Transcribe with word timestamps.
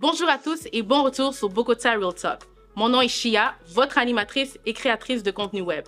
Bonjour 0.00 0.30
à 0.30 0.38
tous 0.38 0.66
et 0.72 0.80
bon 0.80 1.02
retour 1.02 1.34
sur 1.34 1.50
Bogota 1.50 1.90
Real 1.90 2.14
Talk. 2.14 2.40
Mon 2.74 2.88
nom 2.88 3.02
est 3.02 3.08
Shia, 3.08 3.52
votre 3.74 3.98
animatrice 3.98 4.58
et 4.64 4.72
créatrice 4.72 5.22
de 5.22 5.30
contenu 5.30 5.60
web. 5.60 5.84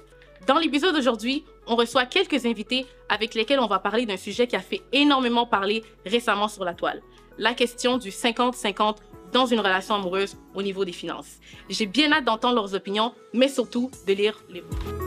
Dans 0.47 0.59
l'épisode 0.59 0.95
d'aujourd'hui, 0.95 1.47
on 1.67 1.77
reçoit 1.77 2.05
quelques 2.05 2.45
invités 2.45 2.85
avec 3.09 3.33
lesquels 3.33 3.59
on 3.59 3.69
va 3.69 3.79
parler 3.79 4.05
d'un 4.05 4.19
sujet 4.19 4.47
qui 4.47 4.55
a 4.55 4.61
fait 4.61 4.83
énormément 4.93 5.47
parler 5.47 5.83
récemment 6.05 6.49
sur 6.49 6.63
la 6.63 6.75
toile. 6.75 7.01
La 7.39 7.55
question 7.55 7.97
du 7.97 8.11
50-50 8.11 8.97
dans 9.33 9.47
une 9.47 9.61
relation 9.61 9.95
amoureuse 9.95 10.37
au 10.55 10.63
niveau 10.63 10.85
des 10.85 10.93
finances. 10.93 11.39
J'ai 11.71 11.87
bien 11.87 12.13
hâte 12.13 12.27
d'entendre 12.27 12.57
leurs 12.57 12.75
opinions, 12.75 13.15
mais 13.33 13.49
surtout 13.49 13.91
de 14.07 14.13
lire 14.13 14.39
les 14.51 14.61
vôtres. 14.61 15.02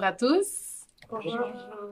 Bonjour 0.00 0.08
à 0.08 0.12
tous. 0.16 0.86
Bonjour. 1.10 1.40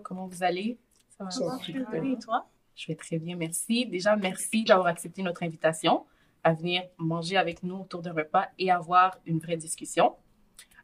Comment 0.03 0.27
vous 0.29 0.43
allez? 0.43 0.79
Ça 1.11 1.25
va, 1.25 1.31
Ça 1.31 1.45
va. 1.45 1.59
et 1.99 2.19
toi? 2.19 2.47
Je 2.75 2.87
vais 2.87 2.95
très 2.95 3.19
bien, 3.19 3.37
merci. 3.37 3.85
Déjà, 3.85 4.17
merci 4.17 4.65
d'avoir 4.65 4.87
accepté 4.87 5.23
notre 5.23 5.43
invitation 5.43 6.07
à 6.43 6.55
venir 6.55 6.85
manger 6.97 7.37
avec 7.37 7.63
nous 7.63 7.77
autour 7.77 8.01
d'un 8.01 8.15
repas 8.15 8.47
et 8.59 8.71
avoir 8.71 9.19
une 9.27 9.39
vraie 9.39 9.59
discussion. 9.59 10.15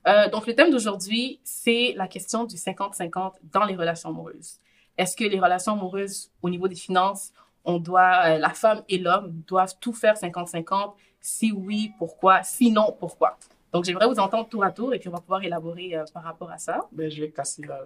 Euh, 0.06 0.29
donc, 0.29 0.46
le 0.46 0.55
thème 0.55 0.70
d'aujourd'hui, 0.70 1.41
c'est 1.42 1.95
la 1.96 2.09
question 2.09 2.45
du 2.45 2.56
50-50 2.56 3.37
dans 3.45 3.65
les 3.65 3.74
relations 3.74 4.10
amoureuses. 4.10 4.59
Est-ce 4.98 5.16
que 5.16 5.24
les 5.24 5.41
relations 5.41 5.73
amoureuses, 5.73 6.30
au 6.43 6.51
niveau 6.51 6.68
des 6.68 6.74
finances, 6.74 7.32
on 7.65 7.79
doit, 7.79 8.34
euh, 8.34 8.38
la 8.38 8.51
femme 8.51 8.82
et 8.91 8.98
l'homme 8.98 9.32
doivent 9.46 9.79
tout 9.80 9.95
faire 9.95 10.16
50-50? 10.16 10.93
Si 11.23 11.52
oui, 11.52 11.91
pourquoi? 11.98 12.43
Sinon, 12.43 12.95
pourquoi? 13.01 13.38
Donc, 13.74 13.84
j'aimerais 13.84 14.06
vous 14.06 14.20
entendre 14.20 14.48
tour 14.48 14.62
à 14.62 14.70
tour 14.70 14.94
et 14.94 15.00
puis 15.00 15.08
on 15.08 15.12
va 15.12 15.20
pouvoir 15.20 15.42
élaborer 15.42 15.96
euh, 15.96 16.04
par 16.14 16.22
rapport 16.22 16.48
à 16.48 16.58
ça. 16.58 16.88
Ben, 16.92 17.10
je 17.10 17.20
vais 17.20 17.32
casser 17.32 17.62
la, 17.62 17.84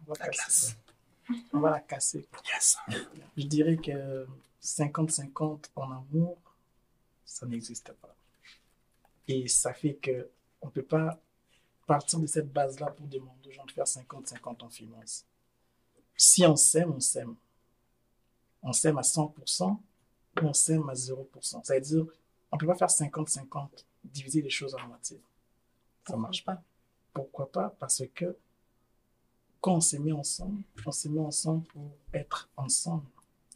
on 0.00 0.12
va 0.12 0.18
La 0.18 0.28
casser. 0.28 0.74
On 1.52 1.60
va 1.60 1.70
la 1.70 1.78
casser. 1.78 2.26
Yes. 2.52 2.76
Je 3.36 3.46
dirais 3.46 3.76
que 3.76 4.26
50-50 4.60 5.66
en 5.76 5.92
amour, 5.92 6.38
ça 7.24 7.46
n'existe 7.46 7.92
pas. 7.92 8.16
Et 9.28 9.46
ça 9.46 9.72
fait 9.72 9.94
que 9.94 10.28
on 10.60 10.66
ne 10.66 10.72
peut 10.72 10.82
pas 10.82 11.20
partir 11.86 12.18
de 12.18 12.26
cette 12.26 12.52
base-là 12.52 12.90
pour 12.90 13.06
demander 13.06 13.48
aux 13.48 13.52
gens 13.52 13.64
de 13.64 13.70
faire 13.70 13.84
50-50 13.84 14.64
en 14.64 14.70
finance. 14.70 15.24
Si 16.16 16.44
on 16.44 16.56
s'aime, 16.56 16.90
on 16.90 17.00
s'aime. 17.00 17.36
On 18.60 18.72
s'aime 18.72 18.98
à 18.98 19.02
100% 19.02 19.70
ou 19.70 19.78
on 20.42 20.52
s'aime 20.52 20.88
à 20.88 20.94
0%. 20.94 21.64
Ça 21.64 21.74
veut 21.74 21.80
dire, 21.80 22.06
on 22.50 22.56
ne 22.56 22.58
peut 22.58 22.66
pas 22.66 22.74
faire 22.74 22.88
50-50, 22.88 23.84
diviser 24.04 24.42
les 24.42 24.50
choses 24.50 24.74
en 24.74 24.86
moitié. 24.86 25.20
Ça 26.06 26.16
marche 26.16 26.44
pas? 26.44 26.62
Pourquoi 27.12 27.50
pas? 27.50 27.74
Parce 27.78 28.02
que 28.14 28.36
quand 29.60 29.74
on 29.74 29.80
s'est 29.80 29.98
mis 29.98 30.12
ensemble, 30.12 30.62
on 30.86 30.92
s'est 30.92 31.08
mis 31.08 31.18
ensemble 31.18 31.64
pour 31.66 31.90
être 32.14 32.48
ensemble. 32.56 33.06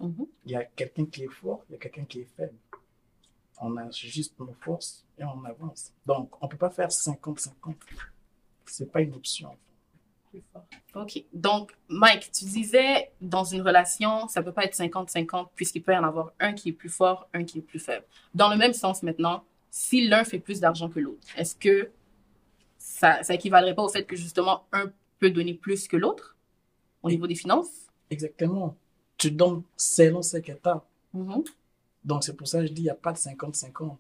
Mhm. 0.01 0.27
Il 0.45 0.53
y 0.53 0.57
a 0.57 0.65
quelqu'un 0.65 1.07
qui 1.07 1.25
est 1.25 1.29
fort, 1.29 1.65
il 1.69 1.73
y 1.73 1.75
a 1.77 1.79
quelqu'un 1.79 2.05
qui 2.05 2.21
est 2.21 2.29
faible. 2.37 2.57
On 3.59 3.77
a 3.77 3.91
juste 3.91 4.39
nos 4.39 4.53
forces 4.61 5.05
et 5.17 5.25
on 5.25 5.45
avance. 5.45 5.93
Donc, 6.05 6.31
on 6.43 6.47
ne 6.47 6.51
peut 6.51 6.57
pas 6.57 6.71
faire 6.71 6.91
50-50. 6.91 7.77
C'est 8.67 8.91
pas 8.91 9.01
une 9.01 9.15
option. 9.15 9.57
OK. 10.95 11.25
Donc, 11.33 11.73
Mike, 11.89 12.31
tu 12.33 12.45
disais, 12.45 13.13
dans 13.21 13.45
une 13.45 13.63
relation, 13.63 14.27
ça 14.27 14.43
peut 14.43 14.53
pas 14.53 14.65
être 14.65 14.75
50-50 14.75 15.51
puisqu'il 15.55 15.83
peut 15.83 15.93
y 15.93 15.97
en 15.97 16.03
avoir 16.03 16.33
un 16.41 16.53
qui 16.55 16.71
est 16.71 16.73
plus 16.73 16.89
fort, 16.89 17.29
un 17.33 17.45
qui 17.45 17.59
est 17.59 17.63
plus 17.63 17.79
faible. 17.79 18.05
Dans 18.35 18.49
le 18.49 18.57
même 18.57 18.73
sens 18.73 19.03
maintenant, 19.05 19.45
si 19.77 20.07
l'un 20.07 20.23
fait 20.23 20.39
plus 20.39 20.61
d'argent 20.61 20.89
que 20.89 21.01
l'autre, 21.01 21.27
est-ce 21.37 21.57
que 21.57 21.91
ça, 22.79 23.25
ça 23.25 23.35
équivalerait 23.35 23.75
pas 23.75 23.83
au 23.83 23.89
fait 23.89 24.05
que 24.05 24.15
justement 24.15 24.69
un 24.71 24.93
peut 25.19 25.31
donner 25.31 25.55
plus 25.55 25.89
que 25.89 25.97
l'autre 25.97 26.37
au 27.03 27.11
niveau 27.11 27.27
des 27.27 27.35
finances? 27.35 27.89
Exactement. 28.09 28.77
Tu 29.19 29.33
donnes 29.33 29.65
selon 29.77 30.23
ce 30.23 30.37
que 30.37 30.53
tu 30.53 30.69
as. 30.69 30.81
Donc, 32.05 32.23
c'est 32.23 32.37
pour 32.37 32.47
ça 32.47 32.61
que 32.61 32.67
je 32.67 32.69
dis 32.69 32.83
qu'il 32.83 32.85
n'y 32.85 32.91
a 32.91 32.95
pas 32.95 33.13
de 33.13 33.19
50-50. 33.19 33.97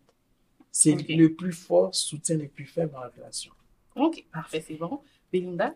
C'est 0.71 0.95
le 1.09 1.35
plus 1.35 1.53
fort 1.53 1.93
soutient 1.93 2.37
les 2.37 2.47
plus 2.47 2.67
faibles 2.67 2.93
dans 2.93 3.01
la 3.01 3.09
relation. 3.09 3.53
OK, 3.97 4.25
parfait, 4.33 4.65
c'est 4.65 4.75
bon. 4.75 5.01
Belinda? 5.33 5.75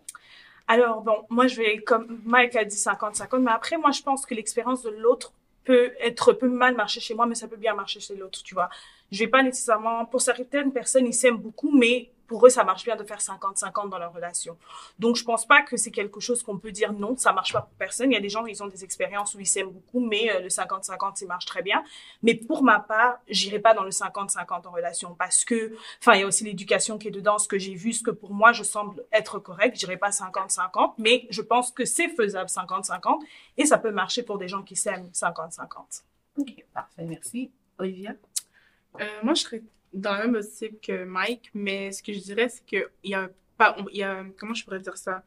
Alors, 0.69 1.03
bon, 1.03 1.25
moi, 1.29 1.49
je 1.49 1.57
vais, 1.57 1.79
comme 1.79 2.21
Mike 2.25 2.55
a 2.55 2.65
dit 2.65 2.77
50-50, 2.77 3.41
mais 3.41 3.51
après, 3.51 3.77
moi, 3.77 3.91
je 3.91 4.03
pense 4.03 4.25
que 4.25 4.35
l'expérience 4.37 4.85
de 4.85 4.91
l'autre 4.91 5.33
peut 5.69 5.93
être, 6.01 6.33
peut 6.33 6.49
mal 6.49 6.75
marcher 6.75 6.99
chez 6.99 7.15
moi, 7.15 7.27
mais 7.27 7.35
ça 7.35 7.47
peut 7.47 7.59
bien 7.59 7.75
marcher 7.75 8.01
chez 8.01 8.17
l'autre, 8.17 8.43
tu 8.43 8.55
vois. 8.55 8.71
Je 9.13 9.19
vais 9.19 9.29
pas 9.29 9.43
nécessairement, 9.43 10.07
pour 10.07 10.23
certaines 10.23 10.73
personnes, 10.73 11.07
ils 11.07 11.13
s'aiment 11.13 11.37
beaucoup, 11.37 11.77
mais 11.79 12.09
pour 12.29 12.47
eux, 12.47 12.51
ça 12.51 12.63
marche 12.63 12.85
bien 12.85 12.95
de 12.95 13.03
faire 13.03 13.19
50-50 13.19 13.89
dans 13.89 13.99
leur 13.99 14.13
relation. 14.13 14.57
Donc, 14.99 15.17
je 15.17 15.25
pense 15.25 15.47
pas 15.47 15.63
que 15.63 15.77
c'est 15.77 15.91
quelque 15.91 16.21
chose 16.21 16.43
qu'on 16.43 16.59
peut 16.59 16.71
dire 16.71 16.93
non, 16.93 17.17
ça 17.17 17.33
marche 17.33 17.53
pas 17.53 17.63
pour 17.63 17.75
personne. 17.77 18.13
Il 18.13 18.15
y 18.15 18.19
a 18.19 18.21
des 18.21 18.29
gens, 18.29 18.47
ils 18.47 18.63
ont 18.63 18.69
des 18.69 18.85
expériences 18.85 19.35
où 19.35 19.41
ils 19.41 19.47
s'aiment 19.47 19.71
beaucoup, 19.71 19.99
mais 19.99 20.31
euh, 20.31 20.41
le 20.41 20.49
50-50, 20.49 21.17
ça 21.17 21.27
marche 21.27 21.47
très 21.47 21.63
bien. 21.63 21.83
Mais 22.23 22.35
pour 22.35 22.63
ma 22.63 22.79
part, 22.79 23.19
j'irai 23.29 23.59
pas 23.59 23.75
dans 23.75 23.83
le 23.83 23.91
50-50 23.91 24.67
en 24.67 24.71
relation 24.71 25.15
parce 25.15 25.45
que, 25.45 25.75
enfin, 26.01 26.15
il 26.15 26.21
y 26.21 26.23
a 26.23 26.27
aussi 26.27 26.45
l'éducation 26.45 26.99
qui 26.99 27.09
est 27.09 27.13
dedans, 27.13 27.39
ce 27.39 27.49
que 27.49 27.59
j'ai 27.59 27.75
vu, 27.75 27.93
ce 27.95 28.03
que 28.03 28.11
pour 28.11 28.35
moi, 28.35 28.53
je 28.53 28.63
semble 28.63 29.05
être 29.11 29.39
correct. 29.39 29.75
Je 29.75 29.81
dirais 29.81 29.97
pas 29.97 30.11
50-50, 30.11 30.95
mais 30.99 31.27
je 31.31 31.41
pense 31.41 31.73
que 31.73 31.87
c'est 31.87 32.09
faisable 32.09 32.51
50-50 32.51 33.21
et 33.57 33.65
ça 33.65 33.79
peut 33.79 33.91
marcher 33.91 34.23
pour 34.23 34.37
des 34.37 34.49
gens 34.49 34.63
qui 34.63 34.77
s'aiment 34.77 35.11
50-50. 35.15 36.03
OK, 36.37 36.65
parfait, 36.75 37.05
merci. 37.05 37.51
Olivia? 37.79 38.15
Euh, 39.01 39.05
moi, 39.23 39.35
je 39.35 39.43
serais 39.43 39.63
dans 39.93 40.13
la 40.13 40.27
même 40.27 40.35
optique 40.37 40.81
que 40.83 41.05
Mike, 41.05 41.51
mais 41.55 41.93
ce 41.93 42.03
que 42.03 42.13
je 42.13 42.21
dirais, 42.21 42.49
c'est 42.49 42.65
qu'il 42.65 42.87
y 43.05 43.15
a 43.15 43.31
pas, 43.57 43.77
il 43.93 43.99
y 43.99 44.03
a, 44.03 44.25
comment 44.39 44.55
je 44.55 44.65
pourrais 44.65 44.81
dire 44.81 44.97
ça? 44.97 45.25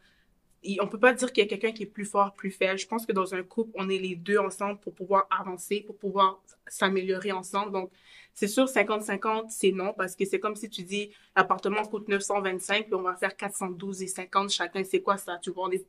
On 0.80 0.88
peut 0.88 1.00
pas 1.00 1.14
dire 1.14 1.34
qu'il 1.34 1.44
y 1.44 1.48
a 1.48 1.50
quelqu'un 1.50 1.72
qui 1.72 1.84
est 1.84 1.88
plus 1.88 2.06
fort, 2.06 2.34
plus 2.34 2.52
faible. 2.52 2.78
Je 2.78 2.86
pense 2.88 3.08
que 3.08 3.12
dans 3.14 3.34
un 3.34 3.42
couple, 3.42 3.72
on 3.76 3.90
est 3.90 3.98
les 3.98 4.16
deux 4.16 4.38
ensemble 4.38 4.80
pour 4.80 4.94
pouvoir 4.94 5.26
avancer, 5.32 5.82
pour 5.82 5.98
pouvoir 5.98 6.40
s'améliorer 6.68 7.32
ensemble. 7.32 7.72
Donc, 7.72 7.92
c'est 8.36 8.48
sûr, 8.48 8.70
50-50, 8.70 9.50
c'est 9.50 9.72
non, 9.72 9.94
parce 9.94 10.16
que 10.16 10.24
c'est 10.24 10.40
comme 10.40 10.56
si 10.56 10.70
tu 10.70 10.84
dis, 10.84 11.10
l'appartement 11.36 11.84
coûte 11.84 12.08
925, 12.08 12.86
puis 12.86 12.94
on 12.94 13.02
va 13.02 13.16
faire 13.16 13.36
412 13.36 14.04
et 14.04 14.08
50 14.08 14.52
chacun. 14.52 14.84
C'est 14.84 15.02
quoi 15.02 15.18
ça? 15.18 15.40
Tu 15.42 15.50
vois, 15.52 15.66
on 15.68 15.72
est- 15.72 15.86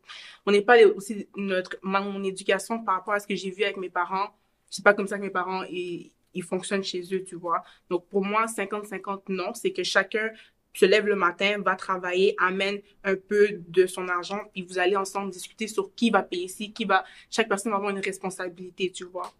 on 0.46 0.52
n'est 0.52 0.62
pas 0.62 0.82
aussi 0.86 1.28
notre, 1.36 1.76
mon 1.82 2.22
éducation 2.24 2.82
par 2.82 2.96
rapport 2.96 3.14
à 3.14 3.20
ce 3.20 3.26
que 3.26 3.36
j'ai 3.36 3.50
vu 3.50 3.64
avec 3.64 3.76
mes 3.76 3.90
parents. 3.90 4.30
C'est 4.70 4.84
pas 4.84 4.94
comme 4.94 5.06
ça 5.06 5.18
que 5.18 5.22
mes 5.22 5.30
parents, 5.30 5.64
ils, 5.64 6.10
ils 6.34 6.42
fonctionnent 6.42 6.84
chez 6.84 7.02
eux, 7.14 7.22
tu 7.24 7.34
vois. 7.36 7.62
Donc, 7.90 8.06
pour 8.08 8.24
moi, 8.24 8.46
50-50, 8.46 9.22
non. 9.28 9.54
C'est 9.54 9.72
que 9.72 9.82
chacun 9.82 10.30
se 10.74 10.86
lève 10.86 11.06
le 11.06 11.16
matin, 11.16 11.58
va 11.60 11.76
travailler, 11.76 12.34
amène 12.38 12.80
un 13.04 13.14
peu 13.16 13.60
de 13.68 13.86
son 13.86 14.08
argent, 14.08 14.40
puis 14.52 14.62
vous 14.62 14.78
allez 14.78 14.96
ensemble 14.96 15.30
discuter 15.30 15.68
sur 15.68 15.94
qui 15.94 16.08
va 16.10 16.22
payer 16.22 16.44
ici, 16.44 16.72
qui 16.72 16.84
va... 16.86 17.04
Chaque 17.30 17.48
personne 17.48 17.72
va 17.72 17.76
avoir 17.76 17.90
une 17.90 18.00
responsabilité, 18.00 18.90
tu 18.90 19.04
vois. 19.04 19.30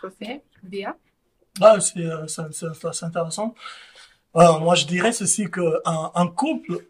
Parfait. 0.00 0.42
Béa? 0.62 0.96
Ah, 1.60 1.80
c'est 1.80 1.98
euh, 1.98 2.26
c'est- 2.28 2.52
c'est- 2.52 2.92
c'est 2.92 3.04
intéressant. 3.06 3.54
Euh, 4.36 4.58
moi, 4.60 4.76
je 4.76 4.86
dirais 4.86 5.10
ceci 5.12 5.50
que 5.50 5.80
un, 5.84 6.12
un 6.14 6.28
couple, 6.28 6.84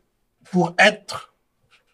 pour 0.50 0.74
être 0.78 1.32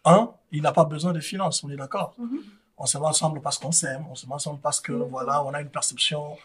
un, 0.03 0.33
il 0.51 0.61
n'a 0.61 0.73
pas 0.73 0.83
besoin 0.83 1.13
de 1.13 1.21
finances, 1.21 1.63
on 1.63 1.69
est 1.69 1.77
d'accord. 1.77 2.15
Mhm. 2.17 2.41
On 2.77 2.85
se 2.85 2.97
met 2.97 3.05
ensemble 3.05 3.39
parce 3.41 3.57
qu'on 3.57 3.71
s'aime, 3.71 4.05
on 4.11 4.15
se 4.15 4.25
met 4.27 4.33
ensemble 4.33 4.59
parce 4.59 4.81
que, 4.81 4.91
voilà, 4.91 5.41
on 5.45 5.53
a 5.53 5.61
une 5.61 5.69
perception 5.69 6.35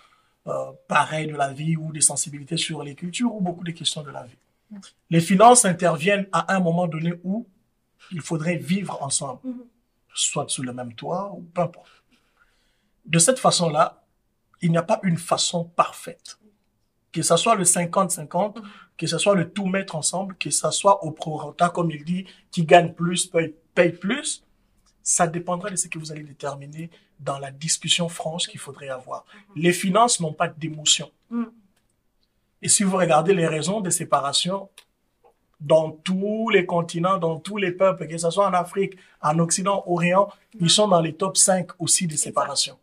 euh, 0.46 0.72
pareille 0.88 1.26
de 1.26 1.36
la 1.36 1.52
vie 1.52 1.76
ou 1.76 1.92
des 1.92 2.00
sensibilités 2.00 2.56
sur 2.56 2.82
les 2.82 2.94
cultures 2.94 3.34
ou 3.34 3.40
beaucoup 3.40 3.64
de 3.64 3.72
questions 3.72 4.02
de 4.02 4.10
la 4.10 4.24
vie. 4.24 4.36
Les 5.10 5.20
finances 5.20 5.64
interviennent 5.64 6.26
à 6.32 6.54
un 6.54 6.60
moment 6.60 6.86
donné 6.86 7.12
où 7.24 7.46
il 8.12 8.20
faudrait 8.20 8.56
vivre 8.56 9.02
ensemble, 9.02 9.40
Mhm. 9.44 9.64
soit 10.14 10.48
sous 10.48 10.62
le 10.62 10.72
même 10.72 10.94
toit 10.94 11.32
ou 11.36 11.42
peu 11.54 11.62
importe. 11.62 11.90
De 13.04 13.18
cette 13.18 13.38
façon-là, 13.38 14.04
il 14.62 14.70
n'y 14.70 14.76
a 14.78 14.82
pas 14.82 15.00
une 15.02 15.16
façon 15.18 15.64
parfaite. 15.64 16.38
Que 17.12 17.22
ce 17.22 17.36
soit 17.36 17.56
le 17.56 17.64
50-50, 17.64 18.58
que 18.96 19.06
ce 19.08 19.19
soit 19.19 19.34
le 19.34 19.50
tout 19.50 19.66
mettre 19.66 19.96
ensemble, 19.96 20.36
que 20.36 20.50
ce 20.50 20.70
soit 20.70 21.02
au 21.04 21.10
prorata, 21.10 21.69
comme 21.70 21.90
il 21.90 22.04
dit, 22.04 22.25
qui 22.52 22.64
gagne 22.64 22.93
plus, 22.93 23.26
paye, 23.26 23.54
paye 23.75 23.90
plus, 23.93 24.44
ça 25.02 25.26
dépendra 25.26 25.70
de 25.70 25.76
ce 25.76 25.88
que 25.88 25.99
vous 25.99 26.12
allez 26.12 26.23
déterminer 26.23 26.91
dans 27.19 27.38
la 27.38 27.50
discussion 27.50 28.08
franche 28.08 28.47
qu'il 28.47 28.61
faudrait 28.61 28.88
avoir. 28.88 29.25
Les 29.56 29.73
finances 29.73 30.20
n'ont 30.20 30.32
pas 30.32 30.49
d'émotion. 30.49 31.11
Mhm. 31.31 31.50
Et 32.62 32.69
si 32.69 32.82
vous 32.82 32.97
regardez 32.97 33.35
les 33.35 33.47
raisons 33.47 33.81
de 33.81 33.91
séparation, 33.91 34.69
dans 35.61 35.91
tous 35.91 36.49
les 36.50 36.64
continents, 36.64 37.19
dans 37.19 37.38
tous 37.38 37.58
les 37.58 37.73
peuples, 37.73 38.06
que 38.06 38.17
ce 38.17 38.31
soit 38.31 38.47
en 38.47 38.55
Afrique, 38.55 38.97
en 39.20 39.38
Occident, 39.38 39.82
Orient, 39.87 40.29
ils 40.58 40.70
sont 40.70 40.88
dans 40.88 41.00
les 41.00 41.12
top 41.12 41.37
5 41.37 41.69
aussi 41.79 42.06
des 42.06 42.17
séparations. 42.17 42.79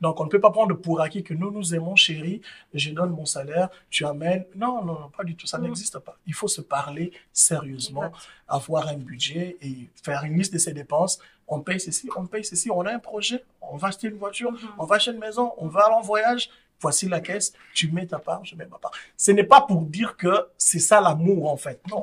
Donc, 0.00 0.20
on 0.20 0.24
ne 0.24 0.28
peut 0.28 0.40
pas 0.40 0.50
prendre 0.50 0.74
pour 0.74 1.00
acquis 1.00 1.22
que 1.22 1.34
nous 1.34 1.50
nous 1.50 1.74
aimons, 1.74 1.94
chérie, 1.96 2.40
je 2.74 2.90
donne 2.90 3.10
mon 3.10 3.24
salaire, 3.26 3.68
tu 3.90 4.04
amènes. 4.04 4.44
Non, 4.56 4.84
non, 4.84 4.94
non, 5.00 5.10
pas 5.16 5.24
du 5.24 5.36
tout. 5.36 5.46
Ça 5.46 5.58
Mhm. 5.58 5.64
n'existe 5.66 5.98
pas. 6.00 6.16
Il 6.26 6.34
faut 6.34 6.48
se 6.48 6.60
parler 6.60 7.12
sérieusement, 7.32 8.10
avoir 8.48 8.88
un 8.88 8.96
budget 8.96 9.56
et 9.60 9.90
faire 10.02 10.24
une 10.24 10.36
liste 10.38 10.52
de 10.52 10.58
ses 10.58 10.72
dépenses. 10.72 11.18
On 11.46 11.60
paye 11.60 11.78
ceci, 11.80 12.08
on 12.16 12.26
paye 12.26 12.44
ceci, 12.44 12.70
on 12.70 12.80
a 12.86 12.92
un 12.92 12.98
projet, 12.98 13.44
on 13.60 13.76
va 13.76 13.88
acheter 13.88 14.08
une 14.08 14.16
voiture, 14.16 14.52
Mhm. 14.52 14.58
on 14.78 14.84
va 14.86 14.96
acheter 14.96 15.12
une 15.12 15.18
maison, 15.18 15.52
on 15.58 15.68
va 15.68 15.80
aller 15.86 15.94
en 15.94 16.00
voyage. 16.02 16.50
voici 16.80 17.08
la 17.08 17.20
caisse, 17.20 17.52
tu 17.74 17.92
mets 17.92 18.06
ta 18.08 18.18
part, 18.18 18.44
je 18.44 18.56
mets 18.56 18.66
ma 18.66 18.76
part. 18.76 18.90
Ce 19.16 19.30
n'est 19.30 19.44
pas 19.44 19.60
pour 19.60 19.82
dire 19.82 20.16
que 20.16 20.48
c'est 20.58 20.80
ça 20.80 21.00
l'amour, 21.00 21.48
en 21.48 21.56
fait. 21.56 21.80
Non. 21.88 22.02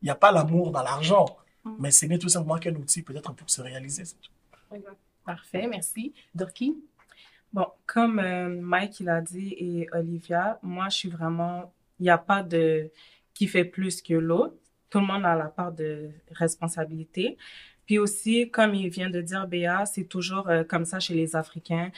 Il 0.00 0.04
n'y 0.04 0.10
a 0.10 0.14
pas 0.14 0.30
l'amour 0.30 0.70
dans 0.70 0.82
l'argent. 0.84 1.26
Mm. 1.64 1.70
Mais 1.80 1.90
ce 1.90 2.06
n'est 2.06 2.18
tout 2.18 2.28
simplement 2.28 2.56
qu'un 2.58 2.74
outil 2.76 3.02
peut-être 3.02 3.32
pour 3.32 3.50
se 3.50 3.60
réaliser. 3.60 4.04
Parfait, 5.24 5.66
merci. 5.66 6.12
Dorky? 6.34 6.76
Bon, 7.52 7.66
comme 7.86 8.18
euh, 8.18 8.48
Mike 8.48 9.00
il 9.00 9.08
a 9.08 9.20
dit 9.20 9.54
et 9.58 9.88
Olivia, 9.92 10.58
moi 10.62 10.88
je 10.88 10.96
suis 10.96 11.08
vraiment, 11.10 11.72
il 12.00 12.04
n'y 12.04 12.10
a 12.10 12.18
pas 12.18 12.42
de 12.42 12.90
qui 13.34 13.46
fait 13.46 13.64
plus 13.64 14.02
que 14.02 14.14
l'autre. 14.14 14.54
Tout 14.90 15.00
le 15.00 15.06
monde 15.06 15.24
a 15.24 15.34
la 15.34 15.46
part 15.46 15.72
de 15.72 16.10
responsabilité. 16.30 17.36
Puis 17.86 17.98
aussi, 17.98 18.50
comme 18.50 18.74
il 18.74 18.88
vient 18.88 19.10
de 19.10 19.20
dire 19.20 19.46
Béa, 19.46 19.86
c'est 19.86 20.04
toujours 20.04 20.48
euh, 20.48 20.64
comme 20.64 20.84
ça 20.84 21.00
chez 21.00 21.14
les 21.14 21.34
Africains. 21.36 21.90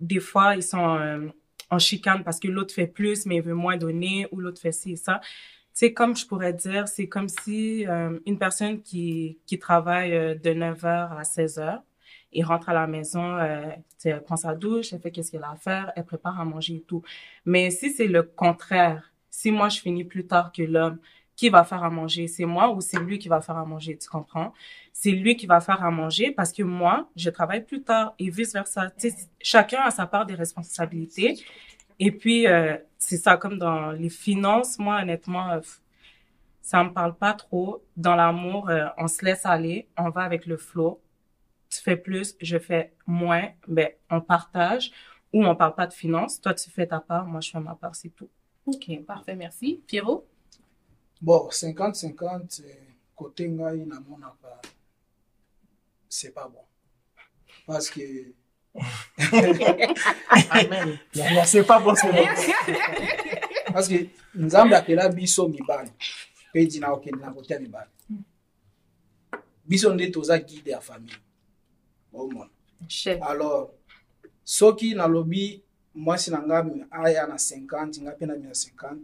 Des 0.00 0.20
fois, 0.20 0.56
ils 0.56 0.62
sont 0.62 0.96
euh, 0.96 1.28
en 1.70 1.78
chicane 1.78 2.22
parce 2.24 2.38
que 2.38 2.48
l'autre 2.48 2.74
fait 2.74 2.86
plus 2.86 3.26
mais 3.26 3.36
il 3.36 3.42
veut 3.42 3.54
moins 3.54 3.76
donner 3.76 4.28
ou 4.30 4.40
l'autre 4.40 4.60
fait 4.60 4.72
ci 4.72 4.92
et 4.92 4.96
ça. 4.96 5.20
Tu 5.22 5.80
sais, 5.80 5.92
comme 5.92 6.16
je 6.16 6.26
pourrais 6.26 6.52
dire, 6.52 6.86
c'est 6.86 7.08
comme 7.08 7.28
si 7.28 7.86
euh, 7.86 8.18
une 8.26 8.38
personne 8.38 8.80
qui, 8.80 9.38
qui 9.46 9.58
travaille 9.58 10.38
de 10.38 10.50
9h 10.50 10.86
à 10.86 11.22
16h, 11.22 11.80
il 12.34 12.44
rentre 12.44 12.68
à 12.68 12.74
la 12.74 12.86
maison, 12.86 13.36
euh, 13.38 13.70
elle 14.04 14.22
prend 14.22 14.36
sa 14.36 14.54
douche, 14.54 14.92
elle 14.92 15.00
fait 15.00 15.10
qu'est-ce 15.10 15.30
qu'elle 15.30 15.44
a 15.44 15.52
à 15.52 15.56
faire, 15.56 15.92
elle 15.96 16.04
prépare 16.04 16.38
à 16.40 16.44
manger 16.44 16.76
et 16.76 16.82
tout. 16.82 17.02
Mais 17.44 17.70
si 17.70 17.90
c'est 17.90 18.08
le 18.08 18.22
contraire, 18.22 19.12
si 19.30 19.50
moi 19.50 19.68
je 19.68 19.80
finis 19.80 20.04
plus 20.04 20.26
tard 20.26 20.52
que 20.52 20.62
l'homme, 20.62 20.98
qui 21.36 21.48
va 21.48 21.64
faire 21.64 21.82
à 21.82 21.90
manger? 21.90 22.28
C'est 22.28 22.44
moi 22.44 22.70
ou 22.70 22.80
c'est 22.80 23.00
lui 23.00 23.18
qui 23.18 23.28
va 23.28 23.40
faire 23.40 23.56
à 23.56 23.64
manger, 23.64 23.96
tu 23.98 24.08
comprends? 24.08 24.52
C'est 24.92 25.10
lui 25.10 25.36
qui 25.36 25.46
va 25.46 25.60
faire 25.60 25.82
à 25.82 25.90
manger 25.90 26.30
parce 26.30 26.52
que 26.52 26.62
moi, 26.62 27.08
je 27.16 27.30
travaille 27.30 27.64
plus 27.64 27.82
tard 27.82 28.14
et 28.18 28.30
vice-versa. 28.30 28.92
Chacun 29.40 29.80
a 29.82 29.90
sa 29.90 30.06
part 30.06 30.26
des 30.26 30.34
responsabilités. 30.34 31.38
Et 31.98 32.10
puis, 32.10 32.46
euh, 32.46 32.76
c'est 32.98 33.16
ça, 33.16 33.36
comme 33.36 33.58
dans 33.58 33.92
les 33.92 34.08
finances, 34.10 34.78
moi, 34.78 35.00
honnêtement, 35.02 35.50
euh, 35.50 35.60
ça 36.62 36.82
me 36.82 36.90
parle 36.92 37.14
pas 37.16 37.34
trop. 37.34 37.82
Dans 37.96 38.16
l'amour, 38.16 38.68
euh, 38.68 38.86
on 38.96 39.06
se 39.06 39.24
laisse 39.24 39.44
aller, 39.44 39.88
on 39.96 40.10
va 40.10 40.22
avec 40.22 40.46
le 40.46 40.56
flow. 40.56 41.00
Fais 41.84 41.96
plus, 41.96 42.34
je 42.40 42.58
fais 42.58 42.94
moins, 43.06 43.50
ben, 43.68 43.90
on 44.08 44.22
partage 44.22 44.90
ou 45.34 45.44
on 45.44 45.54
parle 45.54 45.74
pas 45.74 45.86
de 45.86 45.92
finances. 45.92 46.40
Toi, 46.40 46.54
tu 46.54 46.70
fais 46.70 46.86
ta 46.86 46.98
part, 46.98 47.26
moi, 47.26 47.42
je 47.42 47.50
fais 47.50 47.60
ma 47.60 47.74
part, 47.74 47.94
c'est 47.94 48.08
tout. 48.08 48.30
OK, 48.64 49.04
parfait, 49.06 49.34
merci. 49.34 49.82
Pierrot? 49.86 50.26
Bon, 51.20 51.46
50-50, 51.50 52.62
euh, 52.62 52.68
côté 53.14 53.48
ngai 53.50 53.84
namonaka, 53.84 54.62
c'est 56.08 56.32
pas 56.32 56.48
bon. 56.48 56.64
Parce 57.66 57.90
que 57.90 58.00
Amen. 60.50 60.98
C'est 61.44 61.64
pas 61.64 61.78
bon, 61.78 61.94
c'est 61.94 62.10
bon. 62.10 62.26
parce 63.72 63.88
que 63.88 64.08
nzambe 64.34 64.72
apela 64.72 65.08
biso 65.08 65.48
mibali 65.48 65.90
mpe 66.50 66.64
ntina 66.64 66.92
okende 66.92 67.20
na 67.20 67.30
kotia 67.30 67.60
mibali 67.60 67.90
biso 69.64 69.94
nde 69.94 70.10
toza 70.10 70.38
guide 70.38 70.70
ya 70.70 70.80
famille 70.80 71.23
omona 72.14 72.50
Chef. 72.88 73.20
alors 73.22 73.70
soki 74.44 74.94
nalobi 74.94 75.62
mwasi 75.94 76.30
na 76.30 76.40
nga 76.42 76.58
aya 76.90 77.26
na 77.26 77.36
50 77.36 78.00
nga 78.02 78.12
mpe 78.14 78.26
na 78.26 78.36
mi 78.36 78.46
na 78.46 78.54
50 78.54 78.98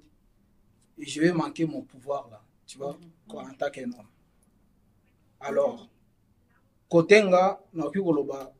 je 0.98 1.20
vais 1.20 1.32
manquer 1.32 1.66
mon 1.66 1.82
pouvoir 1.82 2.28
là 2.30 2.40
tu 2.66 2.78
vois 2.78 2.98
quoi, 3.28 3.42
en 3.42 3.54
tant 3.54 3.70
qu'un 3.70 3.92
homme 3.92 4.12
alors 5.40 5.88
kote 6.88 7.16
nga 7.24 7.60
nakoki 7.72 8.00
koloba 8.00 8.52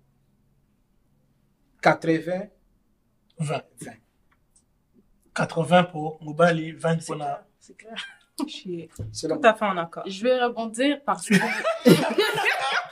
80 1.82 2.48
20. 3.40 3.62
20 3.80 3.96
80 5.34 5.84
pour 5.84 6.22
Mobali, 6.22 6.72
20 6.72 7.06
pour 7.06 7.14
la. 7.14 7.46
C'est 7.58 7.76
clair. 7.76 7.94
Je 8.46 8.52
suis 8.52 8.88
c'est 9.12 9.28
tout 9.28 9.40
à 9.42 9.54
fait 9.54 9.64
en 9.64 9.76
accord. 9.76 10.02
Je 10.06 10.22
vais 10.22 10.42
rebondir 10.42 11.02
parce 11.04 11.26
que... 11.28 11.34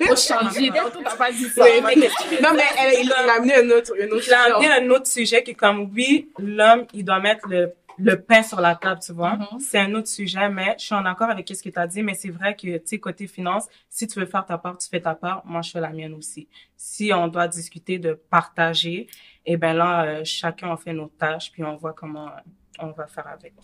Faut 0.09 0.17
changer. 0.17 0.71
Tantôt, 0.71 1.01
t'as 1.05 1.17
pas 1.17 1.31
dit 1.33 1.45
ça. 1.49 1.63
Ouais, 1.63 1.81
mais- 1.81 1.95
non, 1.97 2.55
mais 2.55 2.63
elle, 2.79 3.05
il 3.05 3.13
a 3.13 3.35
amené 3.35 3.55
un 3.57 3.71
autre, 3.71 3.93
un 4.01 4.07
autre 4.07 4.25
Il 4.27 4.33
a 4.35 4.45
sujet. 4.45 4.55
amené 4.55 4.69
un 4.73 4.91
autre 4.91 5.07
sujet 5.07 5.43
qui 5.43 5.53
est 5.53 5.55
comme, 5.55 5.91
oui, 5.95 6.31
l'homme, 6.39 6.87
il 6.95 7.05
doit 7.05 7.21
mettre 7.21 7.47
le, 7.49 7.73
le 7.99 8.21
pain 8.21 8.43
sur 8.43 8.61
la 8.61 8.75
table, 8.77 9.01
tu 9.05 9.13
vois. 9.13 9.35
Mhm. 9.37 9.61
C'est 9.61 9.79
un 9.79 9.93
autre 9.95 10.09
sujet, 10.09 10.49
mais 10.49 10.77
je 10.79 10.85
suis 10.85 10.95
en 10.95 11.05
accord 11.05 11.31
avec 11.31 11.49
ce 11.49 11.63
que 11.63 11.69
tu 11.69 11.79
as 11.79 11.87
dit, 11.87 12.03
mais 12.03 12.15
c'est 12.15 12.31
vrai 12.31 12.55
que, 12.55 12.77
tu 12.79 12.83
sais, 12.85 12.99
côté 12.99 13.27
finance, 13.27 13.67
si 13.91 14.07
tu 14.07 14.19
veux 14.21 14.27
faire 14.27 14.47
ta 14.47 14.57
part, 14.59 14.79
tu 14.79 14.89
fais 14.89 15.01
ta 15.01 15.15
part, 15.15 15.43
moi, 15.45 15.63
je 15.63 15.71
fais 15.73 15.81
la 15.81 15.91
mienne 15.91 16.15
aussi. 16.15 16.49
Si 16.77 17.13
on 17.13 17.27
doit 17.29 17.49
discuter 17.49 17.99
de 17.99 18.13
partager, 18.15 19.09
eh 19.47 19.57
ben 19.57 19.73
là, 19.73 20.05
euh, 20.05 20.21
chacun 20.25 20.71
on 20.71 20.77
fait 20.77 20.93
nos 20.93 21.09
tâches, 21.09 21.51
puis 21.51 21.65
on 21.65 21.75
voit 21.77 21.93
comment 21.93 22.31
on 22.79 22.93
va 22.93 23.07
faire 23.07 23.27
avec. 23.27 23.55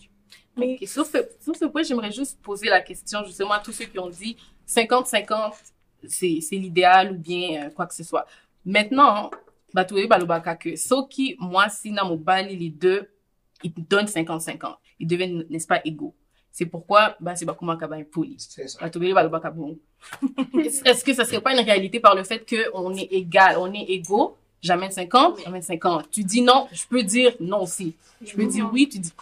Mais 0.57 0.77
sur 0.85 1.05
ce, 1.05 1.17
sur 1.41 1.55
ce 1.55 1.65
point, 1.65 1.83
j'aimerais 1.83 2.11
juste 2.11 2.41
poser 2.41 2.67
la 2.69 2.81
question 2.81 3.23
justement 3.25 3.51
à 3.51 3.59
tous 3.59 3.71
ceux 3.73 3.85
qui 3.85 3.99
ont 3.99 4.09
dit 4.09 4.35
50-50, 4.67 5.53
c'est 6.09 6.39
l'idéal 6.51 7.11
ou 7.13 7.17
bien 7.17 7.65
euh, 7.65 7.69
quoi 7.69 7.85
que 7.85 7.93
ce 7.93 8.03
soit. 8.03 8.25
Maintenant, 8.65 9.31
batoué 9.73 10.07
balobaka 10.07 10.55
que 10.55 10.75
soki 10.75 11.35
moi 11.39 11.69
si 11.69 11.91
na 11.91 12.03
mobali 12.03 12.55
les 12.55 12.69
deux 12.69 13.09
ils 13.63 13.73
donnent 13.73 14.05
50-50, 14.05 14.75
ils 14.99 15.07
deviennent 15.07 15.45
n'est-ce 15.49 15.67
pas 15.67 15.81
égaux. 15.83 16.15
C'est 16.51 16.65
pourquoi 16.65 17.17
bah 17.19 17.35
c'est 17.35 17.45
bakuma 17.45 17.75
kaba 17.75 17.97
poli. 18.05 18.37
balobaka 19.13 19.51
bon. 19.51 19.77
Est-ce 20.85 21.03
que 21.03 21.13
ça 21.13 21.25
serait 21.25 21.41
pas 21.41 21.53
une 21.53 21.65
réalité 21.65 21.99
par 21.99 22.15
le 22.15 22.23
fait 22.23 22.45
que 22.45 22.69
on 22.73 22.93
est 22.95 23.11
égal, 23.11 23.57
on 23.59 23.71
est 23.73 23.83
égaux? 23.89 24.37
J'amène 24.61 24.89
50, 24.89 25.41
j'amène 25.43 25.61
50. 25.61 26.09
Tu 26.09 26.23
dis 26.23 26.41
non, 26.41 26.67
je 26.71 26.87
peux 26.87 27.03
dire 27.03 27.35
non 27.39 27.63
aussi. 27.63 27.95
Je 28.23 28.33
peux 28.33 28.45
dire 28.45 28.69
oui, 28.71 28.87
tu 28.89 28.99
dis 28.99 29.13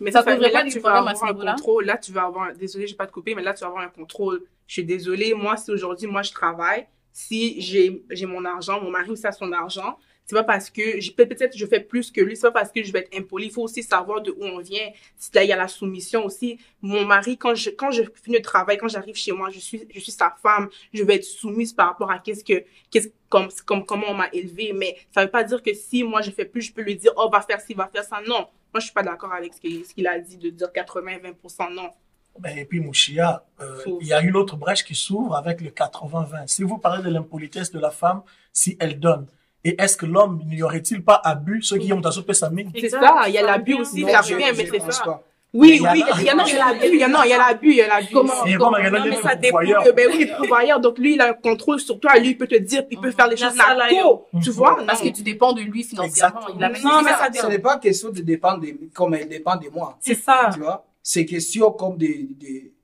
Mais 0.00 0.10
Ça 0.10 0.22
ça, 0.22 0.36
là, 0.36 0.64
tu 0.64 0.78
vas 0.80 0.98
avoir 0.98 1.24
un 1.24 1.34
contrôle. 1.34 1.84
Là, 1.84 1.96
tu 1.96 2.12
vas 2.12 2.24
avoir, 2.24 2.52
désolé, 2.54 2.86
j'ai 2.86 2.96
pas 2.96 3.06
te 3.06 3.12
couper, 3.12 3.34
mais 3.34 3.42
là, 3.42 3.54
tu 3.54 3.60
vas 3.60 3.68
avoir 3.68 3.82
un 3.82 3.88
contrôle. 3.88 4.42
Je 4.66 4.74
suis 4.74 4.84
désolée. 4.84 5.34
Moi, 5.34 5.56
si 5.56 5.70
aujourd'hui, 5.70 6.06
moi, 6.06 6.22
je 6.22 6.32
travaille, 6.32 6.86
si 7.12 7.60
j'ai, 7.60 8.04
j'ai 8.10 8.26
mon 8.26 8.44
argent, 8.44 8.80
mon 8.80 8.90
mari 8.90 9.10
aussi 9.10 9.26
a 9.26 9.32
son 9.32 9.50
argent, 9.52 9.98
c'est 10.28 10.36
pas 10.36 10.44
parce 10.44 10.68
que, 10.68 11.10
peut-être 11.14 11.56
je 11.56 11.64
fais 11.64 11.80
plus 11.80 12.10
que 12.10 12.20
lui, 12.20 12.36
c'est 12.36 12.42
pas 12.42 12.60
parce 12.60 12.70
que 12.70 12.82
je 12.82 12.92
vais 12.92 12.98
être 12.98 13.16
impoli. 13.16 13.46
Il 13.46 13.50
faut 13.50 13.62
aussi 13.62 13.82
savoir 13.82 14.20
de 14.20 14.30
où 14.30 14.44
on 14.44 14.58
vient. 14.58 14.90
Là, 15.32 15.42
il 15.42 15.48
y 15.48 15.52
a 15.54 15.56
la 15.56 15.68
soumission 15.68 16.26
aussi. 16.26 16.58
Mon 16.82 17.06
mari, 17.06 17.38
quand 17.38 17.54
je, 17.54 17.70
quand 17.70 17.90
je 17.90 18.02
finis 18.22 18.36
le 18.36 18.42
travail, 18.42 18.76
quand 18.76 18.88
j'arrive 18.88 19.14
chez 19.16 19.32
moi, 19.32 19.48
je 19.48 19.58
suis, 19.58 19.88
je 19.90 19.98
suis 20.00 20.12
sa 20.12 20.36
femme, 20.42 20.68
je 20.92 21.02
vais 21.02 21.14
être 21.14 21.24
soumise 21.24 21.72
par 21.72 21.88
rapport 21.88 22.10
à 22.10 22.18
qu'est-ce 22.18 22.44
que, 22.44 22.62
qu'est-ce, 22.90 23.08
comme, 23.30 23.48
comme, 23.64 23.86
comment 23.86 24.08
on 24.10 24.14
m'a 24.14 24.28
élevé. 24.34 24.74
Mais 24.74 24.98
ça 25.14 25.24
veut 25.24 25.30
pas 25.30 25.44
dire 25.44 25.62
que 25.62 25.72
si 25.72 26.02
moi 26.02 26.20
je 26.20 26.30
fais 26.30 26.44
plus, 26.44 26.60
je 26.60 26.74
peux 26.74 26.82
lui 26.82 26.96
dire, 26.96 27.12
oh, 27.16 27.30
va 27.32 27.40
faire 27.40 27.62
ci, 27.62 27.72
va 27.72 27.88
faire 27.90 28.04
ça. 28.04 28.20
Non. 28.28 28.48
Moi, 28.72 28.80
je 28.80 28.84
suis 28.86 28.92
pas 28.94 29.02
d'accord 29.02 29.32
avec 29.32 29.54
ce 29.54 29.60
qu'il 29.94 30.06
a 30.06 30.18
dit 30.18 30.36
de 30.36 30.50
dire 30.50 30.68
80-20%. 30.72 31.72
Non. 31.74 31.90
Ben, 32.38 32.56
Et 32.56 32.64
puis, 32.64 32.80
Mouchia, 32.80 33.44
euh, 33.60 33.82
il 34.00 34.06
y 34.06 34.12
a 34.12 34.20
une 34.20 34.36
autre 34.36 34.56
brèche 34.56 34.84
qui 34.84 34.94
s'ouvre 34.94 35.34
avec 35.36 35.60
le 35.60 35.70
80-20. 35.70 36.46
Si 36.46 36.62
vous 36.62 36.78
parlez 36.78 37.02
de 37.02 37.10
l'impolitesse 37.10 37.72
de 37.72 37.80
la 37.80 37.90
femme, 37.90 38.22
si 38.52 38.76
elle 38.78 39.00
donne, 39.00 39.26
et 39.64 39.80
est-ce 39.82 39.96
que 39.96 40.06
l'homme 40.06 40.40
n'y 40.46 40.62
aurait-il 40.62 41.02
pas 41.02 41.20
abus, 41.24 41.62
ceux 41.62 41.78
qui 41.78 41.92
ont 41.92 42.00
souper 42.10 42.34
sa 42.34 42.48
mine 42.50 42.70
C'est 42.74 42.90
ça. 42.90 43.24
Il 43.26 43.34
y 43.34 43.38
a 43.38 43.42
l'abus 43.42 43.74
aussi. 43.74 44.02
Non, 44.02 44.08
Ça 44.12 44.22
je- 44.22 44.34
revient, 44.34 44.52
mais 44.56 44.66
c'est 44.66 44.92
ça. 44.92 45.20
Oui, 45.54 45.76
Il 45.76 45.82
y 45.82 45.86
a- 45.86 45.92
oui, 45.92 46.04
il 46.18 46.24
y 46.24 46.28
a, 46.28 46.34
non, 46.34 46.44
il 46.46 46.52
y 46.52 46.56
a 46.58 46.66
l'abus, 46.66 46.86
il 46.92 46.98
y 46.98 47.02
a, 47.02 47.08
non, 47.08 47.22
il 47.24 47.30
y 47.30 47.32
a 47.32 47.38
l'abus, 47.38 47.70
il 47.70 47.76
y 47.76 47.80
a 47.80 47.88
l'abus. 47.88 48.12
Comment? 48.12 48.32
Comment- 48.58 48.72
a 48.74 48.90
Non, 48.90 49.04
mais 49.06 49.16
ça 49.16 49.34
dépend. 49.34 49.58
que- 49.60 49.92
Ben 49.92 50.08
oui, 50.12 50.26
le 50.30 50.36
pourvoyeur. 50.36 50.78
Donc, 50.78 50.98
lui, 50.98 51.14
il 51.14 51.20
a 51.22 51.30
un 51.30 51.32
contrôle 51.32 51.80
sur 51.80 51.98
toi. 51.98 52.18
Lui, 52.18 52.28
il 52.30 52.36
peut 52.38 52.46
te 52.46 52.56
dire, 52.56 52.82
il 52.90 53.00
peut 53.00 53.08
Mhm. 53.08 53.12
faire 53.14 53.28
les 53.28 53.36
choses 53.38 53.54
narco. 53.56 54.26
Tu 54.42 54.50
Mhm. 54.50 54.54
vois? 54.56 54.78
Parce 54.86 55.00
que 55.00 55.08
tu 55.08 55.22
dépends 55.22 55.54
de 55.54 55.62
lui 55.62 55.82
financièrement. 55.84 56.40
Il 56.54 56.62
a 56.62 56.68
Non, 56.68 57.02
mais 57.02 57.10
ça 57.12 57.26
Ce 57.28 57.32
dépend. 57.32 57.48
n'est 57.48 57.58
pas 57.60 57.78
question 57.78 58.10
de 58.10 58.20
dépendre 58.20 58.60
de, 58.60 58.74
comme 58.92 59.14
elle 59.14 59.26
dépend 59.28 59.56
de 59.56 59.68
moi. 59.70 59.96
C'est 60.00 60.14
ça. 60.14 60.50
Tu 60.52 60.60
vois, 60.60 60.84
c'est 61.02 61.24
question 61.24 61.70
comme 61.72 61.96
des, 61.96 62.28
des- 62.30 62.74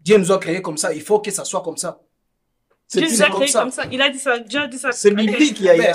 Dieu 0.00 0.18
nous 0.18 0.30
a 0.30 0.38
créés 0.38 0.62
comme 0.62 0.76
ça. 0.78 0.92
Il 0.94 1.02
faut 1.02 1.18
que 1.18 1.32
ça 1.32 1.44
soit 1.44 1.62
comme 1.62 1.76
ça. 1.76 1.98
C'est 2.88 3.00
Dieu 3.00 3.08
nous 3.10 3.22
a 3.22 3.26
comme 3.26 3.36
créé 3.36 3.48
ça. 3.48 3.60
comme 3.60 3.70
ça. 3.70 3.84
Il 3.90 4.02
a 4.02 4.10
dit 4.10 4.18
ça. 4.18 4.38
Dieu 4.38 4.60
a 4.60 4.66
dit 4.66 4.78
ça. 4.78 4.92
C'est 4.92 5.12
biblique, 5.12 5.58
il 5.60 5.64
y 5.64 5.68
a, 5.70 5.76
y 5.76 5.86
a- 5.86 5.94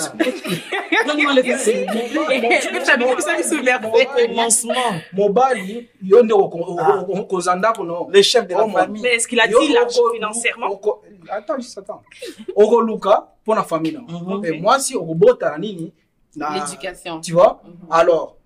Donne-moi 1.06 1.34
le 1.36 1.41
verset. 1.44 1.86
J'avais 2.86 3.22
ça, 3.22 3.38
il 3.38 3.44
se 3.44 4.27
Mon- 4.27 4.36
lancement. 4.36 4.74
mobali 5.13 5.89
yo 6.01 6.24
nde 6.24 6.34
okoza 6.34 7.56
ndako 7.56 7.84
no 7.84 8.10
Les 8.12 8.24
chefs 8.24 8.48
de 8.48 8.53
la 8.56 8.65
Oh, 8.65 8.70
famille. 8.72 9.01
Mais 9.03 9.15
est-ce 9.15 9.27
qu'il 9.27 9.39
a 9.39 9.48
dit 9.48 9.53
oko- 9.53 10.13
financièrement? 10.13 10.82
Attends 11.29 11.58
juste 11.58 11.77
attends 11.77 12.01
okoluka 12.56 13.27
mpo 13.44 13.56
na 13.56 13.63
famille 13.63 13.94
na 13.94 14.00
Mhm. 14.01 14.39
mais 14.41 14.51
mwasi 14.60 14.96
okobota 14.96 15.56
nini 15.58 15.94
L'éducation. 16.36 17.22
tu 17.22 17.34
vois? 17.34 17.62
Mhm. 17.63 17.91
alors 17.91 18.38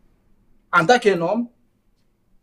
en 0.74 0.86
tant 0.86 1.00
qu'un 1.00 1.22
homme 1.22 1.48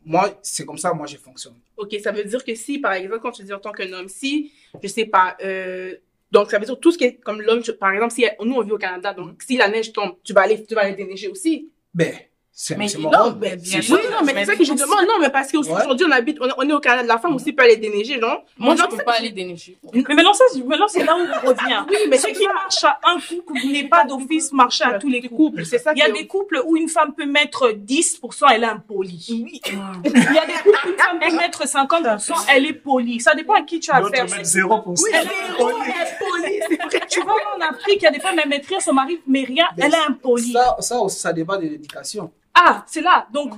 moi 0.04 0.30
c'est 0.42 0.64
comme 0.64 0.78
ça 0.78 0.92
moi 0.94 1.06
je 1.06 1.16
fonctionne 1.18 1.54
Ok, 1.78 1.96
ça 2.02 2.12
veut 2.12 2.24
dire 2.24 2.44
que 2.44 2.54
si, 2.54 2.78
par 2.78 2.92
exemple, 2.92 3.20
quand 3.20 3.30
tu 3.30 3.44
dis 3.44 3.52
en 3.52 3.60
tant 3.60 3.72
qu'un 3.72 3.92
homme, 3.92 4.08
si, 4.08 4.52
je 4.82 4.88
sais 4.88 5.06
pas, 5.06 5.36
euh, 5.42 5.94
donc 6.30 6.50
ça 6.50 6.58
veut 6.58 6.66
dire 6.66 6.78
tout 6.78 6.92
ce 6.92 6.98
qui 6.98 7.04
est 7.04 7.14
comme 7.14 7.40
l'homme, 7.40 7.62
par 7.80 7.92
exemple, 7.92 8.12
si 8.12 8.26
nous 8.44 8.54
on 8.54 8.62
vit 8.62 8.72
au 8.72 8.78
Canada, 8.78 9.14
donc 9.14 9.42
si 9.42 9.56
la 9.56 9.68
neige 9.68 9.92
tombe, 9.92 10.16
tu 10.22 10.32
vas 10.32 10.42
aller, 10.42 10.62
tu 10.64 10.74
vas 10.74 10.82
aller 10.82 10.96
déneiger 10.96 11.28
aussi. 11.28 11.70
ben 11.94 12.12
C'est 12.60 12.76
Mais 12.76 12.88
c'est 12.88 12.98
non, 12.98 13.36
mais 13.40 13.54
bien 13.54 13.76
C'est- 13.76 13.82
sûr. 13.82 13.94
Oui, 14.02 14.08
non, 14.10 14.18
mais 14.24 14.32
c'est 14.34 14.46
ça 14.46 14.56
que 14.56 14.64
je 14.64 14.72
demande. 14.72 15.02
Non, 15.06 15.14
mais 15.20 15.30
parce 15.30 15.52
qu'aujourd'hui, 15.52 16.06
on 16.08 16.10
habite, 16.10 16.38
on, 16.40 16.48
on 16.58 16.68
est 16.68 16.72
au 16.72 16.80
Canada. 16.80 17.06
La 17.06 17.18
femme 17.18 17.36
aussi 17.36 17.52
peut 17.52 17.62
aller 17.62 17.76
déneiger, 17.76 18.18
non? 18.18 18.40
Moi, 18.58 18.74
je 18.74 18.82
Non, 18.82 18.88
peux 18.88 18.96
pas 19.04 19.12
aller 19.12 19.30
déneiger. 19.30 19.78
Mais 19.94 20.02
maintenant, 20.12 20.32
ça, 20.32 20.42
maintenant, 20.66 20.88
c'est 20.88 21.04
là 21.04 21.14
où 21.16 21.20
on 21.20 21.48
revient. 21.50 21.84
Oui, 21.88 21.96
mais 22.10 22.18
Ce 22.18 22.26
qui 22.26 22.42
ça. 22.42 22.52
marche 22.52 22.82
à 22.82 22.98
un 23.10 23.20
couple 23.20 23.64
n'est 23.64 23.84
pas 23.88 24.02
d'office 24.04 24.50
marcher 24.52 24.82
à 24.82 24.98
tous 24.98 25.08
les 25.08 25.20
couples. 25.22 25.36
couples. 25.36 25.64
C'est 25.66 25.78
ça 25.78 25.92
Il 25.94 26.00
y 26.00 26.02
a 26.02 26.10
des 26.10 26.26
couples 26.26 26.60
où 26.66 26.76
une 26.76 26.88
femme 26.88 27.14
peut 27.14 27.26
mettre 27.26 27.70
10%, 27.70 28.46
elle 28.52 28.64
est 28.64 28.66
impolie. 28.66 29.24
Oui. 29.46 29.60
Il 30.04 30.12
y 30.12 30.16
a 30.38 30.44
des 30.46 30.52
couples 30.64 30.78
où 30.84 30.88
une 30.90 30.96
femme 30.98 31.18
peut 31.20 31.36
mettre 31.36 31.62
50%, 31.64 32.34
elle 32.52 32.66
est 32.66 32.72
polie. 32.72 33.20
Ça 33.20 33.36
dépend 33.36 33.54
à 33.54 33.62
qui 33.62 33.78
tu 33.78 33.92
as 33.92 33.98
affaire. 33.98 34.24
mettent 34.24 34.44
0%. 34.44 35.04
Elle 35.12 35.14
est 35.14 35.30
impolie. 35.52 36.60
Tu 37.08 37.20
vois, 37.22 37.36
en 37.56 37.60
Afrique, 37.60 37.98
il 38.00 38.02
y 38.02 38.06
a 38.06 38.10
des 38.10 38.18
femmes, 38.18 38.36
elles 38.42 38.48
mettent 38.48 38.66
rien, 38.66 38.80
son 38.80 38.94
mari 38.94 39.20
met 39.28 39.44
rien, 39.44 39.66
Mais 39.76 39.84
elle 39.86 39.94
est 39.94 40.08
impolie. 40.08 40.50
Ça, 40.52 40.76
ça 40.80 40.98
aussi, 40.98 41.20
ça 41.20 41.32
dépend 41.32 41.54
de 41.56 41.62
l'éducation. 41.62 42.32
Ah, 42.60 42.84
c'est 42.86 43.02
là. 43.02 43.26
Donc, 43.32 43.52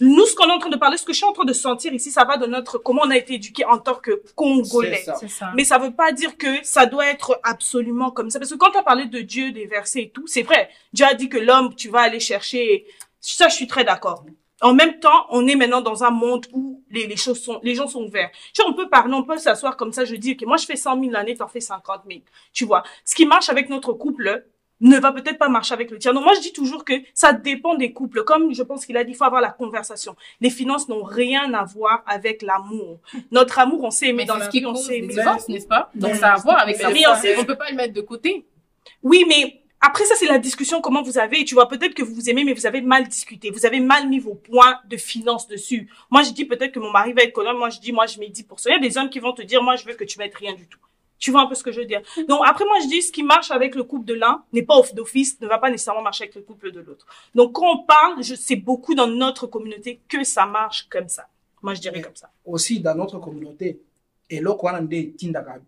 nous, 0.00 0.24
ce 0.26 0.34
qu'on 0.34 0.48
est 0.48 0.52
en 0.52 0.58
train 0.58 0.70
de 0.70 0.76
parler, 0.76 0.96
ce 0.96 1.04
que 1.04 1.12
je 1.12 1.18
suis 1.18 1.26
en 1.26 1.32
train 1.32 1.44
de 1.44 1.52
sentir 1.52 1.92
ici, 1.92 2.10
ça 2.10 2.24
va 2.24 2.36
de 2.36 2.46
notre, 2.46 2.78
comment 2.78 3.02
on 3.04 3.10
a 3.10 3.16
été 3.16 3.34
éduqué 3.34 3.64
en 3.64 3.78
tant 3.78 3.96
que 3.96 4.22
Congolais. 4.34 5.02
Ça. 5.04 5.16
Ça. 5.28 5.52
Mais 5.54 5.64
ça 5.64 5.78
veut 5.78 5.92
pas 5.92 6.12
dire 6.12 6.36
que 6.38 6.62
ça 6.62 6.86
doit 6.86 7.06
être 7.06 7.40
absolument 7.42 8.10
comme 8.10 8.30
ça. 8.30 8.38
Parce 8.38 8.50
que 8.50 8.56
quand 8.56 8.70
tu 8.70 8.78
as 8.78 8.82
parlé 8.82 9.06
de 9.06 9.20
Dieu, 9.20 9.50
des 9.52 9.66
versets 9.66 10.02
et 10.04 10.10
tout, 10.10 10.26
c'est 10.26 10.42
vrai. 10.42 10.70
Dieu 10.92 11.04
a 11.04 11.14
dit 11.14 11.28
que 11.28 11.36
l'homme, 11.36 11.74
tu 11.74 11.88
vas 11.88 12.00
aller 12.00 12.20
chercher. 12.20 12.86
Ça, 13.20 13.48
je 13.48 13.54
suis 13.54 13.66
très 13.66 13.84
d'accord. 13.84 14.24
En 14.60 14.72
même 14.74 14.98
temps, 14.98 15.26
on 15.30 15.46
est 15.46 15.54
maintenant 15.54 15.80
dans 15.80 16.02
un 16.02 16.10
monde 16.10 16.46
où 16.52 16.82
les, 16.90 17.06
les 17.06 17.16
choses 17.16 17.40
sont, 17.40 17.60
les 17.62 17.74
gens 17.74 17.86
sont 17.86 18.02
ouverts. 18.02 18.30
Tu 18.52 18.62
vois, 18.62 18.70
on 18.70 18.74
peut 18.74 18.88
parler, 18.88 19.14
on 19.14 19.22
peut 19.22 19.36
s'asseoir 19.36 19.76
comme 19.76 19.92
ça, 19.92 20.04
je 20.04 20.16
dis, 20.16 20.36
que 20.36 20.44
moi, 20.44 20.56
je 20.56 20.66
fais 20.66 20.76
100 20.76 20.98
000 21.00 21.12
l'année, 21.12 21.36
t'en 21.36 21.46
fais 21.46 21.60
50 21.60 22.02
000. 22.08 22.20
Tu 22.52 22.64
vois. 22.64 22.82
Ce 23.04 23.14
qui 23.14 23.26
marche 23.26 23.48
avec 23.50 23.68
notre 23.68 23.92
couple, 23.92 24.44
ne 24.80 24.98
va 24.98 25.12
peut-être 25.12 25.38
pas 25.38 25.48
marcher 25.48 25.74
avec 25.74 25.90
le 25.90 25.98
tien. 25.98 26.12
Donc 26.12 26.24
moi 26.24 26.34
je 26.34 26.40
dis 26.40 26.52
toujours 26.52 26.84
que 26.84 26.94
ça 27.14 27.32
dépend 27.32 27.74
des 27.74 27.92
couples. 27.92 28.24
Comme 28.24 28.54
je 28.54 28.62
pense 28.62 28.86
qu'il 28.86 28.96
a 28.96 29.04
dit, 29.04 29.12
il 29.12 29.16
faut 29.16 29.24
avoir 29.24 29.40
la 29.40 29.50
conversation. 29.50 30.16
Les 30.40 30.50
finances 30.50 30.88
n'ont 30.88 31.02
rien 31.02 31.52
à 31.54 31.64
voir 31.64 32.02
avec 32.06 32.42
l'amour. 32.42 33.00
Notre 33.30 33.58
amour, 33.58 33.84
on 33.84 33.90
s'est 33.90 34.08
aimé 34.08 34.22
Mais 34.22 34.24
dans 34.26 34.36
la 34.36 34.46
ce 34.46 34.50
qui 34.50 34.60
vie, 34.60 34.66
on 34.66 34.74
s'est 34.74 35.00
les 35.00 35.18
aimé. 35.18 35.22
n'est-ce 35.48 35.66
pas? 35.66 35.90
Donc, 35.94 36.14
ça 36.14 36.32
a 36.32 36.34
à 36.34 36.36
voir 36.36 36.60
avec 36.60 36.76
ça. 36.76 36.90
Mais 36.90 37.06
on 37.06 37.40
On 37.40 37.44
peut 37.44 37.56
pas 37.56 37.70
le 37.70 37.76
mettre 37.76 37.94
de 37.94 38.00
côté. 38.00 38.44
Oui, 39.02 39.24
mais 39.28 39.62
après 39.80 40.04
ça, 40.04 40.14
c'est 40.16 40.26
la 40.26 40.38
discussion, 40.38 40.80
comment 40.80 41.02
vous 41.02 41.18
avez, 41.18 41.44
tu 41.44 41.54
vois, 41.54 41.68
peut-être 41.68 41.94
que 41.94 42.02
vous 42.02 42.14
vous 42.14 42.28
aimez, 42.28 42.42
mais 42.44 42.52
vous 42.52 42.66
avez 42.66 42.80
mal 42.80 43.06
discuté. 43.06 43.50
Vous 43.50 43.64
avez 43.64 43.78
mal 43.78 44.08
mis 44.08 44.18
vos 44.18 44.34
points 44.34 44.80
de 44.88 44.96
finances 44.96 45.46
dessus. 45.46 45.88
Moi, 46.10 46.22
je 46.24 46.30
dis 46.30 46.44
peut-être 46.44 46.72
que 46.72 46.80
mon 46.80 46.90
mari 46.90 47.12
va 47.12 47.22
être 47.22 47.32
colonne. 47.32 47.56
Moi, 47.56 47.70
je 47.70 47.78
dis, 47.78 47.92
moi, 47.92 48.06
je 48.06 48.18
mets 48.18 48.26
10%. 48.28 48.44
Il 48.66 48.72
y 48.72 48.74
a 48.74 48.78
des 48.80 48.98
hommes 48.98 49.08
qui 49.10 49.20
vont 49.20 49.32
te 49.32 49.42
dire, 49.42 49.62
moi, 49.62 49.76
je 49.76 49.84
veux 49.84 49.94
que 49.94 50.04
tu 50.04 50.18
mettes 50.18 50.34
rien 50.34 50.54
du 50.54 50.66
tout. 50.66 50.80
Tu 51.18 51.30
vois 51.32 51.40
un 51.42 51.46
peu 51.46 51.54
ce 51.56 51.64
que 51.64 51.72
je 51.72 51.80
veux 51.80 51.86
dire. 51.86 52.02
Donc, 52.28 52.40
après, 52.46 52.64
moi, 52.64 52.76
je 52.82 52.86
dis, 52.88 53.02
ce 53.02 53.10
qui 53.10 53.22
marche 53.24 53.50
avec 53.50 53.74
le 53.74 53.82
couple 53.84 54.04
de 54.04 54.14
l'un 54.14 54.44
n'est 54.52 54.62
pas 54.62 54.76
off 54.78 54.94
d'office, 54.94 55.40
ne 55.40 55.48
va 55.48 55.58
pas 55.58 55.68
nécessairement 55.70 56.02
marcher 56.02 56.24
avec 56.24 56.36
le 56.36 56.42
couple 56.42 56.70
de 56.70 56.80
l'autre. 56.80 57.06
Donc, 57.34 57.52
quand 57.54 57.68
on 57.70 57.82
parle, 57.84 58.22
je 58.22 58.34
sais 58.36 58.56
beaucoup 58.56 58.94
dans 58.94 59.08
notre 59.08 59.46
communauté 59.48 60.00
que 60.08 60.22
ça 60.22 60.46
marche 60.46 60.88
comme 60.88 61.08
ça. 61.08 61.26
Moi, 61.60 61.74
je 61.74 61.80
dirais 61.80 62.00
comme 62.00 62.14
ça. 62.14 62.30
aussi 62.46 62.78
dans 62.80 62.94
notre 62.94 63.18
communauté 63.18 63.80
eloko 64.30 64.66
wana 64.66 64.80
nde 64.80 64.98
etindaka 64.98 65.60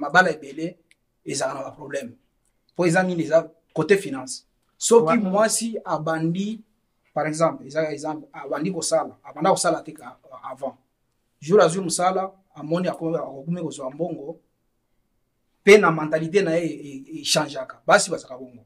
mabala 0.00 0.30
ebele 0.32 0.76
ezalaka 1.24 1.58
na 1.58 1.64
baproblème 1.64 2.12
mpo 2.74 2.86
eza 2.86 3.02
nini 3.02 3.22
eza 3.22 3.50
côté 3.74 3.96
finance 3.96 4.46
soki 4.78 5.04
Ouais. 5.06 5.16
mwasi 5.18 5.78
abandi 5.84 6.60
par 7.14 7.26
exemple 7.26 7.66
eza 7.66 7.92
exemple 7.92 8.26
abandi 8.32 8.72
kosala 8.72 9.16
abanda 9.24 9.50
kosala 9.50 9.82
te 9.82 9.92
ka- 9.92 10.18
avant 10.50 10.76
jour 11.40 11.60
azwi 11.60 11.80
mosala 11.82 12.32
amoni 12.54 12.88
ako- 12.88 13.16
akomi 13.16 13.60
kozwa 13.62 13.90
mbongo 13.90 14.38
mpe 15.62 15.78
na 15.78 15.90
mentalité 15.90 16.42
na 16.42 16.56
ye 16.56 16.66
e- 16.66 17.04
e- 17.16 17.20
echangeaka 17.20 17.80
basi 17.86 18.10
bazalaka 18.10 18.38
bongo. 18.38 18.64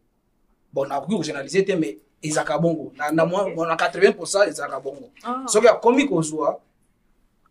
Bon 0.73 0.87
nakoki 0.88 1.14
kogénéraliser 1.16 1.64
te 1.64 1.73
mais 1.76 1.99
ezalaka 2.23 2.59
bongo. 2.59 2.93
Na, 2.97 3.11
na, 3.12 3.25
na 3.25 3.76
80 3.76 4.49
ezalaka 4.49 4.81
bongo. 4.81 5.11
Soki 5.47 5.69
akomi 5.69 6.07
kozwa 6.09 6.61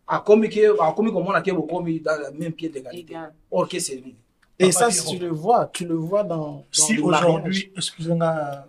akomi 0.08 0.50
ke 0.50 0.70
komona 1.12 1.42
ke 1.42 1.52
bokomi 1.52 2.00
dans 2.00 2.18
le 2.20 2.32
même 2.38 2.54
pied 2.54 2.70
d'égalité. 2.70 3.14
Égal. 3.14 3.34
or 3.52 3.68
que 3.68 3.80
c'est 3.80 3.96
lui. 3.96 4.16
Et 4.58 4.72
ça, 4.72 4.88
Pierrot. 4.88 5.10
tu 5.12 5.18
le 5.20 5.30
vois, 5.30 5.66
tu 5.74 5.86
le 5.86 5.96
vois 5.96 6.24
dans, 6.24 6.38
dans 6.38 6.64
si 6.72 6.98
aujourd'hui, 6.98 7.74
excusez-moi, 7.76 8.66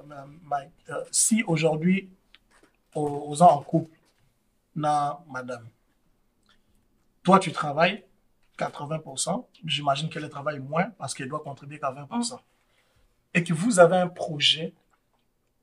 Mike, 0.50 0.70
euh, 0.90 1.04
si 1.12 1.44
aujourd'hui, 1.46 2.08
aux, 2.92 3.06
aux 3.30 3.34
gens 3.36 3.52
en 3.52 3.62
couple, 3.62 3.92
na 4.74 5.20
madame, 5.30 5.64
toi 7.26 7.40
tu 7.40 7.50
travailles 7.50 8.04
80%, 8.56 9.46
j'imagine 9.64 10.08
qu'elle 10.08 10.28
travaille 10.28 10.60
moins 10.60 10.90
parce 10.96 11.12
qu'elle 11.12 11.28
doit 11.28 11.40
contribuer 11.40 11.80
qu'à 11.80 11.90
20%, 11.90 12.38
et 13.34 13.42
que 13.42 13.52
vous 13.52 13.80
avez 13.80 13.96
un 13.96 14.06
projet 14.06 14.72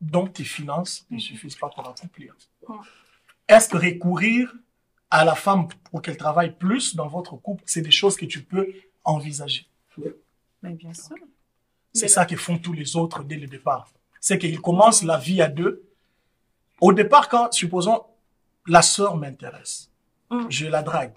dont 0.01 0.27
tes 0.27 0.43
finances 0.43 1.07
ne 1.09 1.17
suffisent 1.17 1.55
pas 1.55 1.69
pour 1.69 1.87
accomplir. 1.87 2.35
Est-ce 3.47 3.69
que 3.69 3.77
recourir 3.77 4.53
à 5.09 5.23
la 5.23 5.35
femme 5.35 5.69
pour 5.89 6.01
qu'elle 6.01 6.17
travaille 6.17 6.53
plus 6.53 6.97
dans 6.97 7.07
votre 7.07 7.37
couple, 7.37 7.63
c'est 7.65 7.81
des 7.81 7.91
choses 7.91 8.17
que 8.17 8.25
tu 8.25 8.43
peux 8.43 8.67
envisager? 9.05 9.65
Mais 10.61 10.73
bien 10.73 10.93
sûr. 10.93 11.15
c'est 11.93 12.09
ça 12.09 12.25
que 12.25 12.35
font 12.35 12.57
tous 12.57 12.73
les 12.73 12.97
autres 12.97 13.23
dès 13.23 13.37
le 13.37 13.47
départ. 13.47 13.89
C'est 14.19 14.37
qu'ils 14.37 14.59
commencent 14.59 15.03
la 15.03 15.17
vie 15.17 15.41
à 15.41 15.47
deux. 15.47 15.89
Au 16.81 16.91
départ, 16.91 17.29
quand, 17.29 17.53
supposons, 17.53 18.03
la 18.67 18.81
sœur 18.81 19.15
m'intéresse, 19.15 19.92
Mm. 20.33 20.45
je 20.49 20.65
la 20.67 20.81
drague. 20.81 21.13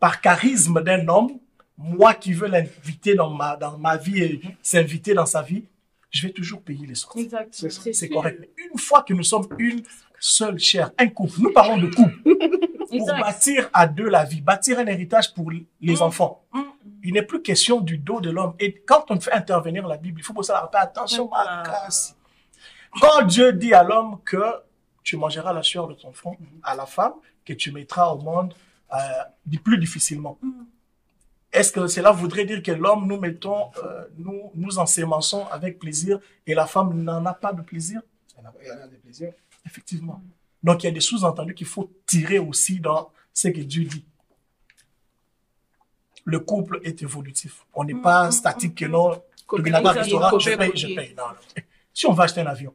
Par 0.00 0.20
charisme 0.20 0.82
d'un 0.82 1.06
homme, 1.08 1.30
moi 1.78 2.14
qui 2.14 2.32
veux 2.32 2.48
l'inviter 2.48 3.14
dans 3.14 3.30
ma, 3.30 3.56
dans 3.56 3.78
ma 3.78 3.96
vie 3.96 4.20
et 4.22 4.40
s'inviter 4.62 5.14
dans 5.14 5.26
sa 5.26 5.42
vie, 5.42 5.64
je 6.10 6.26
vais 6.26 6.32
toujours 6.32 6.60
payer 6.62 6.86
les 6.86 6.94
sorties. 6.94 7.22
Exact. 7.22 7.54
C'est 7.92 8.08
correct. 8.08 8.38
Mais 8.40 8.50
une 8.70 8.78
fois 8.78 9.02
que 9.02 9.14
nous 9.14 9.22
sommes 9.22 9.46
une 9.58 9.82
seule 10.18 10.58
chair, 10.58 10.90
un 10.98 11.08
couple, 11.08 11.40
nous 11.40 11.52
parlons 11.52 11.78
de 11.78 11.86
couple, 11.88 12.16
pour 12.24 12.92
Exact. 12.92 13.20
bâtir 13.20 13.70
à 13.72 13.86
deux 13.86 14.08
la 14.08 14.24
vie, 14.24 14.40
bâtir 14.42 14.78
un 14.78 14.86
héritage 14.86 15.32
pour 15.34 15.50
les 15.50 15.66
Mm. 15.80 16.02
enfants. 16.02 16.44
Mm. 16.52 16.60
Il 17.04 17.14
n'est 17.14 17.22
plus 17.22 17.42
question 17.42 17.80
du 17.80 17.98
dos 17.98 18.20
de 18.20 18.30
l'homme. 18.30 18.54
Et 18.60 18.74
quand 18.86 19.06
on 19.10 19.18
fait 19.18 19.32
intervenir 19.32 19.86
la 19.88 19.96
Bible, 19.96 20.20
il 20.20 20.22
faut 20.24 20.32
pour 20.34 20.44
ça 20.44 20.68
faire 20.70 20.80
attention 20.82 21.28
casse. 21.64 22.16
Quand 23.00 23.22
Dieu 23.22 23.52
dit 23.54 23.72
à 23.74 23.82
l'homme 23.82 24.18
que 24.24 24.36
tu 25.02 25.16
mangeras 25.16 25.52
la 25.52 25.62
sueur 25.62 25.88
de 25.88 25.94
ton 25.94 26.12
front, 26.12 26.36
à 26.62 26.74
la 26.74 26.86
femme 26.86 27.14
que 27.44 27.52
tu 27.52 27.72
mettras 27.72 28.08
au 28.08 28.18
monde 28.18 28.54
euh, 28.94 29.58
plus 29.64 29.78
difficilement. 29.78 30.38
Mm. 30.42 30.50
Est-ce 31.52 31.72
que 31.72 31.86
cela 31.86 32.12
voudrait 32.12 32.44
dire 32.46 32.62
que 32.62 32.72
l'homme, 32.72 33.06
nous 33.06 33.18
mettons, 33.18 33.70
euh, 33.84 34.06
nous, 34.16 34.50
nous 34.54 34.78
ensémançons 34.78 35.46
avec 35.48 35.78
plaisir 35.78 36.18
et 36.46 36.54
la 36.54 36.66
femme 36.66 37.02
n'en 37.02 37.24
a 37.26 37.34
pas 37.34 37.52
de 37.52 37.62
plaisir? 37.62 38.00
Il 38.38 38.42
y 38.42 38.46
en 38.46 38.48
a- 38.48 38.52
il 38.62 38.68
y 38.68 38.72
en 38.72 38.84
a 38.84 38.88
des 38.88 38.96
plaisirs 38.96 39.32
Effectivement. 39.66 40.22
Donc, 40.62 40.82
il 40.82 40.86
y 40.86 40.88
a 40.88 40.92
des 40.92 41.00
sous-entendus 41.00 41.54
qu'il 41.54 41.66
faut 41.66 41.90
tirer 42.06 42.38
aussi 42.38 42.80
dans 42.80 43.12
ce 43.34 43.48
que 43.48 43.60
Dieu 43.60 43.84
dit. 43.84 44.04
Le 46.24 46.38
couple 46.40 46.80
est 46.84 47.02
évolutif. 47.02 47.64
On 47.74 47.84
n'est 47.84 47.94
pas 48.00 48.30
statique 48.30 48.76
que 48.76 48.84
non. 48.86 49.22
Restaurant, 49.48 50.38
je 50.38 50.50
paye, 50.56 50.72
je 50.76 50.86
paye. 50.94 51.14
Non, 51.16 51.24
non. 51.28 51.62
Si 51.92 52.06
on 52.06 52.12
va 52.12 52.24
acheter 52.24 52.40
un 52.40 52.46
avion, 52.46 52.72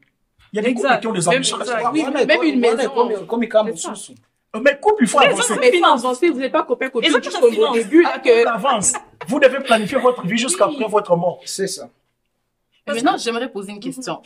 il 0.53 0.57
y 0.57 0.59
a 0.59 0.61
des 0.61 0.73
couples 0.73 0.99
qui 0.99 1.07
ont 1.07 1.13
des 1.13 1.27
ambitions. 1.27 1.57
Oui, 1.91 2.03
même 2.03 2.43
une 2.43 2.59
maison. 2.59 2.89
comme 3.27 3.45
ça. 3.45 3.63
Moussousou. 3.63 4.15
Mais 4.61 4.79
couple, 4.79 5.03
il 5.03 5.07
faut 5.07 5.19
Mais 5.19 5.27
avancer. 5.27 5.55
Mais 5.59 5.79
non, 5.79 5.93
avancez, 5.93 6.29
vous 6.29 6.39
n'êtes 6.39 6.51
pas 6.51 6.63
copain, 6.63 6.89
copine, 6.89 7.09
Et 7.09 7.13
ça, 7.13 7.19
juste 7.21 7.35
ça 7.35 7.41
comme 7.41 7.51
finance. 7.51 7.69
au 7.69 7.73
début, 7.73 8.01
là, 8.01 8.17
que, 8.17 8.45
On 8.45 8.49
avance. 8.49 8.93
Vous 9.27 9.39
devez 9.39 9.59
planifier 9.59 9.99
votre 9.99 10.25
vie 10.25 10.37
jusqu'après 10.37 10.85
votre 10.87 11.15
mort. 11.15 11.41
c'est 11.45 11.67
ça 11.67 11.89
maintenant, 12.87 13.17
j'aimerais 13.17 13.49
poser 13.49 13.71
une 13.71 13.79
question. 13.79 14.21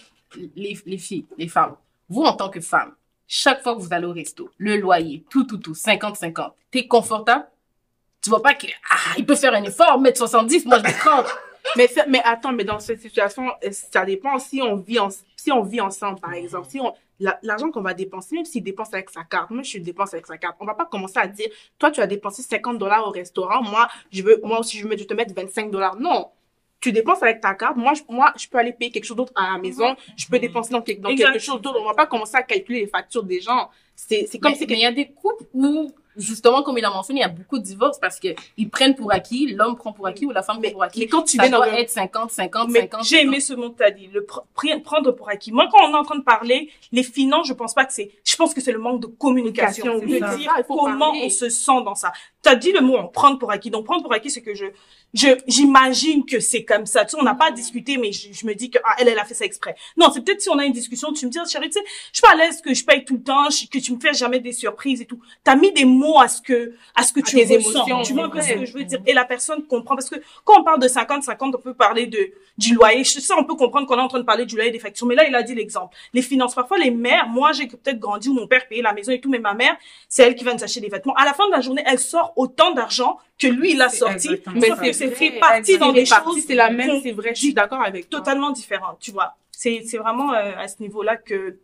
Les, 0.55 0.77
les 0.85 0.97
filles, 0.97 1.25
les 1.37 1.47
femmes, 1.47 1.75
vous 2.09 2.23
en 2.23 2.33
tant 2.33 2.49
que 2.49 2.61
femme, 2.61 2.93
chaque 3.27 3.63
fois 3.63 3.75
que 3.75 3.81
vous 3.81 3.93
allez 3.93 4.05
au 4.05 4.13
resto, 4.13 4.49
le 4.57 4.77
loyer, 4.77 5.23
tout, 5.29 5.43
tout, 5.45 5.57
tout, 5.57 5.73
50-50, 5.73 6.51
t'es 6.69 6.87
confortable? 6.87 7.45
Tu 8.21 8.29
vois 8.29 8.41
pas 8.41 8.53
que, 8.53 8.67
ah, 8.89 9.15
il 9.17 9.25
peut 9.25 9.35
faire 9.35 9.53
un 9.53 9.63
effort, 9.63 9.99
mettre 9.99 10.19
70, 10.19 10.65
moi 10.65 10.77
je 10.77 10.83
mets 10.83 10.93
30. 10.93 11.25
Mais, 11.75 11.87
mais 12.07 12.21
attends, 12.23 12.51
mais 12.53 12.63
dans 12.63 12.79
cette 12.79 13.01
situation, 13.01 13.43
ça 13.71 14.05
dépend 14.05 14.37
si 14.39 14.61
on 14.61 14.75
vit, 14.75 14.99
en, 14.99 15.09
si 15.35 15.51
on 15.51 15.61
vit 15.63 15.81
ensemble, 15.81 16.19
par 16.19 16.33
exemple. 16.33 16.67
Si 16.69 16.79
on, 16.79 16.93
la- 17.19 17.39
l'argent 17.43 17.69
qu'on 17.71 17.81
va 17.81 17.93
dépenser, 17.93 18.35
même 18.35 18.45
s'il 18.45 18.63
dépense 18.63 18.93
avec 18.93 19.09
sa 19.09 19.23
carte, 19.23 19.51
moi, 19.51 19.63
je 19.63 19.77
dépense 19.77 20.13
avec 20.13 20.25
sa 20.25 20.37
carte. 20.37 20.57
On 20.59 20.65
va 20.65 20.73
pas 20.73 20.85
commencer 20.85 21.19
à 21.19 21.27
dire, 21.27 21.47
toi, 21.79 21.91
tu 21.91 22.01
as 22.01 22.07
dépensé 22.07 22.41
50 22.41 22.77
dollars 22.77 23.07
au 23.07 23.11
restaurant, 23.11 23.61
moi, 23.61 23.87
je 24.11 24.23
veux, 24.23 24.39
moi 24.43 24.59
aussi, 24.59 24.77
je 24.79 24.87
veux 24.87 24.95
te 24.95 25.13
mettre 25.13 25.33
25 25.33 25.69
dollars. 25.71 25.95
Non. 25.97 26.29
Tu 26.79 26.91
dépenses 26.91 27.21
avec 27.21 27.41
ta 27.41 27.53
carte. 27.53 27.77
Moi, 27.77 27.93
je, 27.93 28.01
moi, 28.09 28.33
je 28.35 28.47
peux 28.47 28.57
aller 28.57 28.73
payer 28.73 28.89
quelque 28.89 29.03
chose 29.05 29.15
d'autre 29.17 29.33
à 29.35 29.51
la 29.53 29.59
maison. 29.59 29.95
Je 30.17 30.25
peux 30.27 30.39
dépenser 30.39 30.71
dans, 30.71 30.81
quelque- 30.81 30.99
dans 31.01 31.09
Exact. 31.09 31.33
quelque 31.33 31.41
chose 31.43 31.61
d'autre. 31.61 31.77
On 31.79 31.85
va 31.85 31.93
pas 31.93 32.07
commencer 32.07 32.35
à 32.35 32.41
calculer 32.41 32.79
les 32.79 32.87
factures 32.87 33.23
des 33.23 33.39
gens. 33.39 33.69
C'est, 33.95 34.25
c'est 34.27 34.39
comme 34.39 34.53
mais, 34.53 34.57
si 34.57 34.65
mais 34.65 34.73
il 34.73 34.79
y 34.79 34.85
a 34.87 34.91
des 34.91 35.11
couples 35.11 35.43
où, 35.53 35.91
justement, 36.17 36.63
comme 36.63 36.77
il 36.77 36.85
a 36.85 36.89
mentionné, 36.89 37.19
il 37.19 37.23
y 37.23 37.25
a 37.25 37.29
beaucoup 37.29 37.57
de 37.57 37.63
divorces 37.63 37.99
parce 37.99 38.19
que 38.19 38.29
ils 38.57 38.69
prennent 38.69 38.95
pour 38.95 39.11
acquis, 39.11 39.47
l'homme 39.53 39.75
prend 39.75 39.93
pour 39.93 40.07
acquis 40.07 40.25
ou 40.25 40.31
la 40.31 40.43
femme 40.43 40.61
prend 40.61 40.71
pour 40.71 40.83
acquis. 40.83 40.99
mais 41.01 41.07
quand 41.07 41.23
tu 41.23 41.37
Ça 41.37 41.43
viens 41.43 41.57
doit 41.57 41.67
être 41.79 41.89
50, 41.89 42.31
50, 42.31 42.69
Mais 42.69 42.81
50. 42.81 43.03
j'ai 43.05 43.21
aimé 43.21 43.39
ce 43.39 43.53
mot 43.53 43.69
que 43.71 43.77
tu 43.77 43.83
as 43.83 43.91
dit, 43.91 44.07
le 44.07 44.21
pr- 44.21 44.81
prendre 44.83 45.11
pour 45.11 45.29
acquis. 45.29 45.51
Moi, 45.51 45.67
quand 45.71 45.79
on 45.87 45.91
est 45.93 45.97
en 45.97 46.03
train 46.03 46.17
de 46.17 46.23
parler, 46.23 46.69
les 46.91 47.03
finances, 47.03 47.47
je 47.47 47.53
pense 47.53 47.73
pas 47.73 47.85
que 47.85 47.93
c'est, 47.93 48.11
je 48.23 48.35
pense 48.35 48.53
que 48.53 48.61
c'est 48.61 48.71
le 48.71 48.79
manque 48.79 49.01
de 49.01 49.07
communication. 49.07 49.99
De 49.99 50.05
dire 50.05 50.51
ça, 50.55 50.63
comment 50.63 50.99
parler. 51.11 51.21
on 51.25 51.29
se 51.29 51.49
sent 51.49 51.83
dans 51.85 51.95
ça. 51.95 52.11
T'as 52.43 52.55
dit 52.55 52.71
le 52.71 52.81
mot 52.81 52.97
en 52.97 53.07
prendre 53.07 53.37
pour 53.37 53.51
acquis. 53.51 53.69
Donc 53.69 53.85
prendre 53.85 54.01
pour 54.01 54.13
acquis, 54.13 54.31
c'est 54.31 54.41
que 54.41 54.55
je, 54.55 54.65
je, 55.13 55.27
j'imagine 55.47 56.25
que 56.25 56.39
c'est 56.39 56.63
comme 56.63 56.85
ça. 56.85 57.05
Tu 57.05 57.11
sais, 57.11 57.17
on 57.19 57.23
n'a 57.23 57.35
pas 57.35 57.51
discuté, 57.51 57.97
mais 57.97 58.11
je, 58.11 58.29
je 58.31 58.45
me 58.45 58.55
dis 58.55 58.69
que 58.71 58.79
ah, 58.83 58.95
elle, 58.99 59.07
elle 59.09 59.19
a 59.19 59.25
fait 59.25 59.33
ça 59.35 59.45
exprès. 59.45 59.75
Non, 59.97 60.09
c'est 60.13 60.23
peut-être 60.23 60.41
si 60.41 60.49
on 60.49 60.57
a 60.57 60.65
une 60.65 60.73
discussion, 60.73 61.11
tu 61.13 61.25
me 61.25 61.31
dis, 61.31 61.37
chérie, 61.49 61.69
tu 61.69 61.73
sais, 61.79 61.85
je 62.11 62.17
suis 62.17 62.21
pas 62.21 62.31
à 62.33 62.35
l'aise 62.35 62.61
que 62.61 62.73
je 62.73 62.83
paye 62.83 63.05
tout 63.05 63.15
le 63.15 63.23
temps, 63.23 63.49
je- 63.49 63.67
que 63.67 63.77
tu 63.77 63.93
me 63.93 63.99
fais 63.99 64.13
jamais 64.13 64.39
des 64.39 64.53
surprises 64.53 65.01
et 65.01 65.05
tout. 65.05 65.19
T'as 65.43 65.55
mis 65.55 65.71
des 65.71 65.85
mots 65.85 66.19
à 66.19 66.27
ce 66.27 66.41
que, 66.41 66.73
à 66.95 67.03
ce 67.03 67.13
que 67.13 67.19
tu 67.19 67.35
tes 67.35 67.43
ressens. 67.43 67.69
émotions, 67.85 68.01
tu 68.03 68.13
vois 68.13 68.25
un 68.25 68.29
peu 68.29 68.41
ce 68.41 68.53
que 68.53 68.65
je 68.65 68.73
veux 68.73 68.83
dire? 68.83 68.99
Et 69.05 69.13
la 69.13 69.25
personne 69.25 69.63
comprend 69.65 69.95
parce 69.95 70.09
que 70.09 70.15
quand 70.43 70.59
on 70.59 70.63
parle 70.63 70.79
de 70.79 70.87
50-50, 70.87 71.55
on 71.55 71.59
peut 71.61 71.73
parler 71.73 72.07
de 72.07 72.31
du 72.57 72.73
loyer. 72.75 73.03
Je 73.03 73.19
sais, 73.19 73.33
on 73.33 73.43
peut 73.43 73.55
comprendre 73.55 73.87
qu'on 73.87 73.97
est 73.97 74.01
en 74.01 74.07
train 74.07 74.19
de 74.19 74.25
parler 74.25 74.45
du 74.45 74.55
loyer 74.55 74.71
des 74.71 74.77
factures. 74.79 75.07
Mais 75.07 75.15
là, 75.15 75.27
il 75.27 75.33
a 75.33 75.41
dit 75.41 75.55
l'exemple. 75.55 75.95
Les 76.13 76.21
finances. 76.21 76.53
Parfois, 76.53 76.77
les 76.77 76.91
mères, 76.91 77.27
moi, 77.27 77.53
j'ai 77.53 77.65
peut-être 77.65 77.97
grandi 77.97 78.29
où 78.29 78.33
mon 78.33 78.45
père 78.45 78.67
payait 78.67 78.81
la 78.83 78.93
maison 78.93 79.11
et 79.11 79.19
tout, 79.21 79.29
mais 79.29 79.39
ma 79.39 79.53
mère, 79.53 79.75
c'est 80.09 80.23
elle 80.23 80.35
qui 80.35 80.43
va 80.43 80.53
nous 80.53 80.63
acheter 80.63 80.79
des 80.81 80.89
vêtements. 80.89 81.13
À 81.15 81.25
la 81.25 81.33
fin 81.33 81.47
de 81.47 81.51
la 81.51 81.61
journée, 81.61 81.81
elle 81.85 81.97
sort 81.97 82.30
autant 82.35 82.71
d'argent 82.71 83.17
que 83.39 83.47
lui, 83.47 83.71
il 83.71 83.81
a 83.81 83.89
sorti. 83.89 84.29
Mais 84.55 84.93
c'est 84.93 85.11
fait 85.11 85.31
partie 85.39 85.77
dans 85.77 85.91
des 85.91 86.05
choses 86.05 86.43
c'est 86.45 86.55
la 86.55 86.69
même, 86.69 87.01
c'est 87.01 87.11
vrai, 87.11 87.33
je 87.33 87.39
suis 87.39 87.53
d'accord 87.53 87.81
avec 87.81 88.09
toi. 88.09 88.19
totalement 88.19 88.51
différentes, 88.51 88.99
tu 88.99 89.11
vois. 89.11 89.35
C'est 89.51 89.83
c'est 89.85 89.97
vraiment 89.97 90.33
euh, 90.33 90.53
à 90.57 90.67
ce 90.67 90.81
niveau-là 90.81 91.17
que 91.17 91.57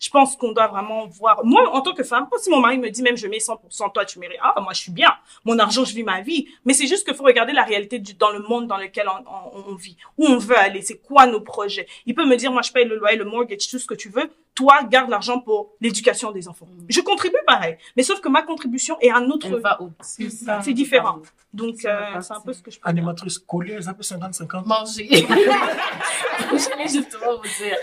je 0.00 0.10
pense 0.10 0.36
qu'on 0.36 0.52
doit 0.52 0.66
vraiment 0.66 1.06
voir. 1.06 1.44
Moi, 1.44 1.70
en 1.72 1.80
tant 1.80 1.94
que 1.94 2.02
femme, 2.02 2.28
si 2.38 2.50
mon 2.50 2.60
mari 2.60 2.78
me 2.78 2.90
dit 2.90 3.02
même 3.02 3.16
je 3.16 3.26
mets 3.26 3.38
100%, 3.38 3.92
toi 3.92 4.04
tu 4.04 4.18
mérites, 4.18 4.38
ah, 4.42 4.60
moi 4.60 4.72
je 4.74 4.80
suis 4.80 4.92
bien. 4.92 5.12
Mon 5.44 5.58
argent, 5.58 5.84
je 5.84 5.94
vis 5.94 6.02
ma 6.02 6.20
vie. 6.20 6.46
Mais 6.64 6.74
c'est 6.74 6.86
juste 6.86 7.06
qu'il 7.06 7.14
faut 7.14 7.24
regarder 7.24 7.52
la 7.52 7.62
réalité 7.62 7.98
du, 7.98 8.14
dans 8.14 8.30
le 8.30 8.40
monde 8.40 8.66
dans 8.66 8.76
lequel 8.76 9.08
on, 9.08 9.24
on, 9.58 9.72
on 9.72 9.74
vit. 9.74 9.96
Où 10.18 10.26
on 10.26 10.36
veut 10.38 10.58
aller, 10.58 10.82
c'est 10.82 10.98
quoi 10.98 11.26
nos 11.26 11.40
projets. 11.40 11.86
Il 12.06 12.14
peut 12.14 12.26
me 12.26 12.36
dire, 12.36 12.52
moi 12.52 12.62
je 12.62 12.72
paye 12.72 12.86
le 12.86 12.96
loyer, 12.96 13.16
le 13.16 13.24
mortgage, 13.24 13.68
tout 13.68 13.78
ce 13.78 13.86
que 13.86 13.94
tu 13.94 14.08
veux. 14.08 14.30
Toi, 14.54 14.84
garde 14.84 15.10
l'argent 15.10 15.40
pour 15.40 15.72
l'éducation 15.80 16.30
des 16.30 16.46
enfants. 16.46 16.68
Je 16.88 17.00
contribue 17.00 17.36
pareil. 17.44 17.76
Mais 17.96 18.04
sauf 18.04 18.20
que 18.20 18.28
ma 18.28 18.42
contribution 18.42 18.96
est 19.00 19.10
un 19.10 19.24
autre... 19.30 19.48
Elle 19.48 19.60
va 19.60 19.82
au 19.82 19.90
C'est 20.00 20.30
ça. 20.30 20.60
C'est 20.62 20.72
différent. 20.72 21.20
Donc, 21.52 21.82
va 21.82 22.16
euh, 22.16 22.20
c'est 22.20 22.32
un 22.34 22.40
peu 22.40 22.52
ce 22.52 22.62
que 22.62 22.70
je 22.70 22.78
peux. 22.78 22.88
Animatrice 22.88 23.38
collée, 23.38 23.82
ça 23.82 23.94
peut 23.94 24.02
50-50. 24.02 24.64
manger. 24.64 25.08
J'allais 25.26 26.88
justement 26.88 27.36
vous 27.36 27.64
dire. 27.64 27.76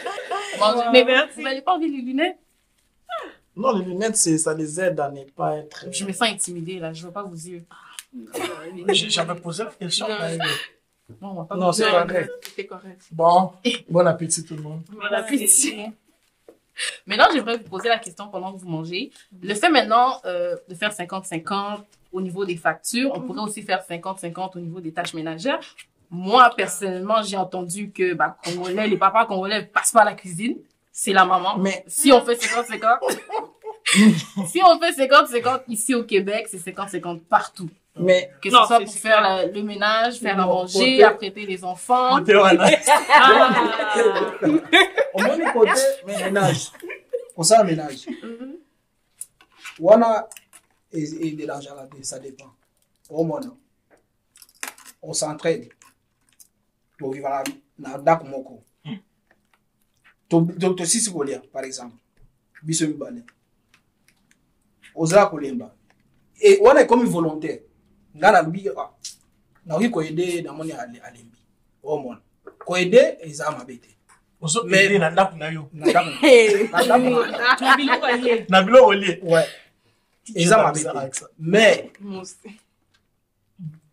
Manger. 0.59 0.89
Mais 0.93 1.03
Mais 1.03 1.05
merci. 1.05 1.33
vous 1.35 1.41
n'avez 1.41 1.61
pas 1.61 1.73
envie 1.73 1.89
les 1.89 2.01
lunettes? 2.01 2.37
Non, 3.55 3.77
les 3.77 3.83
lunettes, 3.85 4.15
c'est, 4.15 4.37
ça 4.37 4.53
les 4.53 4.79
aide 4.79 4.97
à 4.99 5.09
ne 5.11 5.23
pas 5.25 5.57
être. 5.57 5.85
Je 5.91 6.05
me 6.05 6.13
sens 6.13 6.29
intimidée, 6.29 6.79
là. 6.79 6.93
Je 6.93 7.01
vois 7.01 7.11
pas 7.11 7.23
vos 7.23 7.35
yeux. 7.35 7.63
J'ai- 8.89 9.09
J'avais 9.09 9.35
posé 9.35 9.63
la 9.65 9.71
question. 9.71 10.07
Non. 11.21 11.47
Non, 11.55 11.71
c'est 11.73 11.89
correct. 11.89 12.31
C'est 12.55 12.65
correct. 12.65 13.01
Bon, 13.11 13.51
bon 13.89 14.07
appétit 14.07 14.45
tout 14.45 14.55
le 14.55 14.61
monde. 14.61 14.83
Bon 14.89 15.01
appétit. 15.13 15.87
Maintenant, 17.05 17.25
j'aimerais 17.33 17.57
vous 17.57 17.69
poser 17.69 17.89
la 17.89 17.99
question 17.99 18.27
pendant 18.29 18.53
que 18.53 18.59
vous 18.59 18.69
mangez. 18.69 19.11
Le 19.41 19.53
fait 19.53 19.69
maintenant 19.69 20.19
euh, 20.25 20.55
de 20.67 20.75
faire 20.75 20.91
50-50 20.91 21.79
au 22.11 22.21
niveau 22.21 22.45
des 22.45 22.57
factures, 22.57 23.11
on 23.15 23.21
pourrait 23.21 23.41
aussi 23.41 23.61
faire 23.61 23.83
50-50 23.87 24.57
au 24.57 24.59
niveau 24.59 24.79
des 24.79 24.91
tâches 24.91 25.13
ménagères. 25.13 25.75
Moi, 26.09 26.49
personnellement, 26.57 27.23
j'ai 27.23 27.37
entendu 27.37 27.91
que 27.91 28.13
bah, 28.13 28.37
Congolais, 28.43 28.87
les 28.87 28.97
papas 28.97 29.25
congolais 29.25 29.63
passent 29.63 29.93
pas 29.93 30.01
à 30.01 30.05
la 30.05 30.13
cuisine. 30.13 30.57
C'est 30.91 31.13
la 31.13 31.23
maman. 31.23 31.57
Mais 31.57 31.85
Si 31.87 32.11
on 32.11 32.21
fait 32.21 32.35
50-50, 32.35 33.17
si 34.47 34.61
on 34.63 34.77
fait 34.77 34.91
50-50 34.91 35.61
ici 35.69 35.95
au 35.95 36.03
Québec, 36.03 36.47
c'est 36.49 36.57
50-50 36.57 37.21
partout. 37.21 37.69
Mais 37.99 38.31
Que 38.41 38.49
ce 38.49 38.55
Non, 38.55 38.65
soit 38.65 38.79
pour 38.79 38.93
faire 38.93 39.21
la- 39.21 39.45
le 39.45 39.63
ménage, 39.63 40.19
faire 40.19 40.39
à 40.39 40.45
manger, 40.45 40.79
côté- 40.79 41.03
apprêter 41.03 41.45
les 41.45 41.63
enfants. 41.63 42.21
Voilà. 42.23 42.69
Ah. 43.09 43.53
au 45.13 45.19
moins 45.21 45.51
côté 45.51 45.71
ménage. 46.07 46.71
Kosala 47.35 47.63
ménage. 47.63 48.07
Mhm. 48.07 48.55
wana 49.79 50.27
e- 50.93 51.27
ederangeaka 51.27 51.87
te 51.87 52.03
ça 52.03 52.19
dépend. 52.19 52.51
Omona 53.09 53.51
on 55.01 55.13
s'entraide. 55.13 55.69
Tovivaka 56.97 57.43
na 57.79 57.97
ndako 57.97 58.25
moko. 58.25 58.63
To- 60.29 60.47
to- 60.59 60.73
tosisi 60.73 61.11
kolia 61.11 61.41
par 61.51 61.63
exemple. 61.65 61.97
Biso 62.63 62.87
mibale. 62.87 63.23
Ozala 64.95 65.25
kolemba. 65.25 65.73
E 66.39 66.57
wana 66.61 66.81
ekomi 66.81 67.03
volontaire 67.09 67.61
nga 68.17 68.31
nalobi 68.31 68.69
ah, 68.69 68.89
nakoki 69.65 69.89
koede 69.89 70.41
namoni 70.41 70.71
ale- 70.71 70.99
alembi. 70.99 71.37
Omona 71.83 72.19
koede 72.65 73.17
eza 73.21 73.51
mabe 73.51 73.75
te. 73.77 73.89
Ozoede 74.41 74.99
na 75.03 75.09
ndako 75.09 75.37
na 75.37 75.49
yo. 75.49 75.69
na 78.49 78.63
biloko 78.63 78.93
lie 78.93 79.21
eza 80.35 80.57
mabe 80.57 80.79
te. 80.83 81.25
Mais 81.39 81.79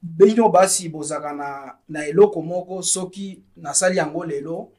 bino 0.02 0.48
basi 0.48 0.88
bozalaka 0.88 1.32
na, 1.32 1.74
na 1.88 2.06
eloko 2.06 2.42
moko 2.42 2.82
soki 2.82 3.42
nasali 3.56 3.96
yango 3.98 4.24
lelo 4.24 4.72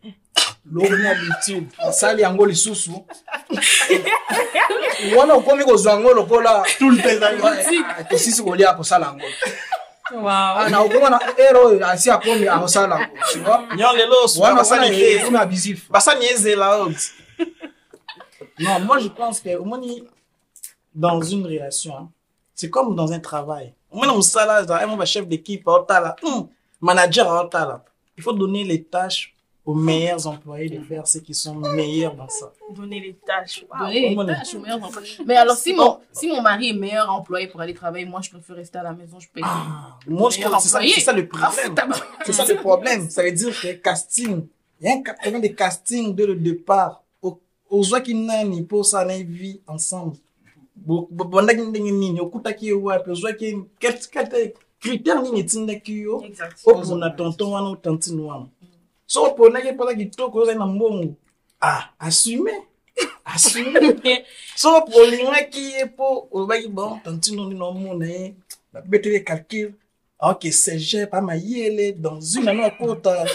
lobi 0.71 1.03
habitude 1.03 1.67
nasali 1.77 2.21
yango 2.21 2.45
lisusu 2.45 3.05
wana 5.17 5.33
okomi 5.33 5.63
kozwa 5.63 5.93
yango 5.93 6.13
lokola 6.13 6.63
tout 6.77 6.91
le 6.91 7.01
temps 7.01 7.09
ezali 7.09 7.83
tosisi 8.09 8.43
kolia 8.43 8.73
kosala 8.73 9.05
yango 9.05 9.25
Wow. 10.11 10.69
Na 10.69 10.81
okoma 10.81 11.09
na 11.09 11.19
ere 11.37 11.59
oyo 11.59 11.87
asi 11.87 12.09
akomi 12.09 12.47
akosala 12.47 12.95
yango 12.99 13.17
tu 13.31 13.39
vois? 13.39 13.61
Nyo 13.75 13.93
lelo 13.93 14.23
osuka 14.23 14.43
wana 14.43 14.61
wana 14.61 14.69
basali 14.69 14.97
te 14.97 15.15
ekomi 15.15 15.37
abusif 15.37 15.89
basani 15.91 16.25
ezela 16.25 16.77
oti 16.77 17.11
non, 18.59 18.79
moi 18.81 18.99
je 18.99 19.07
pense 19.07 19.39
que 19.39 19.55
au 19.55 19.63
moins, 19.63 19.81
dans 20.93 21.21
une 21.21 21.45
relation, 21.45 21.95
hein, 21.95 22.09
c'est 22.53 22.69
comme 22.69 22.95
dans 22.95 23.11
un 23.11 23.19
travail. 23.19 23.73
Mosala, 23.91 24.65
chef 25.05 25.27
d'équipe, 25.27 25.67
aotala, 25.67 26.15
hum, 26.23 26.49
manager, 26.81 27.31
aotala. 27.31 27.83
Il 28.17 28.23
faut 28.23 28.33
donner 28.33 28.63
les 28.63 28.83
tâches 28.83 29.33
aux 29.69 29.75
meilleurs 29.75 30.25
employés 30.33 30.69
de 30.75 30.79
faire 30.89 31.05
ceux 31.05 31.19
qui 31.19 31.33
sont 31.43 31.55
meilleurs 31.55 32.15
dans 32.15 32.27
ça. 32.29 32.47
Donner 32.75 32.99
les 32.99 33.13
tâches. 33.29 33.63
Wow. 33.69 33.79
Donner 33.85 34.09
les 34.09 34.25
tâches 34.33 34.55
aux 34.55 34.59
meilleurs 34.59 34.83
employés. 34.83 35.09
Mais 35.27 35.35
alors, 35.43 35.55
si 35.63 35.71
mon, 35.73 35.99
si 36.11 36.27
mon 36.27 36.41
mari 36.41 36.69
est 36.69 36.73
meilleur 36.85 37.07
employé 37.19 37.45
pour 37.47 37.61
aller 37.61 37.75
travailler, 37.75 38.05
moi, 38.05 38.21
je 38.25 38.29
préfère 38.31 38.55
rester 38.55 38.79
à 38.79 38.83
la 38.83 38.93
maison, 38.93 39.19
je 39.19 39.27
paye. 39.33 39.43
Ah, 39.45 39.97
moi, 40.07 40.29
je 40.31 40.41
pense 40.41 40.63
que 40.73 40.87
c'est 40.89 41.01
ça, 41.01 41.13
le 41.13 41.27
Ah, 41.33 41.37
problème. 41.51 41.75
tabac. 41.75 41.97
C'est 42.25 42.33
ça 42.33 42.45
le 42.45 42.55
problème. 42.55 43.09
Ça 43.09 43.21
veut 43.23 43.31
dire 43.31 43.53
que 43.61 43.71
casting, 43.73 44.47
il 44.81 44.87
y 44.87 44.91
a 44.91 44.95
un 44.95 45.01
problème 45.03 45.41
de 45.41 45.47
casting 45.49 46.15
dès 46.15 46.25
le 46.25 46.35
départ. 46.35 47.03
Au- 47.21 47.39
Aux 47.69 47.83
gens 47.83 48.01
qui 48.01 48.15
n'ont 48.15 48.63
pas 48.63 48.83
ça 48.83 48.99
une 49.15 49.31
vie 49.41 49.61
ensemble. 49.67 50.15
Bo- 50.75 51.07
bo- 51.11 51.25
bondaki 51.25 51.61
ndenge 51.61 51.91
nini 51.91 52.19
okutaki 52.21 52.65
ye 52.67 52.73
wapi 52.73 53.09
ozwaki 53.11 53.47
quel 53.81 53.95
quel 54.13 54.53
critère 54.79 55.21
nini 55.21 55.41
etindaki 55.41 55.93
yo 56.07 56.23
opona 56.65 57.09
tonton 57.09 57.51
wana 57.53 57.69
otantine 57.75 58.21
wana 58.21 58.45
so 59.09 59.23
oponaki 59.23 59.71
mpoza 59.71 59.93
kitoko 59.95 60.37
ozali 60.39 60.59
na 60.59 60.65
mbongo 60.65 61.13
ah 61.61 61.81
assume 61.99 62.51
assume 63.25 64.25
so 64.55 64.69
olingaki 65.01 65.63
ye 65.73 65.85
mpo 65.85 66.27
olobaki 66.31 66.67
bon 66.67 66.99
tantine 67.03 67.41
oni 67.41 67.55
naomona 67.55 68.05
ye 68.05 68.33
babeteli 68.73 69.23
calcul 69.23 69.73
ok 70.19 70.41
cg 70.51 71.09
pa 71.11 71.21
mayele 71.21 71.85
dans 72.05 72.19
une 72.37 72.47
année 72.49 72.65
akota 72.69 73.25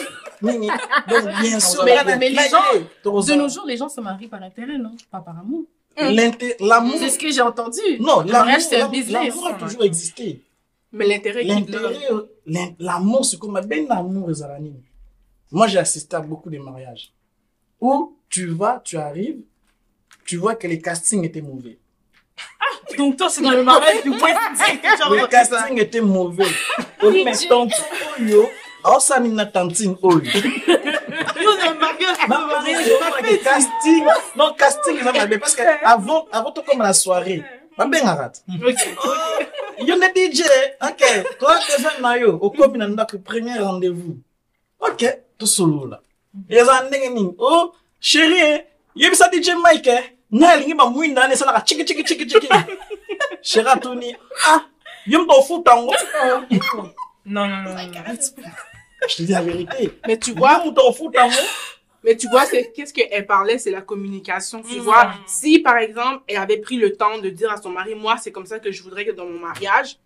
nini 0.42 0.68
donc 1.10 1.24
bien 1.42 1.58
sûr 1.60 1.84
De 1.84 3.34
nos 3.34 3.48
jours, 3.48 3.66
les 3.66 3.76
gens 3.76 3.88
se 3.88 4.00
marient 4.00 4.28
par 4.28 4.42
intérêt, 4.42 4.78
non? 4.78 4.92
Pas 5.10 5.20
par 5.20 5.38
amour. 5.38 5.64
L'inté- 5.96 6.56
l'amour 6.60 6.96
C'est 6.98 7.10
ce 7.10 7.18
que 7.18 7.30
j'ai 7.30 7.40
entendu. 7.40 7.80
non 8.00 8.20
le 8.20 8.30
l'amour 8.32 8.46
mariage, 8.46 8.62
c'est 8.68 8.80
un 8.80 8.88
business. 8.88 9.28
l'amour 9.34 9.46
a 9.48 9.54
toujours 9.54 9.84
existé 9.84 10.40
Mais 10.92 11.06
l'intérêt. 11.06 11.42
L'intérêt, 11.44 11.96
euh, 12.12 12.26
l'amour, 12.78 13.24
c'est 13.24 13.38
comme 13.38 13.58
ben 13.66 13.86
l'amour 13.88 14.30
et 14.30 14.34
Zarani. 14.34 14.74
Moi, 15.50 15.66
j'ai 15.68 15.78
assisté 15.78 16.16
à 16.16 16.20
beaucoup 16.20 16.50
de 16.50 16.58
mariages 16.58 17.12
où 17.80 18.16
tu 18.28 18.46
vas, 18.46 18.80
tu 18.84 18.96
arrives, 18.96 19.42
tu 20.24 20.36
vois 20.36 20.54
que 20.54 20.66
les 20.66 20.80
castings 20.80 21.24
étaient 21.24 21.42
mauvais. 21.42 21.78
Donc, 22.98 23.16
toi, 23.16 23.28
c'est 23.28 23.42
dans 23.42 23.50
le 23.50 23.62
mariage 23.62 24.02
du 24.02 24.10
West. 24.10 24.22
Genre, 24.98 25.14
Les 25.14 25.28
castings 25.28 25.78
étaient 25.78 26.00
mauvais. 26.00 26.46
Tonton 27.48 27.68
Oyo, 28.18 28.48
oh, 28.84 28.98
ça 29.00 29.20
n'a 29.20 29.46
tantine 29.46 29.96
Oyo. 30.02 30.20
le 30.20 31.78
mariage, 31.78 32.16
Ma 32.28 32.38
le 32.40 32.46
mariage, 32.46 33.30
des 33.30 33.38
casting. 33.38 34.04
Non, 34.36 34.54
casting, 34.54 35.02
m'a 35.02 35.12
parce 35.38 35.54
que 35.54 35.62
avant, 35.84 36.26
avant 36.32 36.52
tout 36.52 36.62
comme 36.62 36.80
la 36.80 36.92
soirée, 36.92 37.42
ma 37.76 37.86
ben 37.86 38.06
arrête. 38.06 38.42
yo 39.86 39.96
nde 39.96 40.08
dj 40.14 40.42
ok 40.80 41.02
toa 41.38 41.58
déjà 41.66 41.90
na 42.00 42.16
yo 42.16 42.38
okomi 42.40 42.78
na 42.78 42.86
ndako 42.86 43.18
premier 43.18 43.58
rendez-vous 43.58 44.16
ok 44.88 45.02
tosolola 45.38 46.00
eza 46.48 46.80
ndenge 46.80 47.08
nini? 47.10 47.34
O 47.38 47.74
chéri 48.00 48.38
eh, 48.38 48.64
yebisa 48.94 49.28
dj 49.28 49.48
mike 49.64 49.90
eh, 49.90 50.04
nga 50.34 50.48
alingi 50.52 50.74
bamwinda 50.74 51.20
wana 51.20 51.34
esalaka 51.34 51.60
chiki 51.60 51.84
chiki 51.84 52.04
chiki 52.04 52.26
chiki 52.26 52.48
chéri 53.48 53.68
atuni 53.68 54.16
ah 54.48 54.60
yo 55.06 55.18
moto 55.20 55.38
ofuta 55.40 55.70
yango 55.76 55.94
Non, 57.26 57.48
non, 57.48 57.62
non, 57.62 57.74
non. 57.74 57.86
non. 57.92 58.18
je 59.08 59.16
te 59.16 59.22
dis 59.22 59.32
la 59.32 59.40
vérité 59.40 59.90
Mais 60.06 60.18
tu 60.18 60.32
vois, 60.32 60.62
mais 62.02 62.16
tu 62.18 62.28
vois, 62.28 62.44
c'est 62.44 62.70
qu'est-ce 62.72 62.92
qu'elle 62.92 63.26
parlait, 63.26 63.58
c'est 63.58 63.70
la 63.70 63.80
communication. 63.80 64.60
Tu 64.62 64.78
Mm. 64.78 64.82
vois, 64.82 65.10
si 65.26 65.58
par 65.60 65.78
exemple, 65.78 66.22
elle 66.28 66.36
avait 66.36 66.58
pris 66.58 66.76
le 66.76 66.92
temps 66.96 67.16
de 67.18 67.30
dire 67.30 67.50
à 67.50 67.56
son 67.56 67.70
mari, 67.70 67.94
moi, 67.94 68.16
c'est 68.18 68.30
comme 68.30 68.44
ça 68.44 68.58
que 68.58 68.70
je 68.70 68.82
voudrais 68.82 69.06
que 69.06 69.12
dans 69.12 69.24
mon 69.24 69.38
mariage, 69.38 69.96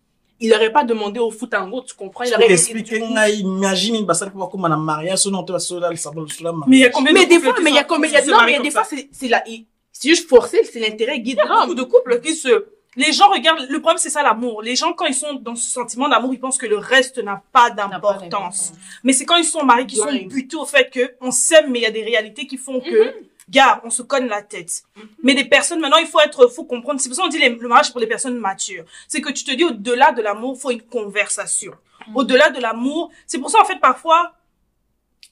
il 0.40 0.53
aurait 0.55 0.72
pas 0.72 0.85
demandé 0.85 1.18
au 1.20 1.31
foot 1.31 1.53
en 1.55 1.68
gros, 1.68 1.83
tu 1.83 1.94
comprends? 1.94 2.24
Il 2.24 2.33
Pour 2.33 2.42
aurait 2.44 2.53
expliquer 2.53 3.01
ngai 3.01 3.40
imagine 3.40 4.05
basali 4.05 4.31
kwa 4.31 4.48
kuma 4.48 4.68
na 4.68 4.77
mariage. 4.77 5.18
Sono 5.18 5.42
to 5.42 5.53
basola 5.53 5.90
lisabo 5.90 6.24
lisula 6.24 6.53
Mais 6.66 6.77
il 6.79 6.81
y 6.81 6.85
a 6.85 6.90
combien 6.90 7.12
Mais 7.12 7.24
de 7.27 7.31
des 7.31 7.37
couples 7.37 7.51
fois, 7.55 7.61
mais 7.62 7.70
il 7.70 7.74
y 7.74 7.79
a 7.79 7.83
sont- 7.83 7.88
comme, 7.88 8.05
il 8.05 8.09
y 8.09 8.11
qui 8.11 8.16
a, 8.16 8.22
se 8.24 8.31
non, 8.31 8.37
mais 8.44 8.53
il 8.53 8.53
y 8.53 8.55
a 8.55 8.59
comme 8.59 8.64
des 8.66 8.70
ça? 8.70 8.85
fois, 8.85 8.98
c'est, 9.12 9.27
il- 9.48 9.66
c'est 9.92 10.09
juste 10.09 10.29
forcé, 10.29 10.62
c'est 10.64 10.79
l'intérêt 10.81 11.18
guide 11.20 11.40
Il 11.44 11.48
y 11.48 11.51
a 11.51 11.61
beaucoup 11.66 11.74
de 11.74 11.83
couples 11.83 12.20
qui 12.20 12.35
se... 12.35 12.66
Les 12.96 13.12
gens 13.12 13.29
regardent... 13.29 13.66
Le 13.68 13.81
problème, 13.81 13.98
c'est 13.98 14.11
ça, 14.11 14.22
l'amour. 14.22 14.62
Les 14.62 14.74
gens, 14.74 14.92
quand 14.92 15.07
ils 15.07 15.14
sont 15.14 15.35
dans 15.35 15.55
ce 15.55 15.68
sentiment 15.68 16.09
d'amour, 16.09 16.33
ils 16.35 16.40
pensent 16.40 16.59
que 16.59 16.66
le 16.66 16.79
reste 16.79 17.18
n'a 17.22 17.42
pas 17.53 17.70
d'importance. 17.70 18.72
Mais 19.05 19.12
c'est 19.12 19.24
quand 19.24 19.37
ils 19.37 19.44
sont 19.44 19.64
mariés 19.64 19.87
qu'ils 19.87 19.98
sont 19.98 20.12
butés 20.27 20.57
au 20.57 20.64
fait 20.66 20.88
que 20.90 21.14
on 21.20 21.31
s'aime, 21.31 21.70
mais 21.70 21.81
il 21.81 21.83
y 21.83 21.87
a 21.87 21.90
des 21.90 22.03
réalités 22.03 22.46
qui 22.46 22.57
font 22.57 22.81
que, 22.81 23.12
gars, 23.48 23.80
on 23.84 23.90
se 23.90 24.02
cogne 24.02 24.26
la 24.26 24.42
tête. 24.42 24.82
Mais 25.22 25.34
des 25.34 25.44
personnes, 25.44 25.80
maintenant, 25.80 25.98
il 25.98 26.06
faut 26.06 26.20
être, 26.20 26.46
faut 26.48 26.64
comprendre. 26.64 27.00
C'est 27.00 27.08
pour 27.08 27.16
ça 27.16 27.22
qu'on 27.22 27.28
dit 27.28 27.38
les- 27.38 27.48
le 27.50 27.68
mariage 27.68 27.90
pour 27.92 28.00
les 28.00 28.06
personnes 28.06 28.37
matures. 28.38 28.84
C'est 29.08 29.20
que 29.20 29.30
tu 29.30 29.44
te 29.44 29.50
dis, 29.52 29.64
au-delà 29.64 30.12
de 30.12 30.22
l'amour, 30.22 30.58
faut 30.61 30.70
une 30.70 30.82
conversation. 30.82 31.72
Au-delà 32.14 32.50
de 32.50 32.61
l'amour, 32.61 33.11
c'est 33.26 33.38
pour 33.38 33.50
ça, 33.50 33.61
en 33.61 33.64
fait, 33.64 33.78
parfois, 33.80 34.32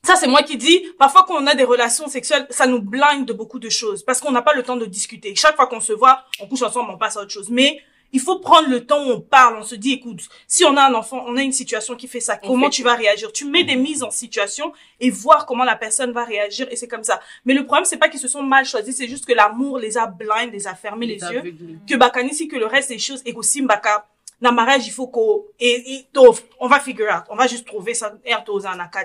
ça, 0.02 0.14
c'est 0.14 0.28
moi 0.28 0.42
qui 0.42 0.56
dis, 0.56 0.84
parfois 0.98 1.24
quand 1.26 1.34
on 1.34 1.46
a 1.46 1.54
des 1.54 1.64
relations 1.64 2.06
sexuelles, 2.08 2.46
ça 2.50 2.66
nous 2.66 2.80
blinde 2.80 3.24
de 3.26 3.32
beaucoup 3.32 3.58
de 3.58 3.68
choses 3.68 4.04
parce 4.04 4.20
qu'on 4.20 4.30
n'a 4.30 4.42
pas 4.42 4.54
le 4.54 4.62
temps 4.62 4.76
de 4.76 4.86
discuter. 4.86 5.34
Chaque 5.34 5.56
fois 5.56 5.66
qu'on 5.66 5.80
se 5.80 5.92
voit, 5.92 6.24
on 6.40 6.46
couche 6.46 6.62
ensemble, 6.62 6.90
on 6.92 6.98
passe 6.98 7.16
à 7.16 7.22
autre 7.22 7.32
chose. 7.32 7.48
Mais 7.50 7.80
il 8.16 8.20
faut 8.20 8.38
prendre 8.38 8.70
le 8.70 8.86
temps 8.86 9.06
où 9.06 9.10
on 9.10 9.20
parle, 9.20 9.56
on 9.58 9.62
se 9.62 9.74
dit, 9.74 9.92
écoute, 9.92 10.20
si 10.48 10.64
on 10.64 10.74
a 10.78 10.84
un 10.88 10.94
enfant, 10.94 11.22
on 11.26 11.36
a 11.36 11.42
une 11.42 11.52
situation 11.52 11.96
qui 11.96 12.08
fait 12.08 12.20
ça, 12.20 12.38
comment 12.38 12.64
fait 12.64 12.70
tu 12.70 12.82
vas 12.82 12.94
réagir? 12.94 13.30
Tu 13.30 13.44
mets 13.44 13.62
des 13.62 13.76
mises 13.76 14.02
en 14.02 14.10
situation 14.10 14.72
et 15.00 15.10
voir 15.10 15.44
comment 15.44 15.64
la 15.64 15.76
personne 15.76 16.12
va 16.12 16.24
réagir 16.24 16.66
et 16.70 16.76
c'est 16.76 16.88
comme 16.88 17.04
ça. 17.04 17.20
Mais 17.44 17.52
le 17.52 17.66
problème, 17.66 17.84
c'est 17.84 17.98
pas 17.98 18.08
qu'ils 18.08 18.20
se 18.20 18.28
sont 18.28 18.42
mal 18.42 18.64
choisis, 18.64 18.96
c'est 18.96 19.06
juste 19.06 19.26
que 19.26 19.34
l'amour 19.34 19.78
les 19.78 19.98
a 19.98 20.06
blind, 20.06 20.50
les 20.50 20.66
a 20.66 20.74
fermés 20.74 21.04
les 21.04 21.20
yeux 21.30 21.40
aveugles. 21.40 21.78
que 21.86 21.94
bakani 21.96 22.32
si 22.32 22.48
que 22.48 22.56
le 22.56 22.64
reste 22.64 22.88
des 22.88 22.98
choses 22.98 23.20
et 23.26 23.34
aussi 23.34 23.60
mbaka 23.60 24.06
na 24.40 24.50
mariage 24.52 24.86
il 24.86 24.92
faut 24.92 25.08
qu'on 25.08 25.44
et, 25.60 26.06
on 26.60 26.68
va 26.68 26.80
figure 26.80 27.06
out 27.14 27.24
on 27.30 27.36
va 27.36 27.46
juste 27.46 27.66
trouver 27.66 27.94
ça 27.94 28.14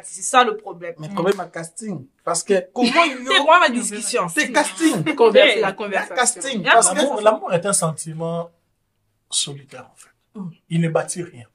c'est 0.03 0.21
ça 0.21 0.43
le 0.43 0.57
problème 0.57 0.95
Mais 0.99 1.09
problème 1.09 1.39
à 1.39 1.45
casting. 1.45 2.05
Parce 2.23 2.43
que 2.43 2.55
comment 2.73 3.03
c'est 3.27 3.43
moi 3.43 3.59
ma 3.59 3.69
discussion? 3.69 4.27
C'est 4.29 4.51
casting. 4.51 5.03
La 5.03 5.03
C'est 5.03 5.75
conversation. 5.75 6.15
casting. 6.15 6.63
Parce 6.63 6.89
que 6.89 7.23
l'amour 7.23 7.51
est 7.53 7.65
un 7.65 7.73
sentiment 7.73 8.49
solitaire, 9.31 9.89
en 9.91 9.95
fait. 9.95 10.09
Mm. 10.39 10.49
Il 10.69 10.81
ne 10.81 10.89
bâtit 10.89 11.23
rien. 11.23 11.45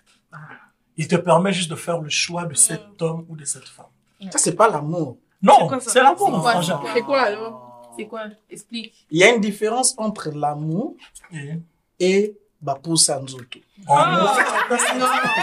Il 0.96 1.06
te 1.08 1.16
permet 1.16 1.52
juste 1.52 1.70
de 1.70 1.76
faire 1.76 1.98
le 2.00 2.08
choix 2.08 2.44
de 2.46 2.54
cet 2.54 3.00
homme 3.02 3.24
ou 3.28 3.36
de 3.36 3.44
cette 3.44 3.68
femme. 3.68 3.86
ça, 4.30 4.38
c'est 4.38 4.54
pas 4.56 4.68
l'amour. 4.68 5.18
Non, 5.42 5.68
c'est 5.80 6.02
l'amour, 6.02 6.30
mon 6.30 6.40
frangin. 6.40 6.80
c'est 6.94 7.02
quoi, 7.02 7.20
alors? 7.20 7.92
C'est 7.96 8.06
quoi? 8.06 8.24
Explique. 8.50 9.06
Il 9.10 9.18
y 9.18 9.24
a 9.24 9.34
une 9.34 9.40
différence 9.40 9.94
entre 9.96 10.30
l'amour 10.30 10.94
Et- 11.32 11.54
et 11.98 12.36
bapusa 12.60 13.20
nzoto. 13.20 13.58
Ah. 13.88 14.34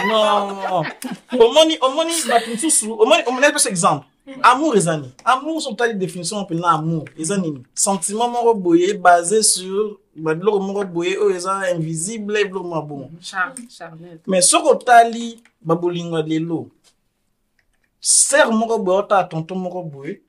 non 0.08 0.84
omoni 1.40 1.78
omoni 1.80 2.12
bato 2.28 2.50
mosusu 2.50 2.90
omoni 2.92 3.22
omoni 3.26 3.46
apesa 3.46 3.70
exemple 3.70 4.06
amour 4.42 4.76
eza 4.76 4.96
nini 4.96 5.12
amour 5.24 5.60
so 5.62 5.72
tali 5.74 5.94
définition 5.94 6.40
mpena 6.42 6.68
amour 6.70 7.04
eza 7.18 7.36
nini 7.36 7.62
sentiment 7.74 8.28
moko 8.28 8.54
boye 8.54 8.94
basé 8.94 9.42
sur 9.42 9.98
babiloko 10.16 10.60
moko 10.60 10.84
boye 10.84 11.18
oyo 11.18 11.36
eza 11.36 11.70
invisible 11.70 12.44
biloko 12.44 12.68
moko 12.68 12.86
bongo 12.86 13.10
charnel. 13.68 14.18
mais 14.26 14.42
soki 14.50 14.68
otali 14.68 15.42
babolingo 15.60 16.18
ya 16.18 16.26
lelo 16.26 16.70
ser 18.00 18.52
moko 18.52 18.78
boye 18.78 18.98
otala 18.98 19.24
tonton 19.24 19.58
moko 19.58 19.82
boye 19.82 20.20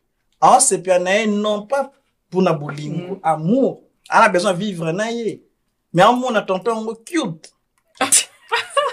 aosepela 0.42 1.00
na 1.00 1.12
ye 1.12 1.28
non 1.28 1.68
pas 1.68 1.90
mpona 2.30 2.54
bolingo 2.54 3.20
amour. 3.24 3.80
Ana 4.10 4.30
besoin 4.30 4.54
vivre 4.54 4.92
na 4.92 5.10
ye. 5.10 5.42
Mais 5.94 6.04
aomona 6.06 6.42
tonton 6.42 6.76
yango 6.76 6.96
cute 6.96 7.50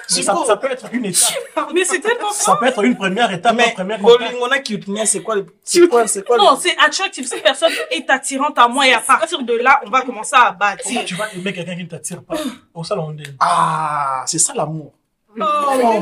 ça, 0.08 0.34
ça 0.46 0.56
peut 0.56 0.70
être 0.70 0.86
une 0.92 1.06
étape. 1.06 1.30
mais 1.74 1.84
c'est 1.84 2.00
tellement 2.00 2.30
Ça 2.32 2.56
peut 2.56 2.66
être 2.66 2.82
une 2.84 2.96
première 2.96 3.30
étape, 3.32 3.52
une 3.52 3.58
mais 3.58 3.72
première 3.72 3.98
étape. 3.98 4.10
bolingo 4.18 4.48
na 4.48 4.58
cuteness 4.58 5.10
c'est 5.12 5.22
quoi 5.22 5.36
le- 5.36 5.46
c'est 5.64 5.88
quoi 5.88 6.06
c'est 6.06 6.24
quoi 6.26 6.36
le- 6.36 6.42
non 6.42 6.58
c'est 6.60 6.76
attractive 6.78 7.26
cette 7.26 7.42
personne 7.42 7.72
est 7.90 8.08
attirante 8.10 8.58
à 8.58 8.68
moi 8.68 8.86
et 8.86 8.92
à 8.92 9.00
partir 9.00 9.42
de 9.42 9.54
là 9.54 9.80
on 9.86 9.90
va 9.90 10.02
commencer 10.02 10.36
à 10.36 10.52
bâtir 10.52 11.04
tu 11.04 11.14
vas 11.14 11.32
aimer 11.34 11.52
quelqu'un 11.52 11.76
qui 11.76 11.84
ne 11.84 11.88
t'attire 11.88 12.22
pas 12.22 12.34
Au 12.74 12.84
salon 12.84 13.06
on 13.08 13.12
dit. 13.12 13.24
ah 13.40 14.22
c'est 14.26 14.38
ça 14.38 14.52
l'amour 14.54 14.92
Voilà. 15.34 16.00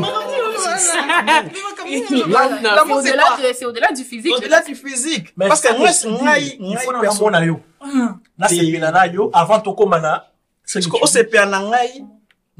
l'amour, 2.77 3.01
C'est 3.03 3.55
c'est 3.55 3.65
au-delà 3.67 3.89
c'est 3.89 3.95
du 3.95 4.05
physique. 4.05 4.35
au-delà 4.37 4.61
du 4.63 4.75
physique 4.75 5.29
Mais 5.37 5.49
parce 5.49 5.61
que 5.61 5.77
moi 5.79 5.89
dis, 5.89 6.25
ngai 6.25 6.57
il 6.61 6.79
faut 6.79 6.93
na 6.93 7.01
perso- 7.01 7.25
mona 7.25 7.45
yo. 7.45 7.61
Là, 8.39 8.49
c'est 8.49 8.57
C'est- 8.57 8.73
Pelana 8.73 9.07
yo. 9.07 9.31
Avant 9.33 9.61
Tokomana, 9.61 10.27
c'est 10.65 10.81
parce 10.81 10.93
que 10.93 10.99
que 10.99 11.05
osepela 11.05 11.47
na 11.47 11.61
ngai 11.61 12.05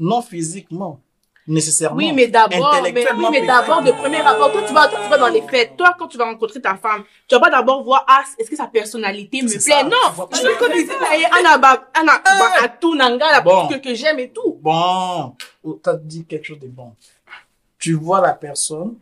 non 0.01 0.21
physiquement 0.21 0.99
nécessairement 1.47 1.97
Oui, 1.97 2.11
mais 2.13 2.27
d'abord, 2.27 2.79
mais, 2.83 2.93
oui, 2.93 3.25
mais 3.31 3.45
d'abord, 3.45 3.81
de 3.81 3.91
premier 3.91 4.21
rapport, 4.21 4.51
toi, 4.51 4.61
tu 4.67 4.73
vas, 4.73 4.87
toi, 4.87 4.99
tu 5.03 5.09
vas 5.09 5.17
dans 5.17 5.27
les 5.27 5.41
fêtes. 5.41 5.75
Toi, 5.75 5.95
quand 5.97 6.07
tu 6.07 6.17
vas 6.17 6.25
rencontrer 6.25 6.61
ta 6.61 6.75
femme, 6.75 7.03
tu 7.27 7.33
vas 7.35 7.41
pas 7.41 7.49
d'abord 7.49 7.83
voir, 7.83 8.05
ah, 8.07 8.23
est-ce 8.37 8.49
que 8.49 8.55
sa 8.55 8.67
personnalité 8.67 9.41
me 9.41 9.47
plaît? 9.47 9.59
ça, 9.59 9.83
non! 9.83 10.27
tu. 10.31 10.39
Tu 10.39 10.45
veux 10.45 10.99
là, 11.01 11.17
et 11.17 11.25
Anna, 11.25 11.59
Anna, 11.93 12.21
à 12.63 12.67
tout, 12.69 12.95
Nanga, 12.95 13.31
la 13.31 13.41
Bon. 13.41 13.67
que, 13.67 13.75
que 13.75 13.93
j'aime 13.95 14.19
et 14.19 14.29
tout. 14.29 14.59
bon 14.61 15.35
t'as 15.83 15.95
dit 15.95 16.25
quelque 16.25 16.45
chose 16.45 16.59
de 16.59 16.67
bon 16.67 16.93
tu 17.79 17.93
vois 17.93 18.21
la 18.21 18.33
personne 18.33 18.95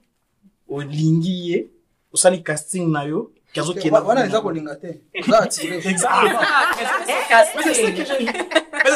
olingi 0.69 1.51
ye 1.51 1.67
osali 2.13 2.43
casting 2.43 2.89
na 2.91 3.03
yo 3.05 3.31
ki 3.53 3.59
azokenda 3.59 4.01
wana 4.01 4.25
eza 4.25 4.41
kolinga 4.41 4.75
te 4.75 4.91
oza 5.27 5.37
atire 5.43 5.75
Exactement. 5.85 6.39
Mais 7.65 7.73
c'est 7.73 7.93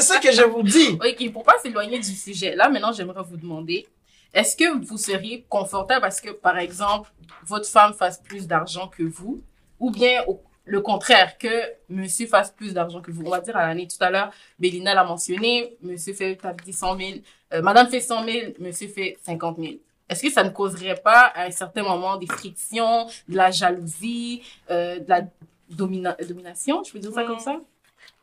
ce 0.03 0.19
que 0.21 0.31
je 0.31 0.43
vous 0.43 0.63
dis. 0.63 0.91
Ok, 1.01 1.31
pour 1.31 1.43
pas 1.43 1.57
s'éloigner 1.61 1.99
du 1.99 2.13
sujet, 2.15 2.55
là 2.55 2.69
maintenant 2.69 2.91
j'aimerais 2.91 3.23
vous 3.23 3.37
demander, 3.37 3.87
est-ce 4.33 4.55
que 4.55 4.77
vous 4.85 4.97
seriez 4.97 5.45
confortable 5.49 6.01
parce 6.01 6.19
que 6.21 6.31
par 6.31 6.57
exemple 6.57 7.09
votre 7.45 7.67
femme 7.67 7.93
fasse 7.93 8.19
plus 8.21 8.47
d'argent 8.47 8.87
que 8.87 9.03
vous, 9.03 9.41
ou 9.79 9.89
bien 9.91 10.23
au- 10.27 10.41
le 10.65 10.79
contraire 10.79 11.37
que 11.37 11.49
Monsieur 11.89 12.25
fasse 12.25 12.49
plus 12.51 12.73
d'argent 12.73 13.01
que 13.01 13.11
vous? 13.11 13.23
On 13.25 13.29
va 13.29 13.41
dire 13.41 13.57
à 13.57 13.67
l'année 13.67 13.85
tout 13.87 14.01
à 14.01 14.09
l'heure, 14.09 14.31
Bélina 14.59 14.93
l'a 14.93 15.03
mentionné, 15.03 15.75
Monsieur 15.81 16.13
fait 16.13 16.37
t'as 16.41 16.53
dit 16.53 16.71
100 16.73 16.97
000, 16.97 17.09
euh, 17.53 17.61
Madame 17.61 17.89
fait 17.89 17.99
100 17.99 18.23
000, 18.25 18.51
Monsieur 18.59 18.87
fait 18.87 19.17
50 19.23 19.57
000. 19.59 19.73
Est-ce 20.09 20.21
que 20.23 20.31
ça 20.31 20.43
ne 20.43 20.49
causerait 20.49 20.95
pas 20.95 21.31
à 21.35 21.43
un 21.45 21.51
certain 21.51 21.83
moment 21.83 22.15
des 22.17 22.27
frictions, 22.27 23.07
de 23.27 23.35
la 23.35 23.51
jalousie, 23.51 24.41
euh, 24.71 24.99
de 24.99 25.09
la 25.09 25.21
domina- 25.69 26.15
domination, 26.25 26.81
je 26.83 26.91
peux 26.93 26.99
dire 26.99 27.11
ça 27.13 27.23
Mm. 27.23 27.27
comme 27.27 27.39
ça? 27.39 27.59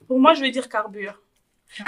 Pour 0.09 0.19
moi 0.19 0.33
je 0.35 0.41
vais 0.41 0.51
dire 0.51 0.69
carbure 0.69 1.21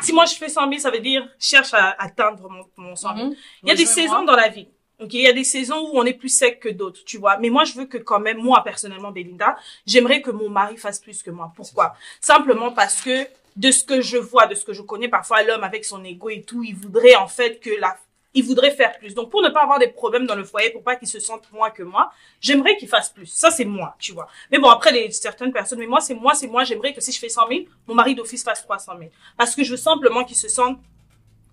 si 0.02 0.12
moi 0.12 0.24
je 0.26 0.34
fais 0.34 0.48
100 0.48 0.68
000 0.68 0.80
ça 0.80 0.90
veut 0.90 1.00
dire 1.00 1.26
cherche 1.38 1.74
à 1.74 1.96
atteindre 1.98 2.48
mon, 2.48 2.64
mon 2.76 2.96
100 2.96 3.16
000 3.16 3.22
Mhm. 3.22 3.34
Il 3.62 3.68
y 3.68 3.72
a 3.72 3.74
des 3.74 3.86
saisons 3.86 4.24
dans 4.24 4.36
la 4.36 4.48
vie. 4.48 4.68
Il 5.00 5.20
y 5.20 5.26
a 5.26 5.32
des 5.32 5.44
saisons 5.44 5.80
où 5.88 5.98
on 5.98 6.04
est 6.04 6.12
plus 6.12 6.28
sec 6.28 6.60
que 6.60 6.68
d'autres, 6.68 7.00
tu 7.04 7.18
vois. 7.18 7.36
Mais 7.38 7.50
moi, 7.50 7.64
je 7.64 7.74
veux 7.74 7.86
que 7.86 7.98
quand 7.98 8.20
même, 8.20 8.38
moi 8.38 8.62
personnellement, 8.62 9.10
Belinda, 9.10 9.56
j'aimerais 9.84 10.22
que 10.22 10.30
mon 10.30 10.48
mari 10.48 10.76
fasse 10.76 11.00
plus 11.00 11.22
que 11.22 11.30
moi. 11.30 11.52
Pourquoi? 11.56 11.94
Simplement 12.20 12.72
parce 12.72 13.00
que 13.00 13.26
de 13.56 13.70
ce 13.70 13.82
que 13.84 14.00
je 14.00 14.16
vois, 14.16 14.46
de 14.46 14.54
ce 14.54 14.64
que 14.64 14.72
je 14.72 14.82
connais, 14.82 15.08
parfois 15.08 15.42
l'homme 15.42 15.64
avec 15.64 15.84
son 15.84 16.04
ego 16.04 16.30
et 16.30 16.42
tout, 16.42 16.62
il 16.62 16.74
voudrait 16.76 17.16
en 17.16 17.26
fait 17.26 17.58
que 17.60 17.70
la, 17.80 17.96
il 18.34 18.44
voudrait 18.44 18.70
faire 18.70 18.98
plus. 18.98 19.14
Donc 19.14 19.30
pour 19.30 19.42
ne 19.42 19.48
pas 19.50 19.62
avoir 19.62 19.78
des 19.78 19.88
problèmes 19.88 20.26
dans 20.26 20.34
le 20.34 20.44
foyer, 20.44 20.70
pour 20.70 20.82
pas 20.82 20.96
qu'il 20.96 21.08
se 21.08 21.20
sente 21.20 21.50
moins 21.52 21.70
que 21.70 21.82
moi, 21.82 22.10
j'aimerais 22.40 22.76
qu'il 22.76 22.88
fasse 22.88 23.10
plus. 23.10 23.26
Ça 23.26 23.50
c'est 23.50 23.64
moi, 23.64 23.94
tu 23.98 24.12
vois. 24.12 24.26
Mais 24.50 24.58
bon 24.58 24.68
après 24.70 24.92
les 24.92 25.10
certaines 25.10 25.52
personnes, 25.52 25.78
mais 25.78 25.86
moi 25.86 26.00
c'est 26.00 26.14
moi, 26.14 26.34
c'est 26.34 26.46
moi. 26.46 26.64
J'aimerais 26.64 26.92
que 26.94 27.00
si 27.00 27.12
je 27.12 27.18
fais 27.18 27.28
100 27.28 27.48
000, 27.48 27.60
mon 27.86 27.94
mari 27.94 28.14
d'office 28.14 28.42
fasse 28.42 28.62
300 28.62 28.92
000, 28.98 29.10
parce 29.36 29.54
que 29.54 29.62
je 29.64 29.70
veux 29.72 29.76
simplement 29.76 30.24
qu'il 30.24 30.36
se 30.36 30.48
sente 30.48 30.78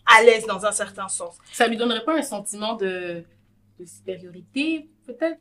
à 0.06 0.24
l'aise 0.24 0.46
dans 0.48 0.66
un 0.66 0.72
certain 0.72 1.08
sens. 1.08 1.36
Ça 1.52 1.68
lui 1.68 1.78
donnerait 1.78 2.04
pas 2.04 2.16
un 2.18 2.22
sentiment 2.24 2.74
de, 2.76 3.24
de 3.80 3.86
supériorité, 3.86 4.90
peut-être? 5.06 5.40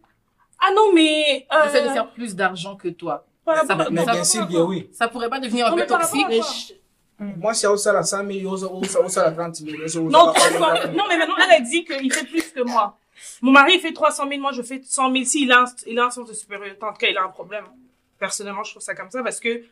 Ah 0.60 0.70
non, 0.74 0.92
mais... 0.92 1.46
Euh, 1.52 1.64
Le 1.64 1.70
fait 1.70 1.84
de 1.84 1.88
faire 1.88 2.10
plus 2.12 2.34
d'argent 2.34 2.74
que 2.76 2.88
toi. 2.88 3.24
Ça 3.46 3.76
mais 3.90 4.04
ça- 4.04 4.12
bien 4.12 4.24
sûr 4.24 4.46
bien 4.46 4.62
oui 4.64 4.90
Ça 4.92 5.08
pourrait 5.08 5.30
pas 5.30 5.40
devenir 5.40 5.66
un 5.68 5.70
Non, 5.70 5.76
peu 5.76 5.86
toxique. 5.86 6.74
À 7.20 7.24
Mais 7.24 7.32
je- 7.34 7.38
mwasi 7.40 7.66
aosala 7.66 8.02
100 8.02 8.18
000 8.26 8.30
yo 8.40 8.50
oza- 8.56 8.66
oza- 8.70 9.00
osala 9.04 9.30
30 9.32 9.56
000 9.56 9.82
oza- 9.84 10.00
oza- 10.00 10.10
Non. 10.10 10.26
Non, 10.96 11.04
mais 11.08 11.18
maintenant, 11.18 11.36
elle 11.44 11.56
a 11.56 11.60
dit 11.60 11.84
qu'il 11.84 12.12
fait 12.12 12.24
plus 12.26 12.52
que 12.52 12.62
moi. 12.62 12.96
Mon 13.42 13.50
mari, 13.52 13.72
il 13.74 13.80
fait 13.80 13.92
300 13.92 14.28
000, 14.28 14.40
moi, 14.40 14.52
je 14.52 14.62
fais 14.62 14.80
100 14.84 15.12
000. 15.12 15.24
S'il 15.24 15.50
a, 15.50 15.62
un, 15.62 15.64
il 15.86 15.98
a 15.98 16.04
un 16.06 16.10
sens 16.10 16.28
de 16.28 16.34
supériorité, 16.34 16.82
en 16.84 16.92
tout 16.92 16.98
cas, 16.98 17.08
il 17.08 17.16
a 17.18 17.24
un 17.24 17.28
problème. 17.28 17.64
Personnellement, 18.18 18.62
je 18.64 18.70
trouve 18.72 18.82
ça 18.82 18.94
comme 18.94 19.10
ça 19.10 19.22
parce 19.22 19.40
que, 19.40 19.62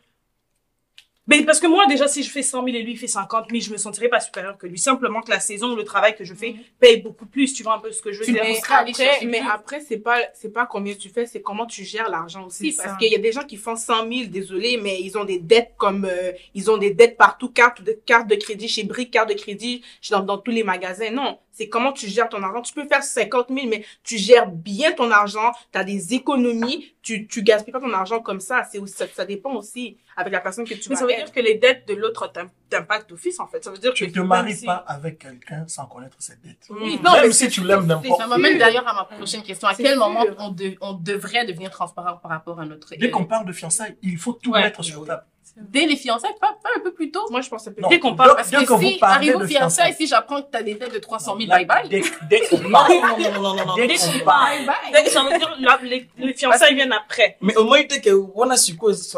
mais 1.27 1.43
parce 1.43 1.59
que 1.59 1.67
moi, 1.67 1.85
déjà, 1.87 2.07
si 2.07 2.23
je 2.23 2.29
fais 2.29 2.41
100 2.41 2.63
000 2.63 2.77
et 2.77 2.83
lui, 2.83 2.93
il 2.93 2.97
fait 2.97 3.07
50 3.07 3.47
000, 3.51 3.61
je 3.61 3.71
me 3.71 3.77
sentirais 3.77 4.07
pas 4.07 4.19
supérieur 4.21 4.57
que 4.57 4.65
lui. 4.65 4.79
Simplement 4.79 5.21
que 5.21 5.29
la 5.29 5.41
saison, 5.41 5.75
le 5.75 5.83
travail 5.83 6.15
que 6.15 6.23
je 6.23 6.33
fais 6.33 6.55
paye 6.79 7.01
beaucoup 7.01 7.25
plus. 7.25 7.53
Tu 7.53 7.63
vois 7.63 7.75
un 7.75 7.79
peu 7.79 7.91
ce 7.91 8.01
que 8.01 8.13
je 8.13 8.19
veux 8.19 8.25
Tu 8.25 8.31
dire? 8.31 8.43
Mais 8.43 8.57
après, 8.69 9.25
mais 9.25 9.41
après, 9.51 9.81
c'est 9.81 9.97
pas, 9.97 10.19
c'est 10.33 10.53
pas 10.53 10.65
combien 10.65 10.95
tu 10.95 11.09
fais, 11.09 11.25
c'est 11.25 11.41
comment 11.41 11.65
tu 11.65 11.83
gères 11.83 12.09
l'argent 12.09 12.45
aussi. 12.45 12.71
Parce 12.71 12.97
qu'il 12.97 13.11
y 13.11 13.15
a 13.15 13.19
des 13.19 13.31
gens 13.31 13.43
qui 13.43 13.57
font 13.57 13.75
100 13.75 14.09
000, 14.09 14.29
désolé, 14.29 14.79
mais 14.81 15.01
ils 15.01 15.17
ont 15.17 15.25
des 15.25 15.39
dettes 15.39 15.73
comme, 15.77 16.05
euh, 16.05 16.31
ils 16.53 16.71
ont 16.71 16.77
des 16.77 16.91
dettes 16.91 17.17
partout, 17.17 17.49
carte 17.49 17.81
de, 17.81 17.91
carte 18.05 18.27
de 18.27 18.35
crédit 18.35 18.67
chez 18.67 18.83
Brick, 18.83 19.11
carte 19.11 19.29
de 19.29 19.35
crédit 19.35 19.83
dans, 20.09 20.21
dans 20.21 20.37
tous 20.37 20.51
les 20.51 20.63
magasins. 20.63 21.11
Non. 21.11 21.39
C'est 21.57 21.69
comment 21.69 21.91
tu 21.91 22.07
gères 22.07 22.29
ton 22.29 22.43
argent. 22.43 22.61
Tu 22.61 22.73
peux 22.73 22.87
faire 22.87 23.01
50 23.03 23.47
000, 23.49 23.67
mais 23.67 23.83
tu 24.03 24.17
gères 24.17 24.47
bien 24.47 24.91
ton 24.93 25.09
argent, 25.09 25.51
tu 25.71 25.79
as 25.79 25.83
des 25.83 26.13
économies, 26.13 26.93
tu, 27.01 27.25
tu 27.27 27.41
gaspilles 27.41 27.71
pas 27.73 27.79
ton 27.79 27.91
argent 27.93 28.19
comme 28.19 28.39
ça. 28.39 28.63
C'est 28.71 28.77
aussi- 28.77 28.93
ça, 28.93 29.05
ça 29.07 29.25
dépend 29.25 29.53
aussi 29.55 29.97
avec 30.15 30.33
la 30.33 30.39
personne 30.39 30.65
que 30.65 30.73
tu 30.75 30.89
Mais 30.89 30.95
vas 30.95 30.99
ça 31.01 31.05
veut 31.05 31.11
être. 31.13 31.25
dire 31.25 31.33
que 31.33 31.39
les 31.39 31.55
dettes 31.55 31.87
de 31.87 31.95
l'autre 31.95 32.31
t'im- 32.31 32.49
t'impactent 32.69 33.09
d'office, 33.09 33.39
en 33.39 33.47
fait. 33.47 33.63
Ça 33.63 33.71
veut 33.71 33.77
dire 33.79 33.91
que 33.91 33.97
Tu 33.97 34.11
te 34.11 34.19
même 34.19 34.27
maries 34.27 34.55
si- 34.55 34.65
pas 34.65 34.83
avec 34.87 35.17
quelqu'un 35.19 35.65
sans 35.67 35.85
connaître 35.87 36.17
ses 36.19 36.35
dettes. 36.43 36.67
Oui, 36.69 36.99
Même 37.03 37.13
mais 37.23 37.31
si 37.31 37.49
tu 37.49 37.63
l'aimes 37.63 37.85
n'importe 37.87 38.19
Ça 38.21 38.27
m'amène 38.27 38.57
d'ailleurs 38.59 38.87
à 38.87 38.93
ma 38.93 39.05
prochaine 39.05 39.41
question. 39.41 39.67
À 39.67 39.73
quel 39.75 39.93
sûr. 39.95 39.97
moment 39.97 40.25
on, 40.37 40.49
de- 40.49 40.75
on 40.81 40.93
devrait 40.93 41.45
devenir 41.45 41.71
transparent 41.71 42.17
par 42.17 42.29
rapport 42.31 42.59
à 42.59 42.65
notre... 42.65 42.95
Dès 42.95 43.07
euh, 43.07 43.09
qu'on 43.09 43.25
parle 43.25 43.45
de 43.47 43.53
fiançailles, 43.53 43.95
il 44.03 44.17
faut 44.17 44.33
tout 44.33 44.51
Ouais. 44.51 44.61
mettre 44.61 44.83
sur 44.83 45.05
table. 45.05 45.23
Dès 45.59 45.85
les 45.87 45.95
fiançailles, 45.95 46.35
pas, 46.39 46.55
pas 46.61 46.69
un 46.75 46.79
peu 46.81 46.93
plus 46.93 47.09
tôt 47.11 47.25
Moi, 47.31 47.41
je 47.41 47.49
pense 47.49 47.65
que 47.65 47.71
c'est 47.75 47.81
Non. 47.81 47.89
Dès 47.89 47.99
qu'on 47.99 48.15
parle, 48.15 48.35
Parce 48.35 48.49
que 48.51 48.57
si, 48.59 48.97
arrive 49.01 49.37
de 49.39 49.43
aux 49.43 49.47
fiançailles, 49.47 49.93
si 49.95 50.05
j'apprends 50.07 50.41
que 50.41 50.47
t'as 50.51 50.61
des 50.61 50.75
dettes 50.75 50.93
de 50.93 50.99
300 50.99 51.35
000, 51.37 51.49
Là, 51.49 51.55
bye 51.57 51.65
bye. 51.65 51.89
Dès, 51.89 52.01
dès 52.29 52.41
qu'on 52.47 52.69
parle, 52.69 52.93
Non, 52.93 53.17
non, 53.17 53.17
non, 53.17 53.41
non, 53.41 53.55
non, 53.55 53.65
non. 53.65 53.75
dès 53.75 53.87
qu'on 53.95 54.19
parle, 54.23 54.57
Bye 54.57 54.65
bye. 54.67 54.91
Dès 54.93 55.03
que 55.09 55.63
la- 55.65 55.79
les, 55.83 56.07
les 56.19 56.33
fiançailles 56.33 56.75
viennent 56.75 56.93
après. 56.93 57.37
Mais 57.41 57.55
au 57.55 57.63
moins, 57.63 57.79
il 57.79 57.87
que 57.87 58.09
on 58.35 58.49
a 58.49 58.55
suppose, 58.57 59.11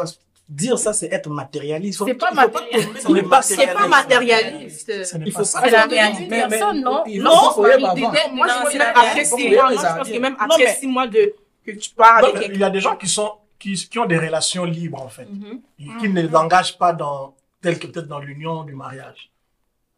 dire 0.48 0.78
ça, 0.78 0.92
c'est 0.92 1.12
être 1.12 1.28
matérialiste. 1.30 2.02
C'est 2.04 2.14
pas 2.14 2.32
matérialiste. 2.32 2.90
C'est 3.42 3.54
c'est 3.56 3.66
pas 3.72 3.86
matérialiste. 3.86 4.92
Il 5.24 5.32
faut 5.32 5.44
ça. 5.44 5.60
pas 5.60 5.68
Elle 5.68 5.74
a 5.76 5.82
tomber 5.82 5.94
rien 5.96 6.10
dans- 6.10 6.16
dit, 6.16 6.26
mais- 6.28 6.42
mais- 6.42 6.48
personne, 6.48 6.80
non. 6.80 6.90
Non, 6.90 7.04
Moi, 7.04 7.06
je 7.06 7.20
non, 7.20 7.30
pense 7.30 7.54
que 7.54 7.62
c'est 8.72 8.78
même 8.78 8.92
la 8.94 9.00
après 9.00 9.24
six 9.24 9.32
mois, 9.34 9.48
les 9.48 9.56
moi, 9.56 9.68
je 9.70 9.74
pense 9.76 9.84
arrêter. 9.84 10.12
que 10.12 10.18
même 10.18 10.32
Non, 10.32 10.38
après 10.40 10.64
mais- 10.64 10.74
six 10.74 10.86
mois 10.86 11.06
de, 11.06 11.34
que 11.66 11.70
tu 11.72 11.90
pars 11.90 12.16
avec 12.24 12.48
il 12.52 12.58
y 12.58 12.64
a 12.64 12.70
des 12.70 12.80
gens 12.80 12.96
qui 12.96 13.06
sont 13.08 13.32
qui, 13.60 13.74
qui 13.74 13.98
ont 14.00 14.06
des 14.06 14.18
relations 14.18 14.64
libres 14.64 15.00
en 15.00 15.08
fait, 15.08 15.26
Mhm. 15.30 15.60
et 15.78 15.88
qui 16.00 16.08
ne 16.08 16.20
les 16.22 16.34
engagent 16.34 16.76
pas 16.78 16.92
dans 16.92 17.36
tel 17.60 17.78
que 17.78 17.86
peut-être 17.86 18.08
dans 18.08 18.18
l'union 18.18 18.64
du 18.64 18.74
mariage. 18.74 19.30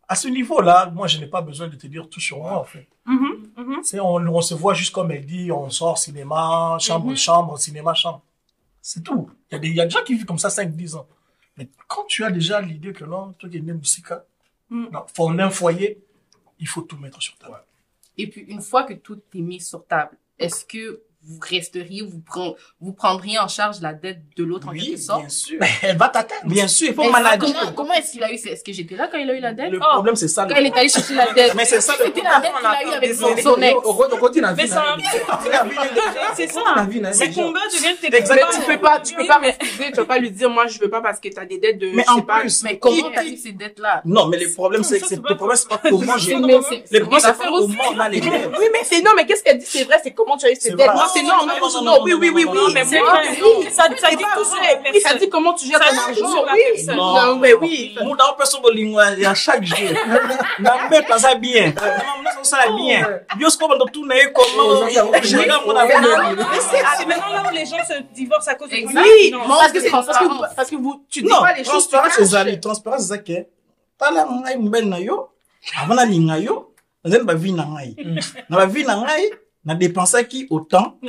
À 0.08 0.14
ce 0.16 0.28
niveau-là, 0.28 0.90
moi, 0.90 1.06
je 1.06 1.16
n'ai 1.18 1.26
pas 1.28 1.40
besoin 1.40 1.68
de 1.68 1.76
te 1.76 1.86
dire 1.86 2.08
tout 2.10 2.20
sur 2.20 2.38
moi 2.38 2.58
en 2.58 2.64
fait. 2.64 2.86
Mhm, 3.06 3.52
mhm. 3.56 3.78
C'est 3.82 4.00
on, 4.00 4.16
on 4.16 4.40
se 4.42 4.54
voit 4.54 4.74
juste 4.74 4.92
comme 4.92 5.10
elle 5.12 5.24
dit, 5.24 5.50
on 5.50 5.70
sort 5.70 5.96
cinéma, 5.96 6.76
chambre, 6.80 7.14
chambre, 7.16 7.58
cinéma, 7.58 7.94
chambre. 7.94 8.20
C'est 8.82 9.02
tout. 9.02 9.30
Il 9.50 9.54
y, 9.54 9.56
a 9.56 9.58
des, 9.60 9.68
il 9.68 9.76
y 9.76 9.80
a 9.80 9.84
des 9.84 9.90
gens 9.90 10.02
qui 10.04 10.14
vivent 10.14 10.26
comme 10.26 10.38
ça 10.38 10.48
5-10 10.48 10.96
ans. 10.96 11.06
Mais 11.56 11.68
quand 11.86 12.04
tu 12.06 12.24
as 12.24 12.30
déjà 12.30 12.60
l'idée 12.60 12.92
que 12.92 13.04
non, 13.04 13.32
toi 13.38 13.48
qui 13.48 13.56
es 13.58 13.60
né 13.60 13.72
musica, 13.72 14.24
Mhm. 14.70 14.88
non, 14.92 15.04
fonder 15.14 15.42
un 15.44 15.50
foyer, 15.50 16.02
il 16.58 16.66
faut 16.66 16.82
tout 16.82 16.96
mettre 16.98 17.20
sur 17.22 17.36
table. 17.38 17.62
Et 18.18 18.26
puis, 18.26 18.40
une 18.42 18.60
fois 18.60 18.82
que 18.84 18.94
tout 18.94 19.20
est 19.34 19.40
mis 19.40 19.60
sur 19.60 19.86
table, 19.86 20.16
est-ce 20.38 20.64
que 20.64 21.00
vous 21.24 21.38
resteriez, 21.48 22.02
vous, 22.02 22.20
pren- 22.20 22.54
vous 22.80 22.92
prendriez 22.92 23.38
en 23.38 23.46
charge 23.48 23.80
la 23.80 23.92
dette 23.92 24.20
de 24.36 24.42
l'autre 24.44 24.68
en 24.68 24.72
Oui, 24.72 24.80
quelque 24.84 25.00
sorte? 25.00 25.20
bien 25.20 25.28
sûr. 25.28 25.56
Mais 25.60 25.68
elle 25.82 25.96
va 25.96 26.08
t'atteindre. 26.08 26.46
Bien 26.46 26.66
sûr, 26.66 26.88
il 26.88 26.94
faut 26.94 27.02
Mais 27.04 27.10
manager. 27.10 27.52
Comment, 27.54 27.72
comment 27.72 27.94
est-ce 27.94 28.12
qu'il 28.12 28.24
a 28.24 28.32
eu, 28.32 28.38
ce- 28.38 28.48
est-ce 28.48 28.64
que 28.64 28.72
j'étais 28.72 28.96
là 28.96 29.08
quand 29.10 29.18
il 29.18 29.30
a 29.30 29.34
eu 29.34 29.40
la 29.40 29.52
dette? 29.52 29.70
Le 29.70 29.78
Oh, 29.80 29.92
problème, 29.94 30.16
c'est 30.16 30.28
ça. 30.28 30.46
quand 30.48 30.56
il 30.56 30.66
est 30.66 30.76
allé 30.76 30.88
chercher 30.88 31.14
la 31.14 31.32
dette. 31.32 31.54
Mais 31.54 31.64
c'est 31.64 31.80
ça 31.80 31.94
le 31.98 32.06
C'était 32.06 32.22
la 32.22 32.40
dette 32.40 32.52
qu'il 32.58 32.66
a 32.66 32.82
eu 32.84 32.94
avec 32.96 33.14
son, 33.14 33.34
Mais- 33.34 33.42
son 33.42 33.56
ex. 33.60 33.74
de 33.74 34.50
Mais 34.56 34.64
vie, 34.64 34.68
ça, 34.68 34.82
c'est 36.36 36.46
la 36.46 36.74
ça. 36.74 36.84
vie, 36.84 37.00
là, 37.00 37.12
Ces 37.12 37.26
c'est 37.26 37.32
genre- 37.32 37.44
combats 37.46 37.60
deviennent 37.72 37.96
tes 37.96 38.06
Exactement. 38.14 38.46
combats. 38.50 38.58
Tu 38.58 38.66
peux 38.72 38.80
pas, 38.80 39.00
tu 39.00 39.14
peux 39.14 39.26
pas 39.26 39.38
refuser, 39.38 39.90
tu 39.90 39.96
vas 39.96 40.04
pas 40.04 40.18
lui 40.18 40.30
dire, 40.30 40.50
moi, 40.50 40.66
je 40.66 40.78
veux 40.78 40.90
pas 40.90 41.00
parce 41.00 41.20
que 41.20 41.28
t'as 41.28 41.44
des 41.44 41.58
dettes 41.58 41.78
de, 41.78 41.88
Mais 41.92 42.08
en 42.08 42.20
plus, 42.22 42.62
Mais 42.62 42.78
comment 42.78 43.10
t'as 43.14 43.24
eu 43.24 43.36
ces 43.36 43.52
dettes-là? 43.52 44.02
Non, 44.04 44.26
mais 44.26 44.38
le 44.38 44.52
problème, 44.52 44.82
c'est 44.82 45.00
que 45.00 45.14
le 45.14 45.22
pas- 45.22 45.34
problème, 45.34 45.56
c'est 45.56 45.68
pas 45.68 45.78
comment 45.88 46.16
j'ai. 46.18 46.36
Mais 46.36 46.40
Le 46.40 47.00
problème, 47.00 47.20
c'est 47.22 47.38
pas 47.38 47.44
comment 47.48 47.66
on 47.90 47.98
a 47.98 48.08
les 48.08 48.20
dettes. 48.20 48.50
Oui, 48.58 48.66
mais 48.72 48.80
c'est 48.84 49.02
non, 49.02 49.12
mais 49.16 49.26
qu'est-ce 49.26 49.42
qu'elle 49.42 49.58
dit, 49.58 49.66
c'est 49.66 49.84
vrai, 49.84 50.00
c'est 50.02 50.12
comment 50.12 50.36
tu 50.36 50.46
as 50.46 50.52
eu 50.52 50.56
ces 50.56 50.70
dettes. 50.72 50.90
C'est 51.12 51.22
non, 51.22 51.46
non, 51.46 51.46
Non, 51.46 51.54
non, 51.60 51.68
non, 51.68 51.82
non, 51.82 51.98
non, 51.98 52.04
oui, 52.04 52.14
oui, 52.14 52.30
oui, 52.34 52.44
non, 52.44 52.66
oui, 52.66 52.72
mais 52.74 52.84
C'est. 52.84 52.98
Ça, 53.70 53.84
ça 53.96 54.10
dit 54.10 54.24
tout 54.34 54.44
sur 54.44 55.00
ça 55.02 55.14
dit 55.14 55.28
comment 55.28 55.54
tu 55.54 55.66
gères 55.66 55.82
Ça 55.82 55.90
ton 56.06 56.12
dit 56.12 56.20
argent. 56.22 56.44
Oui, 56.52 56.86
non, 56.96 57.36
mais 57.36 57.54
oui. 57.54 57.94
Mon 58.02 58.14
dans 58.14 58.34
personne 58.36 58.62
bolingo 58.62 59.00
ya 59.18 59.34
chaque 59.34 59.64
jour. 59.64 59.78
Na 60.58 60.86
mbeta 60.86 61.18
ça 61.18 61.34
bien. 61.34 61.72
Na 61.76 62.20
mbeta 62.20 62.44
ça 62.44 62.58
bien. 62.76 63.20
Comme 63.58 63.78
dans 63.78 63.86
tout 63.86 64.06
n'est 64.06 64.32
comment. 64.32 64.88
Je 64.88 65.36
regarde 65.38 65.66
mon 65.66 65.76
avis. 65.76 65.92
Mais 66.36 66.60
c'est 66.60 66.82
c'est 66.98 67.06
maintenant 67.06 67.32
là 67.32 67.42
où 67.50 67.54
les 67.54 67.66
gens 67.66 67.84
se 67.86 68.02
divorcent 68.14 68.50
à 68.50 68.54
cause 68.54 68.70
de. 68.70 68.76
Oui, 68.76 69.34
parce 69.46 69.72
que 69.72 69.80
c'est 69.80 69.90
parce 69.90 70.18
que 70.18 70.24
vous, 70.24 70.40
parce 70.56 70.70
que 70.70 70.76
vous, 70.76 71.04
tu 71.08 71.22
dis 71.22 71.28
Non, 71.28 71.40
pas 71.40 71.52
les 71.54 71.64
choses, 71.64 71.88
transparence 71.88 72.16
caches. 72.16 72.22
ezali 72.26 72.60
transparence 72.60 73.04
eza 73.04 73.18
ke 73.18 73.46
tala 73.98 74.24
ngai 74.26 74.56
mobali 74.56 74.86
na 74.86 74.98
yo 74.98 75.30
avant 75.80 75.94
nalinga 75.94 76.38
yo 76.38 76.74
nazali 77.04 77.24
bavi 77.24 77.52
na 77.52 77.64
ngai 77.66 77.94
na 78.48 78.56
bavi 78.56 78.84
na 78.84 78.96
ngai 79.02 79.24
nadépensaki 79.64 80.46
autant? 80.50 80.96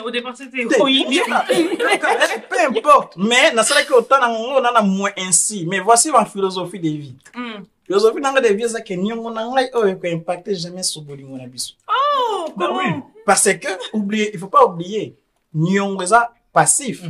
Peu 2.49 2.59
importe. 2.69 3.17
Mais 3.17 3.53
nasalaki 3.53 3.91
autant 3.93 4.19
na 4.19 4.29
ngo 4.29 4.59
na 4.61 4.71
na 4.71 4.81
moins 4.81 5.11
ainsi. 5.17 5.65
Mais 5.67 5.79
voici 5.79 6.11
ma 6.11 6.25
philosophie 6.25 6.79
de 6.79 6.89
vie. 6.89 7.15
Mm. 7.35 7.63
philosophie 7.85 8.21
na 8.21 8.31
ngai 8.31 8.41
de 8.41 8.53
vie 8.53 8.63
eza 8.65 8.81
ke 8.81 8.95
niongo 8.95 9.29
na 9.31 9.45
ngai 9.47 9.69
oyo 9.73 9.87
ekoimpacte 9.95 10.53
jamais 10.55 10.83
so 10.83 11.01
bolingo 11.01 11.37
na 11.37 11.47
biso. 11.47 11.73
Oh, 11.87 12.45
Bah 12.55 12.69
oui. 12.71 12.85
parce 13.25 13.49
que 13.53 13.67
oublier 13.93 14.31
il 14.33 14.39
faut 14.39 14.47
pas 14.47 14.65
oublier 14.65 15.15
niongo 15.53 16.01
eza 16.03 16.31
passif. 16.53 17.03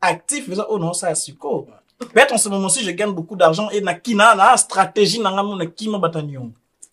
Actif 0.00 0.48
eza 0.48 0.68
oyo 0.70 0.78
naosala 0.78 1.14
sikoyo 1.14 1.66
peut-être 1.98 2.32
en 2.34 2.38
ce 2.38 2.48
moment 2.48 2.68
ci 2.68 2.82
je 2.84 2.90
gagne 2.90 3.12
beaucoup 3.12 3.36
d'argent 3.36 3.68
et 3.70 3.80
na 3.80 3.94
kina 3.94 4.34
na 4.34 4.56
stratégie 4.56 5.20
na 5.20 5.30
ngai 5.30 5.44
mona 5.44 5.66
kima 5.66 5.98
bata 5.98 6.22
niongo 6.22 6.52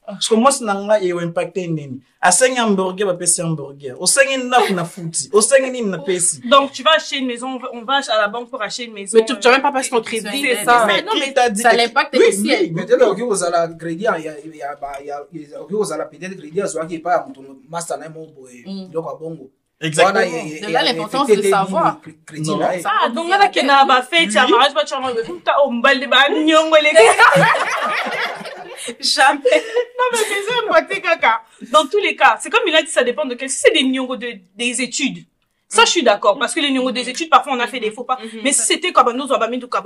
parce 0.10 0.28
que 0.30 0.36
mwasi 0.36 0.64
na 0.64 0.74
ngai 0.76 1.06
eyo 1.06 1.22
impacte 1.22 1.68
nini? 1.68 2.02
Asengi 2.22 2.56
hamburger 2.58 3.06
bapesi 3.08 3.42
hamburger 3.42 3.96
osengi 4.00 4.38
ndako 4.38 4.74
na 4.74 4.86
futi 4.86 5.30
osengi 5.34 5.70
nini 5.72 5.88
napesi 5.90 6.42
Donc, 6.50 6.72
tu 6.72 6.84
vas 6.84 6.96
acheter 6.98 7.18
une 7.20 7.28
maison, 7.28 7.60
on 7.74 7.84
va- 7.84 8.02
à 8.14 8.18
la 8.22 8.28
banque 8.28 8.50
pour 8.50 8.62
acheter 8.62 8.86
une 8.86 8.94
maison. 8.94 9.18
Mais 9.18 9.26
tu, 9.26 9.34
vas 9.36 9.52
même 9.52 9.62
pas 9.62 9.72
passer 9.72 9.90
ton 9.90 10.02
crédit, 10.02 10.42
C'est 10.42 10.66
ça. 10.66 10.86
ça. 10.88 11.02
Non, 11.06 11.14
mais 11.20 11.34
dit 11.52 11.62
ça 11.62 11.72
que- 11.72 11.78
l'impacte 11.78 12.16
Oui, 12.18 12.26
aussi. 12.28 12.42
oui. 12.42 12.72
Mais 12.74 12.86
peut-être 12.86 13.04
okoki 13.08 13.22
kozala 13.22 13.68
crédit 13.70 14.04
ya- 14.04 14.18
ya- 14.20 14.34
ya 14.54 14.76
ba- 14.76 15.00
ya- 15.04 15.26
ya- 15.32 15.62
okoki 15.62 15.74
kozala 15.76 16.06
peut-être 16.06 16.36
crédit 16.38 16.62
azwaki 16.62 16.96
epai 16.96 17.12
ya 17.14 17.26
moto 17.26 17.42
master 17.70 17.98
na 17.98 18.10
boye 18.10 18.64
Mm. 18.66 18.92
Ya 19.82 19.88
exactement 19.88 20.20
Wana, 20.20 20.68
De 20.68 20.72
là, 20.74 20.84
l'importance 20.84 21.24
affecté 21.30 21.48
de 21.48 21.50
savoir. 21.50 22.02
crédit 22.26 22.50
Non. 22.50 22.58
na 22.58 22.76
ye 22.76 22.84
Ah, 22.86 23.10
donc 23.10 23.30
là, 23.30 23.48
qu'il 23.48 23.66
y 23.66 23.70
a 23.70 23.86
ma 23.86 24.02
fête, 24.02 24.24
il 24.26 24.32
y 24.34 24.38
a 24.38 24.46
Oui. 24.46 24.52
mariage, 24.52 24.74
me 24.74 25.14
dire, 25.24 25.56
oh, 25.66 25.72
m'balde, 25.72 26.10
bah, 26.10 26.30
nyongo, 26.30 26.76
les. 26.82 26.92
Jamais. 29.00 29.40
Non, 29.40 30.06
mais 30.12 30.18
c'est 30.18 30.44
ça, 30.44 31.02
caca. 31.02 31.42
Dans 31.72 31.86
tous 31.86 32.00
les 32.00 32.16
cas, 32.16 32.38
c'est 32.42 32.50
comme 32.50 32.62
il 32.68 32.76
a 32.76 32.82
dit, 32.82 32.90
ça 32.92 33.04
dépend 33.04 33.26
de 33.26 33.36
quel, 33.36 33.50
si 33.50 33.58
c'est 33.58 33.72
des 33.72 33.84
nyongo 33.84 34.16
de, 34.18 34.34
des 34.56 34.82
études. 34.82 35.26
Ça, 35.72 35.86
je 35.86 35.92
suis 35.92 36.04
d'accord, 36.04 36.40
parce 36.40 36.56
que 36.56 36.60
les 36.60 36.72
nyongo 36.72 36.92
des 36.92 37.08
études, 37.10 37.30
parfois, 37.30 37.54
on 37.54 37.60
a 37.60 37.68
fait 37.68 37.80
des 37.80 37.92
faux 37.92 38.04
pas. 38.04 38.18
Mais 38.44 38.52
si 38.52 38.62
c'était 38.64 38.92
comme 38.92 39.16
nous, 39.16 39.28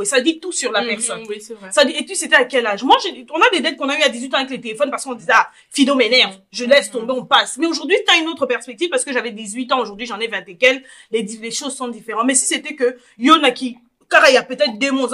ça 0.05 0.21
dit 0.21 0.39
tout 0.39 0.53
sur 0.53 0.71
la 0.71 0.81
personne. 0.81 1.21
Mhm, 1.21 1.27
Oui, 1.29 1.41
c'est 1.41 1.55
vrai. 1.55 1.71
Ça 1.71 1.83
dit, 1.83 1.93
et 1.93 2.05
tu, 2.05 2.15
c'était 2.15 2.37
à 2.37 2.45
quel 2.45 2.65
âge? 2.65 2.83
Moi, 2.83 2.95
on 3.31 3.41
a 3.41 3.49
des 3.51 3.59
dettes 3.59 3.75
qu'on 3.75 3.89
a 3.89 3.97
eu 3.99 4.01
à 4.01 4.07
18 4.07 4.33
ans 4.33 4.37
avec 4.37 4.49
les 4.49 4.61
téléphones 4.61 4.89
parce 4.89 5.03
qu'on 5.03 5.13
disait, 5.13 5.33
ah, 5.35 5.49
Fido 5.69 5.95
m'énerve, 5.95 6.37
je 6.51 6.63
laisse 6.63 6.89
tomber, 6.89 7.11
on 7.11 7.25
passe. 7.25 7.57
Mais 7.57 7.65
aujourd'hui, 7.67 7.97
t'as 8.07 8.17
une 8.17 8.29
autre 8.29 8.45
perspective 8.45 8.89
parce 8.89 9.03
que 9.03 9.11
j'avais 9.11 9.31
18 9.31 9.73
ans, 9.73 9.81
aujourd'hui, 9.81 10.05
j'en 10.05 10.19
ai 10.21 10.27
20 10.27 10.47
et 10.47 10.55
quelques, 10.55 10.85
les, 11.11 11.21
les 11.23 11.51
choses 11.51 11.75
sont 11.75 11.89
différentes. 11.89 12.27
Mais 12.27 12.35
si 12.35 12.45
c'était 12.45 12.75
que, 12.75 12.97
Yona 13.17 13.51
qui, 13.51 13.77
car 14.13 14.29
il 14.29 14.33
y 14.33 14.37
a 14.37 14.43
peut-être 14.43 14.77
des 14.77 14.91
mots, 14.91 15.07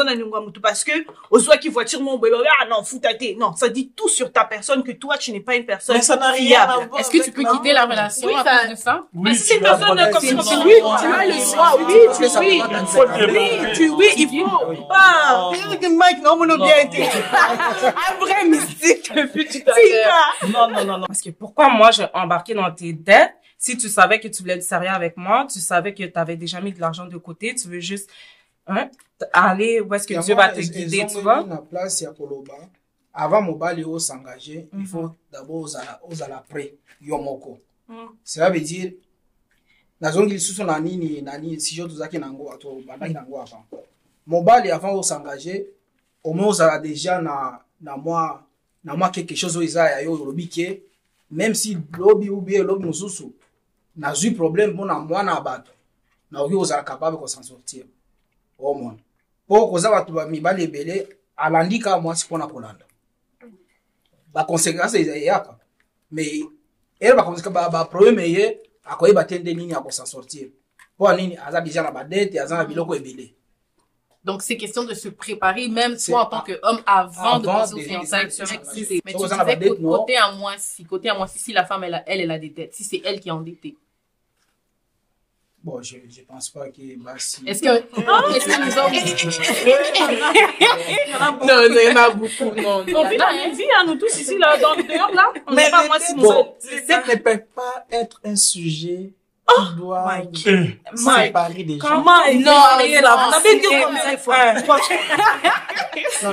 parce 0.62 0.84
que, 0.84 0.92
au 1.30 1.40
soit 1.40 1.58
qui 1.58 1.70
voiture 1.70 2.02
mon 2.02 2.18
bébé, 2.18 2.36
ah 2.62 2.66
non, 2.70 2.84
foutate. 2.84 3.22
Non, 3.38 3.56
ça 3.56 3.70
dit 3.70 3.92
tout 3.96 4.10
sur 4.10 4.32
ta 4.32 4.46
personne 4.46 4.84
que 4.84 4.92
toi, 4.92 5.18
tu 5.18 5.32
n'es 5.32 5.40
pas 5.40 5.56
une 5.56 5.66
personne. 5.66 5.96
mais 5.96 6.02
ça 6.02 6.16
n'a 6.16 6.32
rien 6.32 6.62
à 6.62 6.86
voir 6.86 7.00
Est-ce 7.00 7.10
que 7.10 7.24
tu 7.24 7.32
peux 7.32 7.44
quitter 7.44 7.74
la 7.74 7.86
relation? 7.86 8.28
Oui, 8.28 8.34
cause 8.34 8.70
de 8.72 8.76
ça? 8.76 9.04
Mais 9.14 9.34
si 9.34 9.42
tu 9.42 9.48
c'est 9.48 9.56
une 9.58 9.64
personne 9.64 10.12
comme 10.12 10.44
ça, 10.44 10.60
Oui, 10.66 10.74
tu 11.00 11.06
as 11.06 11.26
le 11.26 11.52
droit, 11.52 11.78
oui, 11.78 11.94
tu, 12.16 12.40
oui. 12.40 12.62
Il 12.72 12.88
faut 12.88 13.04
le 13.04 13.32
Oui, 13.32 13.74
tu, 13.74 13.90
oui, 13.90 14.08
il 14.18 14.28
faut 14.28 14.86
pas. 14.86 15.52
Mike, 15.90 16.24
non, 16.24 16.38
mon 16.38 16.58
bien 16.58 16.78
été. 16.84 17.04
Un 17.04 18.20
vrai 18.20 18.46
mystique 18.46 19.12
depuis 19.16 19.46
tout 19.46 19.70
à 19.70 19.74
l'heure. 19.74 20.52
non 20.54 20.70
non 20.70 20.86
non 20.86 20.98
non 21.00 21.08
Parce 21.08 21.22
que 21.22 21.30
pourquoi 21.30 21.70
moi 21.70 21.92
j'ai 21.92 22.06
embarqué 22.14 22.54
dans 22.54 22.72
tes 22.72 22.94
dettes? 22.94 23.34
Si 23.58 23.78
tu 23.78 23.90
savais 23.90 24.20
que 24.22 24.30
tu 24.30 24.42
voulais 24.42 24.56
du 24.56 24.62
sérieux 24.62 24.90
avec 24.90 25.18
moi, 25.18 25.46
tu 25.52 25.60
savais 25.60 25.94
que 25.94 26.04
tu 26.04 26.18
avais 26.18 26.38
déjà 26.38 26.62
mis 26.62 26.72
de 26.72 26.80
l'argent 26.80 27.06
de 27.06 27.18
côté, 27.18 27.54
tu 27.56 27.68
veux 27.68 27.82
juste 27.82 28.10
aller 29.34 29.82
où 29.82 29.94
est-ce 29.94 30.08
que 30.08 30.24
Dieu 30.24 30.36
va 30.36 30.50
te 30.50 30.62
guider, 30.62 31.06
tu 31.08 31.20
vois? 31.22 31.44
na 31.44 31.58
place 31.58 32.02
ya 32.02 32.12
koloba. 32.12 32.54
Avant 33.14 33.42
mobali 33.42 33.84
oyo 33.84 34.00
s'engager 34.00 34.70
il 34.78 34.86
faut 34.86 35.12
d'abord 35.32 35.64
ozala 35.64 36.00
ozala 36.10 36.44
prêt 36.48 36.76
yo 37.02 37.18
moko. 37.18 37.60
Mm. 37.88 37.96
cela 38.24 38.50
veut 38.50 38.60
dire 38.60 38.94
nazongi 40.00 40.34
lisusu 40.34 40.64
na 40.64 40.80
nini 40.80 41.22
na 41.22 41.38
nini 41.38 41.60
sijo 41.60 41.88
tozalaki 41.88 42.20
nango 42.20 42.56
tobandaki 42.58 43.14
nango 43.14 43.40
avant. 43.40 43.66
Mobali 44.28 44.72
avant 44.72 44.94
osangager 44.94 45.68
au 46.24 46.34
moins 46.34 46.48
ozala 46.48 46.80
déjà 46.80 47.22
na 47.22 47.62
na 47.82 47.98
mwa 47.98 48.44
na 48.84 48.96
mwa 48.96 49.10
quelque 49.10 49.36
chose 49.36 49.58
oyo 49.58 49.68
eza 49.68 49.90
ya 49.90 50.02
yo 50.02 50.14
olobi 50.14 50.48
ke. 50.48 50.84
Même 51.32 51.54
si 51.54 51.78
lobi 51.98 52.30
ou 52.30 52.42
bien 52.42 52.64
lobi 52.64 52.86
mosusu 52.86 53.34
nazwi 53.96 54.32
problème 54.32 54.74
mpona 54.74 55.00
mwana 55.00 55.36
ya 55.36 55.42
bato 55.42 55.72
nakoki 56.32 56.56
kozala 56.56 56.84
capable 56.84 57.18
kosan 57.18 57.44
sortir 57.44 57.86
omona 58.60 58.98
mpo 59.48 59.68
koza 59.68 59.92
bato 59.92 60.14
ba 60.14 60.26
mibali 60.28 60.64
ebele 60.64 61.08
alandi 61.38 61.80
kaka 61.80 62.00
mwasi 62.00 62.26
mpona 62.26 62.48
kolanda 62.48 62.86
baconséquence 64.34 64.96
eyaka 64.98 65.58
mais 66.12 66.46
akoyeba 68.84 69.24
te 69.24 69.40
nde 69.40 69.54
nini 69.54 69.74
akosan 69.74 70.06
sortir. 70.06 70.50
Mpo 70.96 71.14
nini 71.14 71.38
aza 71.38 71.62
déjà 71.62 71.84
na 71.84 71.92
badete 71.92 72.40
aza 72.40 72.58
na 72.58 72.66
biloko 72.66 72.96
ebele 72.96 73.34
Donc, 74.22 74.42
c'est 74.42 74.58
question 74.58 74.84
de 74.84 74.94
se 74.94 75.08
préparer, 75.08 75.70
même 75.70 75.96
toi 75.96 76.24
en 76.24 76.26
tant 76.26 76.42
qu'homme, 76.42 76.82
avant, 76.86 77.40
de 77.40 77.48
avant 77.48 77.60
penser 77.62 77.74
aux 77.76 77.80
fiançailles. 77.80 78.28
Mais 78.28 78.54
tu 78.68 78.74
disais 78.74 79.02
côté 79.82 80.18
à 80.18 80.32
moi, 80.34 80.54
si, 80.58 80.84
côté 80.84 81.10
à 81.10 81.16
moi, 81.16 81.26
si, 81.26 81.40
si 81.40 81.54
la 81.54 81.66
femme, 81.66 81.86
elle, 81.86 81.94
a- 81.94 82.04
elle, 82.06 82.22
elle 82.22 82.32
a 82.32 82.38
des 82.38 82.50
dettes, 82.50 82.74
si 82.76 82.84
c'est 82.84 83.02
elle 83.06 83.22
qui 83.22 83.30
est 83.30 83.32
endettée. 83.32 83.78
Bon, 85.62 85.82
je 85.82 85.98
je 86.10 86.22
pense 86.22 86.50
pas 86.52 86.70
que 86.70 86.98
bah, 87.04 87.16
si. 87.18 87.42
Est-ce 87.46 87.62
que, 87.62 87.68
est-ce 87.68 88.46
que 88.46 88.60
nous 88.66 88.78
hommes, 88.78 88.94
Non, 91.48 91.70
non, 91.70 91.80
il 91.82 91.90
y 91.90 91.92
en 91.92 91.96
a 91.98 92.10
beaucoup. 92.12 92.52
Non, 92.56 92.86
On 92.96 93.10
vit 93.10 93.18
la 93.18 93.32
même 93.34 93.52
vie, 93.54 93.64
hein, 93.78 93.84
nous 93.86 93.96
tous 93.96 94.18
ici, 94.20 94.38
là, 94.38 94.58
dans 94.58 94.76
le 94.76 94.84
dehors, 94.84 95.12
là. 95.14 95.32
On 95.48 95.54
n'est 95.54 95.70
pas 95.70 95.86
moi, 95.88 96.00
si 96.00 96.16
nous 96.16 96.22
bon, 96.24 96.32
sommes- 96.32 96.48
les 96.72 96.82
dettes 96.82 97.08
ne 97.08 97.16
peuvent 97.16 97.46
pas 97.54 97.86
être 97.92 98.22
un 98.24 98.36
sujet 98.38 99.12
qui 99.50 99.76
doit 99.78 100.06
Mike. 100.06 100.48
Séparer 100.96 101.64
des 101.64 101.78
gens. 101.80 101.88
Comment 101.88 102.24
il 102.26 102.40
Non, 102.40 102.52
marié 102.52 103.02
là? 103.02 103.16
non, 103.32 103.40
Vous 103.40 103.48
avez 103.48 103.60
dit 103.60 103.66
ça, 103.68 104.12
il 104.14 104.18
faut. 104.18 104.32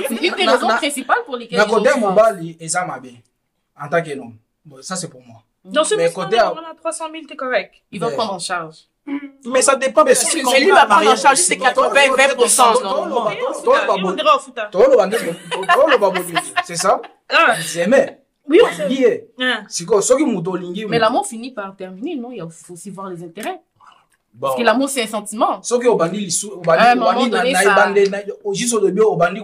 c'est 0.07 0.15
une 0.25 0.33
des 0.35 0.45
raisons 0.45 0.67
principales 0.67 1.23
pour 1.25 1.35
lesquelles 1.35 1.59
les 1.59 1.65
côté 1.65 1.89
gens 1.89 1.99
font- 1.99 2.11
mobile 2.13 2.55
eza 2.59 2.85
mabe 2.85 3.07
en 3.79 3.89
tant 3.89 4.01
qu'homme 4.03 4.35
bon 4.65 4.77
ça 4.81 4.95
c'est 4.95 5.07
pour 5.09 5.21
moi 5.21 5.41
Dans 5.65 5.83
ce 5.83 5.95
Mais 5.95 6.05
mais 6.05 6.13
côté 6.13 6.37
on 6.41 6.57
a 6.57 6.73
300 6.75 7.05
000, 7.11 7.23
t'es 7.27 7.35
correct. 7.35 7.73
ils 7.91 7.99
vont 7.99 8.09
Mais- 8.09 8.15
prendre 8.15 8.33
en 8.33 8.39
charge. 8.39 8.75
Mais 9.45 9.61
ça 9.61 9.75
dépend 9.75 10.03
de 10.03 10.09
Mais 10.09 10.15
ce 10.15 10.25
si- 10.25 10.41
qu'on 10.41 10.51
mais 10.51 10.59
lui 10.59 10.71
va 10.71 10.83
en 10.83 10.87
prendre 10.87 11.11
en 11.11 11.15
charge, 11.15 11.37
c'est 11.37 11.57
80, 11.57 11.89
20%, 11.93 12.83
non. 12.83 13.27
On 14.03 14.11
dirait 14.11 14.29
au 14.35 14.39
foot. 14.39 14.57
hein. 14.57 14.67
toloba 14.71 15.07
nde 15.07 15.17
toloba 15.73 16.09
bolingo 16.09 16.39
c'est 16.65 16.75
ça 16.75 17.01
Ah, 17.29 17.55
zeme 17.61 18.17
Oui, 18.49 18.59
Hein. 19.39 19.63
sikoyo 19.67 20.01
soki 20.01 20.23
moto 20.25 20.51
olingi 20.51 20.85
Mais 20.85 20.99
l'amour 20.99 21.25
finit 21.25 21.51
par 21.51 21.75
terminer, 21.75 22.15
non? 22.15 22.31
Il 22.31 22.45
faut 22.49 22.73
aussi 22.73 22.89
voir 22.89 23.09
les 23.09 23.21
intérêts. 23.23 23.59
Bon. 24.33 24.47
Parce 24.47 24.59
que 24.59 24.63
l'amour, 24.63 24.87
c'est 24.89 25.01
un 25.03 25.07
sentiment. 25.07 25.61
obandi 25.87 26.29
À 26.67 26.91
un 26.91 27.01
obandi 27.01 27.25
obandi 27.67 28.09
na 28.09 28.19
juste 28.53 28.73
au 28.73 28.79
début 28.79 29.01
obandi 29.01 29.41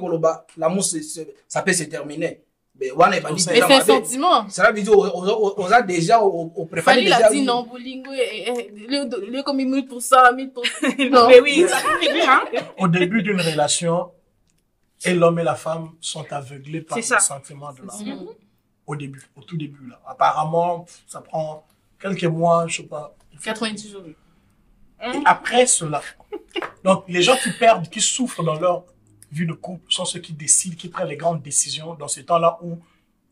l'amour 0.58 0.84
c'est- 0.84 1.02
c'est- 1.02 1.34
ça 1.47 1.62
peut 1.62 1.73
se 1.73 1.84
terminer 1.84 2.41
mais 2.80 2.92
wana 2.92 3.18
ebandi 3.18 3.46
Mais 3.48 3.54
déjà 3.54 3.68
c'est 3.68 3.74
un 3.76 3.82
sentiment. 3.82 4.50
cela 4.50 4.72
veut 4.72 4.82
dire 4.82 4.98
oza 4.98 5.82
déjà 5.82 6.22
au 6.22 6.52
au 6.56 6.66
préféré 6.66 6.96
Fali 6.96 7.08
l'a 7.08 7.18
déjà 7.18 7.30
dit 7.30 7.42
non, 7.44 7.64
Bolingo, 7.64 8.12
eh, 8.14 8.46
eh, 8.48 8.72
le, 8.88 9.32
le 9.32 9.44
comme 9.44 9.58
1000%, 9.60 9.88
1000%. 9.88 11.10
Non. 11.12 11.28
Mais 11.28 11.40
oui, 11.40 11.66
ça 11.68 11.78
arriver, 11.94 12.22
hein. 12.28 12.44
Au 12.80 12.88
début 12.88 13.22
d'une 13.22 13.40
relation, 13.40 14.12
et 15.06 15.14
l'homme 15.14 15.40
et 15.40 15.44
la 15.44 15.56
femme 15.56 15.92
sont 16.02 16.26
aveuglés 16.32 16.82
par 16.82 16.98
le 16.98 17.04
sentiment 17.04 17.72
de 17.74 17.82
l'amour. 17.86 18.36
Au 18.86 18.96
début, 18.96 19.24
au 19.36 19.42
tout 19.42 19.56
début. 19.58 19.88
Là. 19.90 20.02
Apparemment, 20.08 20.86
ça 21.08 21.22
prend 21.22 21.66
quelques 22.02 22.24
mois, 22.26 22.68
je 22.68 22.78
sais 22.78 22.84
pas. 22.88 23.16
90 23.44 23.92
jours. 23.92 24.02
Et 25.02 25.20
après 25.26 25.66
cela, 25.68 26.02
donc 26.84 27.04
les 27.08 27.22
gens 27.22 27.36
qui 27.36 27.52
perdent, 27.52 27.90
qui 27.90 28.00
souffrent 28.02 28.44
dans 28.44 28.60
leur 28.60 28.84
vie 29.34 29.46
de 29.46 29.54
couple 29.54 29.91
sont 29.91 30.06
ceux 30.06 30.19
qui 30.19 30.34
décident, 30.34 30.76
qui 30.76 30.89
prennent 30.89 31.08
les 31.10 31.17
grandes 31.17 31.41
décisions 31.41 31.96
dans 31.96 32.08
ce 32.08 32.22
temps-là 32.22 32.60
où 32.62 32.80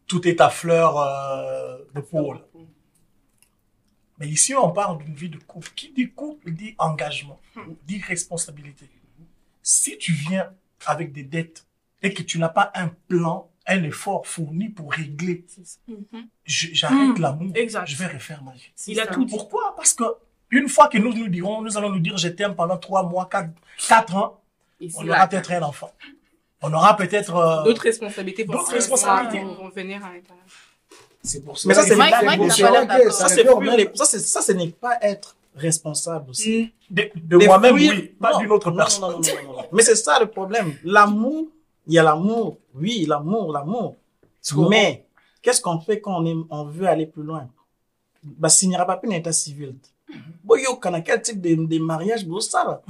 tout 0.07 0.27
est 0.27 0.41
à 0.41 0.49
fleur 0.49 0.97
euh, 0.99 1.77
de 1.95 2.01
peau. 2.01 2.33
là. 2.33 2.41
Mais 4.19 4.27
ici, 4.27 4.53
on 4.53 4.71
parle 4.71 5.03
d'une 5.03 5.15
vie 5.15 5.29
de 5.29 5.37
couple. 5.37 5.69
Qui 5.75 5.91
dit 5.93 6.11
couple 6.11 6.51
dit 6.51 6.75
engagement, 6.77 7.39
dit 7.87 7.99
responsabilité. 8.01 8.87
Si 9.63 9.97
tu 9.97 10.13
viens 10.13 10.51
avec 10.85 11.11
des 11.11 11.23
dettes 11.23 11.65
et 12.01 12.13
que 12.13 12.21
tu 12.23 12.37
n'as 12.39 12.49
pas 12.49 12.71
un 12.75 12.89
plan, 13.07 13.49
un 13.67 13.83
effort 13.83 14.25
fourni 14.27 14.69
pour 14.69 14.91
régler, 14.91 15.45
je- 16.43 16.69
j'arrête 16.73 17.17
l'amour, 17.19 17.51
Exact. 17.55 17.85
je 17.87 17.95
vais 17.95 18.07
refaire 18.07 18.43
ma 18.43 18.53
vie. 18.53 18.71
Il 18.87 18.99
a 18.99 19.07
tout 19.07 19.23
dit. 19.25 19.31
Pourquoi? 19.31 19.75
Parce 19.75 19.93
que 19.93 20.03
une 20.49 20.67
fois 20.67 20.87
que 20.89 20.97
nous 20.97 21.13
nous 21.13 21.27
dirons, 21.29 21.61
nous 21.61 21.77
allons 21.77 21.89
nous 21.91 21.99
dire 21.99 22.17
je 22.17 22.27
t'aime 22.27 22.55
pendant 22.55 22.77
trois 22.77 23.03
mois, 23.07 23.27
quatre, 23.27 23.51
quatre 23.87 24.15
ans, 24.15 24.40
On 24.97 25.07
aura 25.07 25.27
peut-être 25.27 25.51
un 25.51 25.61
enfant. 25.63 25.91
On 26.61 26.73
aura 26.73 26.95
peut-être. 26.95 27.35
euh, 27.35 27.63
D'autres 27.63 27.81
responsabilités 27.83 28.45
D'autres 28.45 28.71
responsabilités. 28.71 29.43
vont 29.43 29.55
vont 29.55 29.69
venir 29.69 30.03
à 30.05 30.13
l'intérieur. 30.13 30.45
c'est 31.23 31.43
pour 31.43 31.57
ça 31.57 31.67
Mais 31.67 31.73
ça, 31.73 31.83
c'est 31.83 31.95
Mike- 31.95 32.15
Mike 32.23 32.39
pas 32.41 32.49
ça, 32.49 33.27
c'est 33.27 33.43
ça, 33.95 34.05
c'est- 34.05 34.19
ça, 34.19 34.41
ce 34.41 34.51
n'est 34.53 34.67
pas 34.69 34.97
être 35.01 35.35
responsable 35.55 36.29
aussi. 36.29 36.71
de, 36.89 37.09
de 37.15 37.37
Des 37.37 37.45
moi-même, 37.45 37.75
oui, 37.75 38.15
pas 38.19 38.37
d'une 38.37 38.51
autre 38.51 38.71
personne. 38.71 39.01
non, 39.01 39.11
non, 39.11 39.19
non, 39.19 39.43
non, 39.53 39.57
non. 39.57 39.65
Mais 39.71 39.83
c'est 39.83 39.95
ça 39.95 40.19
le 40.19 40.27
problème. 40.27 40.73
L'amour, 40.83 41.47
il 41.87 41.93
y 41.93 41.99
a 41.99 42.03
l'amour. 42.03 42.57
Oui, 42.75 43.05
l'amour, 43.07 43.51
l'amour. 43.53 43.95
Mais 44.69 45.05
qu'est-ce 45.41 45.61
qu'on 45.61 45.79
fait 45.79 45.99
quand 45.99 46.21
on, 46.21 46.25
est- 46.25 46.45
on 46.49 46.63
veut 46.65 46.87
aller 46.87 47.05
plus 47.05 47.23
loin? 47.23 47.47
Bah, 48.23 48.49
signera 48.49 48.85
pas 48.85 48.99
un 49.03 49.09
état 49.11 49.31
civil. 49.31 49.75
Bon, 50.51 50.57
yo, 50.61 50.75
kana 50.75 50.99
quel 51.01 51.21
type 51.21 51.39
de, 51.39 51.55
de 51.55 51.79
mariage, 51.79 52.25
un- 52.25 52.81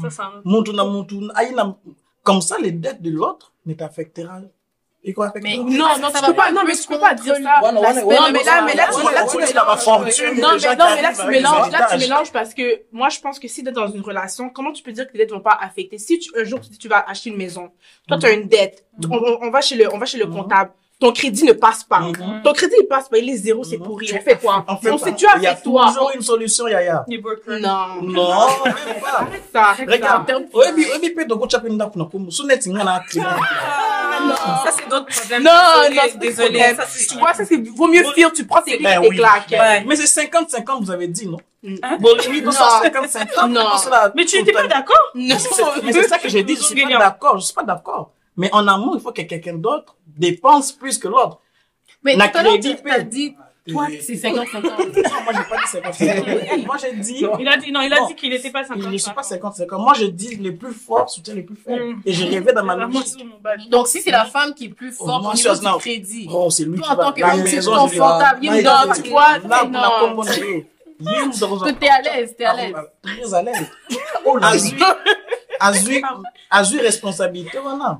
Muntu 0.44 0.74
na 0.74 0.84
muntu, 0.84 1.16
aïe 1.36 1.54
na- 1.54 1.76
Comme 2.24 2.42
ça, 2.42 2.58
les 2.60 2.72
dettes 2.72 3.02
de 3.02 3.10
l'autre 3.12 3.52
ne 3.66 3.74
t'affectera. 3.76 4.42
Et 5.04 5.14
quoi 5.14 5.28
affectera? 5.28 5.64
Mais 5.64 5.78
Non, 5.78 5.88
non, 6.00 6.10
ça 6.12 6.22
va 6.22 6.34
pas, 6.34 6.52
non, 6.52 6.62
mais 6.66 6.76
tu 6.76 6.88
peux 6.88 7.00
pas 7.00 7.14
dire 7.16 7.36
ça. 7.36 7.60
Non, 8.16 8.32
mais 8.32 8.44
là, 8.44 8.62
mais 8.66 8.74
là, 8.76 8.88
tu, 8.94 9.02
Non, 10.42 10.48
mais, 10.70 10.76
non, 10.76 10.86
mais 10.96 11.02
là, 11.02 11.14
tu 11.14 11.18
mélanges, 11.28 11.72
là, 11.72 11.88
tu 11.92 11.98
mélanges 12.10 12.32
parce 12.32 12.54
que 12.56 12.82
moi, 12.92 13.10
je 13.10 13.20
pense 13.20 13.38
que 13.40 13.48
si 13.48 13.64
tu 13.64 13.70
es 13.70 13.72
dans 13.72 13.88
une 13.88 14.02
relation, 14.02 14.50
comment 14.50 14.72
tu 14.72 14.82
peux 14.84 14.92
dire 14.92 15.06
que 15.08 15.14
les 15.14 15.20
dettes 15.20 15.32
vont 15.32 15.40
pas 15.40 15.58
affecter? 15.62 15.98
Si 16.00 16.18
tu, 16.20 16.32
un 16.40 16.44
jour, 16.44 16.60
tu 16.62 16.70
dis 16.70 16.78
tu 16.80 16.88
vas 16.88 17.00
acheter 17.08 17.30
une 17.32 17.38
maison, 17.38 17.72
toi, 18.08 18.18
tu 18.20 18.26
as 18.28 18.32
une 18.32 18.48
dette, 18.48 18.86
on, 19.10 19.50
va 19.52 19.62
chez 19.62 19.76
le, 19.76 19.92
on 19.94 19.98
va 20.00 20.06
chez 20.08 20.18
le 20.20 20.26
comptable, 20.28 20.72
ton 21.02 21.12
crédit 21.12 21.44
ne 21.44 21.54
passe 21.54 21.84
pas. 21.84 22.00
Mhm. 22.00 22.42
Ton 22.44 22.54
crédit, 22.54 22.76
il 22.80 22.86
passe 22.88 23.10
pas, 23.10 23.18
il 23.18 23.28
est 23.30 23.36
zéro, 23.38 23.64
c'est 23.64 23.80
pourri. 23.80 24.10
On 24.14 24.22
fait 24.22 24.38
quoi? 24.38 24.64
On 24.68 24.78
fait 24.78 24.92
On 24.92 24.98
pas. 25.00 25.06
fait, 25.06 25.16
tu 25.16 25.26
as 25.26 25.36
Il 25.38 25.42
y 25.44 25.48
a 25.48 25.56
fait 25.56 25.64
toi. 25.64 25.88
toujours 25.88 26.12
une 26.14 26.22
solution, 26.22 26.68
Yaya. 26.68 27.04
Non. 27.48 28.02
Non, 28.04 28.48
même 28.64 28.76
pas. 29.02 29.18
Arrête 29.18 29.44
ça. 29.52 29.74
Regarde, 29.88 30.30
na 32.48 32.56
neti 32.56 32.70
nga 32.70 32.84
na 32.84 32.94
accident. 32.96 33.26
Ça, 34.64 34.72
c'est 34.78 34.88
d'autres 34.90 35.08
problèmes. 35.08 35.44
Non, 35.44 35.52
Désolé, 35.90 35.96
non, 35.96 36.20
désolé. 36.20 36.50
désolé. 36.52 36.76
Ça, 36.76 36.86
c'est- 36.88 37.08
Tu 37.08 37.18
vois, 37.18 37.34
ça, 37.34 37.46
c'est, 37.46 37.58
vaut 37.76 37.88
mieux 37.88 38.04
fuir, 38.14 38.32
tu 38.32 38.46
prends 38.46 38.62
tes 38.62 38.72
risques 38.74 38.84
Ben 38.84 39.02
et 39.04 39.10
claques. 39.10 39.56
Mais 39.88 39.96
c'est 39.96 40.06
50-50, 40.22 40.84
vous 40.84 40.92
avez 40.92 41.08
dit, 41.08 41.28
non? 41.28 41.38
Hein? 41.84 41.98
Bon, 42.00 42.10
oui, 42.30 42.42
donc 42.42 42.54
ça, 42.54 42.80
50-50. 42.84 43.50
Non. 43.50 43.66
Mais 44.16 44.26
tu 44.26 44.38
n'étais 44.38 44.52
pas 44.52 44.68
d'accord? 44.68 45.12
Non. 45.16 45.36
Mais 45.84 45.94
c'est 45.94 46.08
ça 46.08 46.20
que 46.20 46.30
j'ai 46.30 46.44
dit, 46.44 46.56
je 46.56 46.62
suis 46.62 46.82
pas 46.84 46.98
d'accord, 47.00 47.40
je 47.40 47.46
suis 47.46 47.54
pas 47.56 47.64
d'accord. 47.64 48.12
Mais 48.38 48.50
en 48.54 48.68
amour, 48.68 48.96
il 48.96 49.02
faut 49.02 49.12
que 49.12 49.22
quelqu'un 49.22 49.56
d'autre 49.56 49.96
dépense 50.06 50.72
plus 50.72 50.98
que 50.98 51.08
l'autre. 51.08 51.40
Mais 52.04 52.16
La 52.16 52.30
tout 52.30 52.38
à 52.40 52.44
l'heure, 52.44 52.54
crédit 52.54 52.76
tu 52.82 52.90
as 52.90 53.02
dit, 53.02 53.36
toi, 53.68 53.86
c'est 54.02 54.16
50-50. 54.16 54.64
Non, 54.64 54.72
moi, 55.24 55.34
j'ai 55.34 55.44
pas 55.44 55.58
dit 55.58 55.68
50-50. 56.06 56.66
Moi, 56.66 56.78
j'ai 56.82 56.94
dit, 56.94 57.26
Il 57.40 57.48
a 57.48 57.58
dit, 57.58 57.72
non, 57.72 57.82
il 57.82 57.94
a 57.94 58.00
Non. 58.00 58.08
dit 58.08 58.16
qu'il 58.16 58.30
n'était 58.32 58.50
pas 58.50 58.64
50 58.64 58.82
je 58.92 58.98
suis 58.98 59.12
pas 59.14 59.22
50-50. 59.22 59.78
Moi, 59.82 59.94
je 59.94 60.06
dis 60.06 60.36
les 60.38 60.52
plus 60.54 60.74
forts 60.74 61.08
soutiennent 61.10 61.36
les 61.36 61.44
plus 61.44 61.56
faibles. 61.56 61.98
Et 62.06 62.14
je 62.14 62.26
rêvais 62.26 62.54
dans 62.54 62.64
ma 62.64 62.76
logique. 62.76 63.24
Donc, 63.70 63.88
si 63.88 64.02
c'est 64.02 64.10
la 64.12 64.26
femme 64.26 64.54
qui 64.56 64.66
est 64.66 64.70
plus 64.70 64.96
Oh, 65.00 65.06
forte 65.06 65.22
moi, 65.24 65.34
au 65.34 65.36
je 65.36 65.44
niveau 65.44 65.56
suis 65.56 65.68
à- 65.68 65.72
du 65.74 65.78
crédit, 65.78 66.28
Oh, 66.34 66.50
c'est 66.50 66.64
lui 66.66 66.78
toi, 66.80 66.88
qui 66.88 66.92
en 66.92 66.96
tant 66.96 67.12
que 67.12 67.22
homme, 67.24 67.44
tu 67.44 67.56
es 67.56 67.64
confortable. 67.64 68.40
Il 68.42 68.56
il 68.56 68.64
va- 68.64 68.86
donne, 68.86 69.04
tu 69.04 69.10
vois, 69.12 69.38
Là, 69.38 69.64
non. 69.66 70.24
t'es 71.80 71.90
à 71.90 72.02
l'aise, 72.02 72.36
t'es 72.38 72.46
à 72.46 72.54
l'aise. 72.56 72.74
Très 73.04 73.34
à 73.34 73.42
l'aise. 73.44 73.68
Azui, 74.42 74.76
azui, 75.60 76.02
azui 76.50 76.80
responsabilité, 76.80 77.58
voilà. 77.62 78.00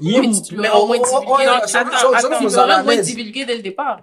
Yim, 0.00 0.20
Mais 0.22 0.40
tu 0.42 0.56
Mais 0.56 0.68
peux 0.68 0.74
au 0.74 0.82
on 0.82 0.86
moins 0.86 0.96
on- 0.98 1.00
on- 1.00 1.20
divulguer. 1.20 1.48
on- 1.48 2.14
Attends, 2.14 2.84
moins 2.84 2.94
l'aise. 2.94 3.06
divulguer 3.06 3.44
dès 3.44 3.56
le 3.56 3.62
départ. 3.62 4.00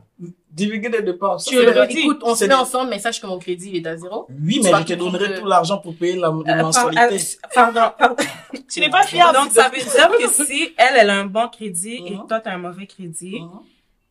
divulguer 0.51 0.89
dès 0.89 0.97
le 0.99 1.03
départ. 1.03 1.37
Tu 1.43 1.55
dis, 1.87 1.99
écoute, 2.01 2.19
on 2.23 2.35
se 2.35 2.45
met 2.45 2.53
ensemble, 2.53 2.89
mais 2.89 2.99
sache 2.99 3.21
que 3.21 3.27
mon 3.27 3.39
crédit, 3.39 3.71
il 3.73 3.77
est 3.77 3.87
à 3.89 3.97
zéro. 3.97 4.25
Oui, 4.29 4.59
mais 4.63 4.71
je 4.79 4.83
te 4.83 4.93
donnerai 4.93 5.39
tout 5.39 5.45
l'argent 5.45 5.77
pour 5.79 5.95
payer 5.95 6.15
la, 6.17 6.29
Euh, 6.29 6.61
mensualité. 6.61 7.15
euh, 7.15 7.47
Pardon, 7.53 7.81
pardon. 7.97 8.15
Tu 8.71 8.79
n'es 8.79 8.89
pas 8.89 9.03
fiable. 9.03 9.37
Donc, 9.37 9.51
ça 9.51 9.69
veut 9.69 9.77
dire 10.17 10.27
que 10.27 10.45
si 10.45 10.73
elle, 10.77 10.95
elle 10.97 11.09
a 11.09 11.19
un 11.19 11.25
bon 11.25 11.47
crédit 11.49 12.01
et 12.05 12.15
Mhm. 12.15 12.27
toi, 12.27 12.39
tu 12.39 12.49
as 12.49 12.53
un 12.53 12.57
mauvais 12.57 12.87
crédit, 12.87 13.39
Mhm. 13.41 13.49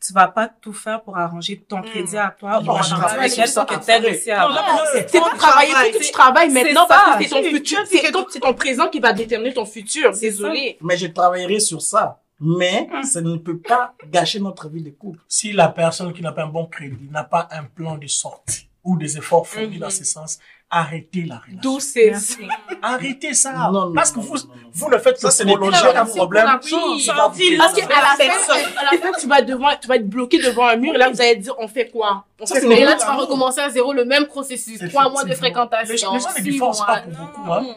Tu 0.07 0.13
vas 0.13 0.29
pas 0.29 0.49
tout 0.49 0.73
faire 0.73 1.03
pour 1.03 1.17
arranger 1.17 1.61
ton 1.67 1.81
crédit 1.83 2.17
à 2.19 2.35
toi 2.39 2.59
ou 2.61 2.65
Non, 2.65 2.83
je 2.83 2.93
arranger 2.95 3.15
avec 3.17 3.39
elle 3.39 3.53
pour 3.53 3.67
que 3.67 3.85
t'aides 3.85 4.05
aussi 4.07 4.31
à 4.31 4.41
Non, 4.41 4.47
avoir. 4.49 4.67
non, 4.69 4.75
non, 4.75 4.81
C'est 5.09 5.21
pas 5.21 5.31
travailler, 5.37 5.71
il 5.71 5.93
faut 5.93 5.99
que 5.99 6.05
tu 6.05 6.13
travailles 6.13 6.51
C'est 6.51 6.65
maintenant 6.65 6.87
ça. 6.87 7.03
parce 7.05 7.17
que 7.19 7.25
c'est 7.25 7.31
ton 7.31 7.43
C'est- 7.43 7.51
futur, 7.51 7.79
c'est 7.87 8.13
ton, 8.13 8.27
c'est 8.29 8.41
ton 8.41 8.55
présent 8.55 8.89
qui 8.89 9.01
va 9.01 9.13
déterminer 9.13 9.55
ton 9.55 9.65
futur. 9.65 10.15
C'est 10.15 10.31
Désolé. 10.31 10.79
Mais 10.83 10.97
je 10.97 11.07
travaillerai 11.07 11.61
sur 11.61 11.81
ça. 11.81 12.21
Mais 12.41 12.89
ça 13.05 13.21
ne 13.21 13.37
peut 13.37 13.59
pas 13.59 13.95
gâcher 14.11 14.41
notre 14.41 14.69
vie 14.69 14.83
de 14.83 14.91
couple. 14.91 15.21
Si 15.29 15.53
la 15.53 15.69
personne 15.69 16.13
qui 16.13 16.21
n'a 16.21 16.33
pas 16.33 16.43
un 16.43 16.49
bon 16.49 16.67
crédit 16.67 17.09
n'a 17.11 17.25
pas 17.25 17.49
un 17.53 17.65
plan 17.65 17.97
de 17.97 18.07
sortie 18.09 18.69
ou 18.83 18.99
des 18.99 19.17
efforts 19.17 19.47
fournis 19.47 19.79
dans 19.79 19.89
ce 19.89 20.05
sens, 20.05 20.39
arrêtez 20.75 21.23
la 21.23 21.37
relation. 21.37 21.61
D'où 21.63 21.81
c'est. 21.81 22.13
Arrêtez 22.83 23.35
ça. 23.35 23.53
Non, 23.53 23.73
non, 23.73 23.93
Parce 23.95 24.11
que 24.11 24.21
vous, 24.21 24.37
non, 24.37 24.43
non, 24.49 24.55
non. 24.55 24.71
vous 24.73 24.91
ne 24.91 24.99
faites 24.99 25.19
Ça, 25.19 25.31
c'est 25.31 25.45
prolonger 25.45 25.87
un 25.95 26.05
problème. 26.05 26.47
Oui, 26.63 27.01
sorti, 27.01 27.51
vous 27.51 27.57
là, 27.57 27.59
Parce 27.59 27.75
qu'à 27.75 27.89
la 27.89 28.15
C'est 28.17 28.29
fin, 28.29 28.55
à 28.55 28.93
la 28.93 29.01
fin, 29.01 29.13
tu 29.19 29.27
vas 29.27 29.43
devant, 29.43 29.69
tu 29.81 29.89
vas 29.89 29.97
être 29.97 30.09
bloqué 30.09 30.39
devant 30.39 30.67
un 30.67 30.77
mur 30.77 30.95
et 30.95 30.99
là, 30.99 31.09
vous 31.11 31.21
allez 31.21 31.37
dire, 31.37 31.55
on 31.59 31.69
fait 31.69 31.89
quoi? 31.89 32.25
On 32.41 32.47
Ça, 32.47 32.57
fait 32.57 32.67
quoi? 32.67 32.75
Et 32.75 32.79
Mais 32.81 32.85
là, 32.85 32.93
oui, 32.93 32.99
tu 33.01 33.07
vas 33.07 33.15
recommencer 33.15 33.61
à 33.61 33.71
zéro 33.71 33.93
le 33.93 34.05
même 34.05 34.27
processus. 34.27 34.81
Trois 34.91 35.09
mois 35.11 35.25
de 35.25 35.35
fréquentation. 35.35 35.95
Les 35.95 35.99
gens 35.99 36.29
ne 36.37 36.43
divorcent 36.43 36.85
pas 36.85 37.01
pour 37.01 37.13
beaucoup, 37.13 37.53
hein. 37.53 37.77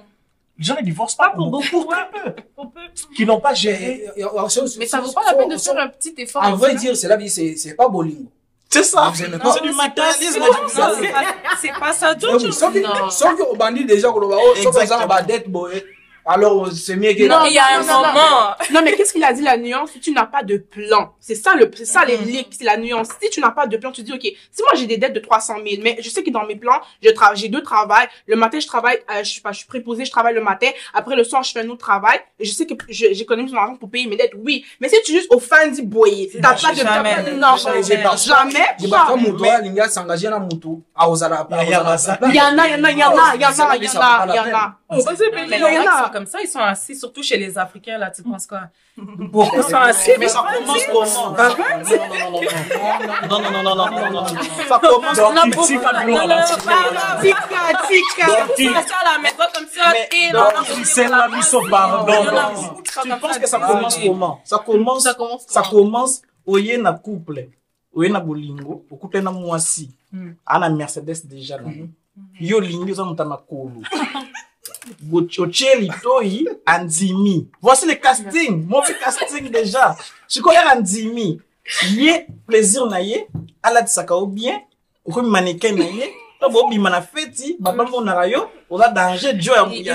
Les 0.57 0.65
gens 0.65 0.75
ne 0.75 0.81
divorcent 0.81 1.15
pas, 1.15 1.29
pour 1.29 1.51
beaucoup, 1.51 1.83
pour 1.83 1.93
hein. 1.93 2.07
peu. 2.11 2.33
Qui 3.15 3.25
n'ont 3.25 3.39
pas 3.39 3.53
géré. 3.53 4.05
Mais 4.79 4.87
ça 4.87 4.99
vaut 5.01 5.11
pas 5.11 5.23
la 5.25 5.35
peine 5.35 5.49
de 5.49 5.57
faire 5.57 5.77
un 5.77 5.87
petit 5.87 6.15
effort. 6.17 6.43
En 6.43 6.55
vrai 6.55 6.73
aussi. 6.73 6.85
dire, 6.85 6.97
c'est 6.97 7.07
la 7.07 7.17
vie, 7.17 7.29
c'est 7.29 7.75
pas 7.75 7.87
bolingo. 7.87 8.31
C'est 8.69 8.83
ça. 8.83 9.11
Pas 9.41 9.53
C'est 9.53 9.61
du 9.63 9.71
matérialisme. 9.73 10.41
C'est 10.67 11.11
pas- 11.11 11.21
c'est 11.61 11.79
pas 11.79 11.93
ça 11.93 12.13
du 12.13 12.25
tout. 12.25 12.51
obandi 13.51 13.85
déjà 13.85 14.09
badete 15.07 15.47
boye 15.49 15.83
alors 16.27 16.69
c'est 16.73 16.95
mieux 16.95 17.13
que 17.13 17.23
Non, 17.27 17.45
il 17.45 17.53
y 17.53 17.59
a 17.59 17.77
un 17.77 17.79
non, 17.81 17.87
non, 17.87 18.07
moment. 18.07 18.55
Non, 18.73 18.81
mais 18.83 18.93
qu'est-ce 18.95 19.13
qu'il 19.13 19.23
a 19.23 19.33
dit 19.33 19.41
la 19.41 19.57
nuance? 19.57 19.91
Si 19.91 19.99
tu 19.99 20.11
n'as 20.11 20.25
pas 20.25 20.43
de 20.43 20.57
plan, 20.57 21.13
c'est 21.19 21.35
ça 21.35 21.55
le, 21.55 21.71
c'est 21.75 21.85
ça 21.85 22.03
les 22.05 22.17
leaks, 22.17 22.55
c'est 22.57 22.63
la 22.65 22.77
nuance. 22.77 23.07
Si 23.21 23.29
tu 23.29 23.39
n'as 23.39 23.51
pas 23.51 23.65
de 23.67 23.77
plan, 23.77 23.91
tu 23.91 24.03
dis 24.03 24.11
ok, 24.13 24.21
si 24.23 24.61
moi 24.63 24.71
j'ai 24.75 24.85
des 24.87 24.97
dettes 24.97 25.13
de 25.13 25.19
300 25.19 25.55
000, 25.67 25.81
mais 25.83 25.97
je 26.01 26.09
sais 26.09 26.23
que 26.23 26.29
dans 26.29 26.45
mes 26.45 26.55
plans, 26.55 26.79
je 27.01 27.09
travaille, 27.11 27.37
j'ai 27.37 27.49
deux 27.49 27.61
travails. 27.63 28.07
Le 28.27 28.35
matin 28.35 28.59
je 28.59 28.67
travaille, 28.67 28.97
euh, 29.11 29.23
je 29.23 29.33
sais 29.35 29.41
pas, 29.41 29.51
je 29.51 29.59
suis 29.59 29.67
préposée, 29.67 30.05
je 30.05 30.11
travaille 30.11 30.33
le 30.35 30.41
matin. 30.41 30.67
Après 30.93 31.15
le 31.15 31.23
soir 31.23 31.43
je 31.43 31.51
fais 31.51 31.61
un 31.61 31.69
autre 31.69 31.79
travail. 31.85 32.19
Et 32.39 32.45
je 32.45 32.51
sais 32.53 32.65
que 32.65 32.73
je- 32.89 33.13
j'économise 33.13 33.51
mon 33.53 33.59
argent 33.59 33.75
pour 33.77 33.89
payer 33.89 34.07
mes 34.07 34.15
dettes. 34.17 34.33
Oui, 34.37 34.65
mais 34.79 34.89
si 34.89 34.95
tu 35.05 35.11
juste 35.13 35.31
au 35.33 35.39
fin 35.39 35.67
du 35.67 35.81
boyer, 35.83 36.29
t'as 36.41 36.49
pas 36.53 36.73
de 36.73 36.83
de- 37.23 37.31
non, 37.39 37.55
Jamais. 37.57 37.81
jamais, 38.27 38.53
jamais. 45.47 46.16
Dibaka 46.19 46.25
moto 46.25 46.25
alingi 46.25 46.25
asangaje 46.25 46.25
na 46.25 46.25
motu 46.25 46.25
akozala 46.25 46.25
Ya- 46.25 46.25
ya 46.25 46.25
baza- 46.25 46.25
Il 46.25 46.25
y 46.25 46.25
en 46.25 46.25
a, 46.25 46.25
il 46.25 46.25
y 46.25 46.25
en 46.25 46.25
a, 46.25 46.25
il 46.25 46.25
y 46.25 46.25
en 46.25 46.25
a, 46.25 46.25
il 46.25 46.25
y 46.25 46.25
en 46.25 46.25
a, 46.25 46.25
il 46.25 46.25
y 46.25 46.25
en 46.25 46.25
a, 46.25 46.25
il 46.25 46.25
y 46.25 46.25
en 46.25 46.25
a. 46.25 46.25
On 46.25 46.25
va 46.25 46.25
se 46.25 46.25
Mais 46.25 46.25
Mais 46.25 46.25
il 46.25 46.25
y 46.25 46.25
en 46.25 46.25
les 46.25 46.25
a. 46.25 46.25
gens 46.25 46.25
sont 46.25 46.25
comme 46.25 46.25
ça, 46.25 46.41
ils 46.41 46.47
sont 46.47 46.59
assis, 46.59 46.95
surtout 46.95 47.23
chez 47.23 47.37
les 47.37 47.57
Africains, 47.57 47.97
là, 47.97 48.09
tu 48.11 48.23
penses 48.23 48.47
quoi? 48.47 48.61
Pourquoi 49.31 49.59
Ils 49.59 49.63
sont 49.69 49.75
assis, 49.77 50.11
Mais 50.19 50.27
ça 50.27 50.43
commence 50.53 50.85
comment 50.91 51.05
Non, 53.27 53.41
non, 53.41 53.51
non, 53.51 53.63
non, 53.63 53.75
non, 53.75 53.75
non, 53.75 53.75
non, 53.75 53.91
non, 53.91 54.09
non, 54.11 54.21
non. 54.21 54.25
Ça 54.67 54.79
commence 54.79 55.17
Donc, 55.17 55.31
On 55.31 55.37
a 55.37 55.45
il 55.45 55.51
beaucoup 55.51 55.67
tire 55.67 55.81
pas 55.81 55.93
de 55.93 55.99
Non, 55.99 56.05
l'eau, 56.07 56.21
non, 56.21 56.27
là. 56.27 56.45
non, 56.49 56.57
Tika, 57.21 57.37
tika. 57.87 58.25
Donc, 58.27 58.57
il- 58.57 58.65
Ils 58.65 58.73
sont 58.73 58.95
à 58.95 59.11
la 59.11 59.17
maison 59.21 59.45
comme 59.53 59.67
ça, 59.67 59.91
Mais- 59.93 60.09
et 60.11 60.31
donc, 60.31 60.53
non, 60.55 60.61
il 60.77 60.85
sait 60.85 61.07
la 61.07 61.27
mise 61.29 61.53
au 61.53 61.61
pardon. 61.69 62.05
Il 62.07 62.13
y 62.13 62.17
en 62.17 62.27
a 62.27 62.31
Donc, 62.31 62.53
beaucoup 62.63 62.81
qui 62.81 62.91
sont 62.93 63.01
Tu 63.03 63.09
comme 63.09 63.19
penses 63.19 63.33
ça, 63.33 63.39
que 63.39 63.47
ça 63.47 63.57
désolé. 63.59 63.73
commence 63.73 63.99
comment 63.99 64.41
Ça 64.43 64.57
commence, 64.65 65.03
Ça 65.03 65.13
commence 65.13 65.45
ça 65.47 65.61
comment 65.69 65.83
commence 65.83 66.21
oye 66.45 66.77
na 66.77 66.93
couple 66.93 67.49
oye 67.93 68.09
na 68.09 68.19
bolingo 68.19 68.85
okutani 68.91 69.23
na 69.25 69.31
mwasi 69.31 69.89
Mm. 70.11 70.35
ana 70.45 70.69
mercedes 70.69 71.25
déjà 71.27 71.57
na 71.61 71.69
ye 71.69 71.89
yo 72.39 72.57
olingi 72.57 72.91
oza 72.91 73.03
moto 73.03 73.23
ya 73.23 73.83
Voici 77.61 77.85
le 77.87 77.95
casting. 77.95 78.65
Mauvais 78.67 78.95
casting 78.99 79.49
déjà. 79.49 79.95
Chikoya 80.27 80.61
Anzimi. 80.75 81.39
Yé, 81.89 82.25
plaisir 82.47 82.85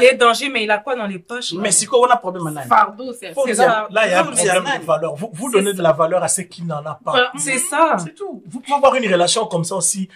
est 0.05 0.15
danger 0.17 0.49
mais 0.49 0.65
il 0.65 0.71
a 0.71 0.79
quoi 0.79 0.97
dans 0.97 1.07
les 1.07 1.19
poches 1.19 1.53
mais 1.55 1.71
problème 2.17 2.43
vous, 5.17 5.31
vous 5.33 5.51
donnez 5.51 5.73
de 5.73 5.83
la 5.83 5.93
valeur 5.93 6.23
à 6.23 6.29
ce 6.29 6.43
qui 6.43 6.63
n'en 6.63 6.85
a 6.85 6.99
pas. 7.05 7.33
C'est 7.37 7.57
mm. 7.57 7.63
ça. 7.71 7.97
C'est 8.03 8.15
tout. 8.15 8.43
Vous 8.47 8.61
pouvez 8.61 8.75
avoir 8.77 8.95
une 8.95 9.11
relation 9.13 9.47
comme 9.47 9.65
ça 9.65 9.77
aussi 9.77 10.09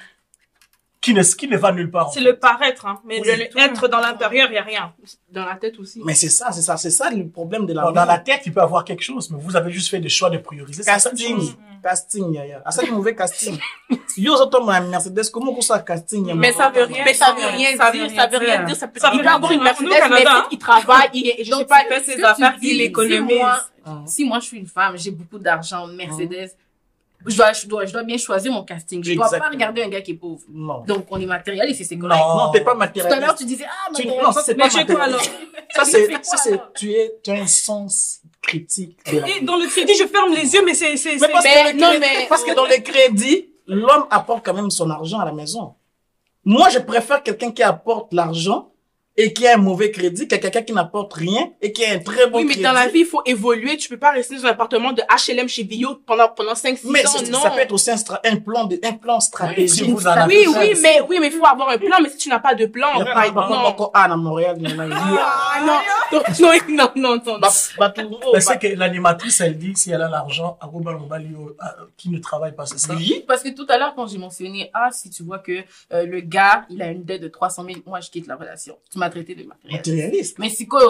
qui 1.06 1.14
ne, 1.14 1.22
qui 1.22 1.46
ne 1.48 1.56
va 1.56 1.70
nulle 1.72 1.90
part. 1.96 2.12
C'est 2.12 2.20
le 2.30 2.36
paraître, 2.36 2.84
hein. 2.86 3.00
Mais 3.06 3.20
Oui, 3.20 3.28
le- 3.54 3.60
être 3.66 3.86
dans 3.94 4.00
l'intérieur, 4.00 4.48
il 4.50 4.52
n'y 4.52 4.58
a 4.58 4.62
rien. 4.62 4.92
Dans 5.30 5.44
la 5.44 5.54
tête 5.62 5.78
aussi. 5.78 6.00
mais 6.04 6.14
c'est 6.14 6.28
ça 6.38 6.46
c'est 6.52 6.62
ça 6.68 6.76
c'est 6.76 6.90
ça 6.90 7.06
le 7.10 7.28
problème 7.38 7.64
de 7.66 7.72
la 7.72 7.82
Dans, 7.92 8.04
la 8.04 8.18
tête, 8.18 8.42
il 8.46 8.52
peut 8.52 8.60
avoir 8.60 8.82
quelque 8.84 9.02
chose, 9.10 9.30
mais 9.30 9.38
vous 9.40 9.54
avez 9.60 9.70
juste 9.70 9.88
fait 9.92 10.00
des 10.06 10.08
choix 10.08 10.30
de 10.30 10.38
prioriser. 10.38 10.82
C'est 10.82 10.98
ça, 10.98 11.10
casting 11.10 11.36
chose. 11.36 11.56
casting 11.82 12.26
yaya 12.34 12.60
asali 12.64 12.90
mauvais 12.90 13.14
casting 13.14 13.56
yo 14.24 14.32
ozotomona 14.34 14.80
mercedes 14.80 15.28
comment 15.30 15.54
kosala 15.54 15.82
casting 15.90 16.26
ya 16.28 16.34
Mais 16.34 16.52
ça 16.52 16.70
veut 16.74 16.84
rien 16.84 17.04
Mais 17.04 17.14
ça 17.14 17.32
veut 17.38 17.46
rien 17.58 17.70
Ça 17.76 17.90
dire, 17.92 18.02
veut 18.08 18.14
ça 18.18 18.26
veut 18.26 18.38
rien 18.38 18.62
dire. 18.64 18.76
Ça 18.76 18.88
peut, 18.88 19.00
Ça 19.00 19.10
il 19.12 19.18
veut 19.18 19.22
peut 19.24 19.30
avoir 19.30 19.52
une 19.52 19.62
Mercedes, 19.62 20.10
mais 20.10 20.24
qu'il 20.50 20.58
travaille, 20.58 21.08
il, 21.14 21.44
je 21.44 21.52
sais 21.54 21.64
pas, 21.72 21.82
il 21.84 21.88
fait 21.94 22.04
ses 22.16 22.24
affaires, 22.24 22.56
il 22.62 22.68
si 22.68 22.82
économise. 22.82 23.38
moi- 23.38 23.60
Ah. 23.88 24.02
Si 24.04 24.24
moi, 24.24 24.40
je 24.40 24.46
suis 24.46 24.58
une 24.58 24.66
femme, 24.66 24.94
j'ai 24.96 25.12
beaucoup 25.12 25.38
d'argent, 25.38 25.86
Mercedes, 25.86 26.50
je 27.26 27.36
dois, 27.36 27.52
je 27.52 27.66
dois, 27.66 27.84
je 27.86 27.92
dois 27.92 28.02
bien 28.02 28.16
choisir 28.18 28.52
mon 28.52 28.62
casting. 28.64 29.02
Je 29.04 29.14
dois 29.14 29.24
pas 29.24 29.36
Exactement. 29.36 29.52
regarder 29.54 29.82
un 29.82 29.88
gars 29.88 30.00
qui 30.00 30.12
est 30.12 30.14
pauvre. 30.14 30.42
non 30.50 30.80
Donc, 30.86 31.06
on 31.10 31.20
est 31.20 31.26
matérialiste 31.26 31.80
et 31.80 31.84
c'est 31.84 31.98
correct. 31.98 32.16
Non. 32.18 32.36
non 32.46 32.50
t'es 32.52 32.60
pas 32.60 32.72
Tout 32.74 32.80
à 32.80 32.84
l'heure, 32.86 33.04
matérialiste 33.04 33.38
tu 33.38 33.44
disais, 33.44 33.64
ah, 33.68 33.86
Tu- 33.94 34.06
matérialiste. 34.06 34.22
non 34.26 34.32
ça 34.32 34.42
c'est 34.42 34.56
Mais 34.56 34.62
pas 34.64 34.68
tu 34.70 34.78
es 34.80 34.86
quoi 34.86 35.02
alors? 35.02 35.20
Matérialiste 35.20 35.72
ça 35.74 35.82
Tu 35.84 35.90
c'est 35.90 36.24
ça 36.24 36.36
c'est 36.36 36.60
tu 36.74 36.92
es 36.92 37.14
tu 37.22 37.30
as 37.30 37.34
un 37.34 37.46
sens 37.46 38.20
critique 38.42 38.98
de 39.12 39.18
la 39.18 39.28
Et 39.28 39.32
vie. 39.40 39.44
dans 39.44 39.56
le 39.56 39.66
crédit, 39.66 39.94
je 39.98 40.06
ferme 40.06 40.32
les 40.32 40.54
yeux, 40.54 40.64
mais 40.64 40.74
c'est, 40.74 40.96
c'est, 40.96 41.16
parce, 41.18 41.44
Mais 41.44 41.72
que 41.72 41.72
le 41.74 41.80
non, 41.80 41.86
crédit- 41.88 42.00
mais- 42.00 42.26
parce 42.28 42.44
que 42.44 42.54
dans 42.54 42.64
le 42.66 42.80
crédit 42.80 43.50
l'homme 43.66 44.06
apporte 44.10 44.44
quand 44.46 44.54
même 44.54 44.70
son 44.70 44.88
argent 44.90 45.18
à 45.18 45.24
la 45.24 45.32
maison 45.32 45.74
moi 46.44 46.68
je 46.68 46.78
préfère 46.78 47.22
quelqu'un 47.24 47.50
qui 47.50 47.64
apporte 47.64 48.12
l'argent 48.12 48.70
et 49.16 49.32
qui 49.32 49.46
a 49.46 49.54
un 49.54 49.56
mauvais 49.58 49.90
crédit 49.90 50.28
que 50.28 50.36
quelqu'un 50.36 50.62
qui 50.62 50.72
n'apporte 50.72 51.14
rien 51.14 51.50
et 51.62 51.72
qui 51.72 51.84
a 51.84 51.92
un 51.92 51.98
très 51.98 52.26
bon 52.28 52.38
oui, 52.38 52.44
mais 52.44 52.50
crédit 52.50 52.62
dans 52.64 52.72
la 52.72 52.88
vie, 52.88 53.00
il 53.00 53.06
faut 53.06 53.22
évoluer. 53.24 53.76
Tu 53.76 53.88
peux 53.88 53.96
pas 53.98 54.10
rester 54.10 54.36
dans 54.36 54.44
un 54.46 54.50
appartement 54.50 54.92
de 54.92 55.02
HLM 55.02 55.48
chez 55.48 55.62
Vio 55.62 55.94
pendant, 56.06 56.28
pendant 56.28 56.54
5, 56.54 56.76
6 56.78 56.86
mais 56.90 57.06
ans, 57.06 57.10
non. 57.30 57.40
ça 57.40 57.50
peut 57.50 57.60
être 57.60 57.72
aussi 57.72 57.90
un, 57.90 57.96
stra- 57.96 58.20
un 58.24 58.36
plan 58.36 58.64
de, 58.64 58.78
un 58.84 58.92
plan 58.92 59.20
stratégique 59.20 59.84
si 59.86 59.90
vous 59.90 60.06
en 60.06 60.10
avez 60.10 60.46
Oui, 60.48 60.54
oui, 60.58 60.78
mais, 60.82 61.00
oui, 61.08 61.18
mais 61.20 61.28
il 61.28 61.32
faut 61.32 61.46
avoir 61.46 61.70
un 61.70 61.78
plan, 61.78 61.96
mais 62.02 62.10
si 62.10 62.18
tu 62.18 62.28
n'as 62.28 62.40
pas 62.40 62.54
de 62.54 62.66
plan, 62.66 62.88
Il 62.96 62.98
y 62.98 63.02
a 63.02 63.04
par 63.14 63.22
exemple, 63.24 63.48
non. 63.50 63.56
encore 63.58 63.90
un 63.94 64.10
à 64.10 64.16
Montréal 64.16 64.56
il 64.60 64.70
y 64.70 64.74
en 64.74 64.78
a 64.80 64.86
eu. 64.86 64.90
Ah, 64.92 65.60
non, 65.66 66.20
non, 66.40 66.60
non, 66.68 66.90
non, 66.96 67.22
non. 67.24 67.38
Ba- 67.38 67.48
Batungo, 67.78 68.18
Mais 68.26 68.32
ba- 68.32 68.40
c'est 68.40 68.58
que 68.58 68.66
l'animatrice, 68.76 69.40
elle 69.40 69.56
dit, 69.58 69.72
si 69.76 69.90
elle 69.90 70.02
a 70.02 70.08
l'argent, 70.08 70.58
à 70.60 70.66
Mobali, 70.66 71.34
euh, 71.34 71.66
qui 71.96 72.10
ne 72.10 72.18
travaille 72.18 72.54
pas, 72.54 72.66
c'est 72.66 72.78
ça? 72.78 72.94
Oui. 72.94 73.24
Parce 73.26 73.42
que 73.42 73.48
tout 73.48 73.66
à 73.68 73.78
l'heure, 73.78 73.94
quand 73.94 74.06
j'ai 74.06 74.18
mentionné, 74.18 74.70
ah, 74.74 74.90
si 74.92 75.10
tu 75.10 75.22
vois 75.22 75.38
que 75.38 75.52
euh, 75.92 76.04
le 76.06 76.20
gars, 76.20 76.64
il 76.70 76.82
a 76.82 76.88
une 76.90 77.04
dette 77.04 77.22
de 77.22 77.28
300 77.28 77.64
000, 77.64 77.78
moi, 77.86 78.00
je 78.00 78.10
quitte 78.10 78.26
la 78.26 78.36
relation. 78.36 78.76
Tu 78.90 78.98
maltraiter 79.06 79.34
le 79.34 79.44
matériel. 79.44 79.78
Matérialiste. 79.78 80.38
Mais 80.38 80.48
oh, 80.50 80.54
si 80.54 80.66
quoi, 80.66 80.82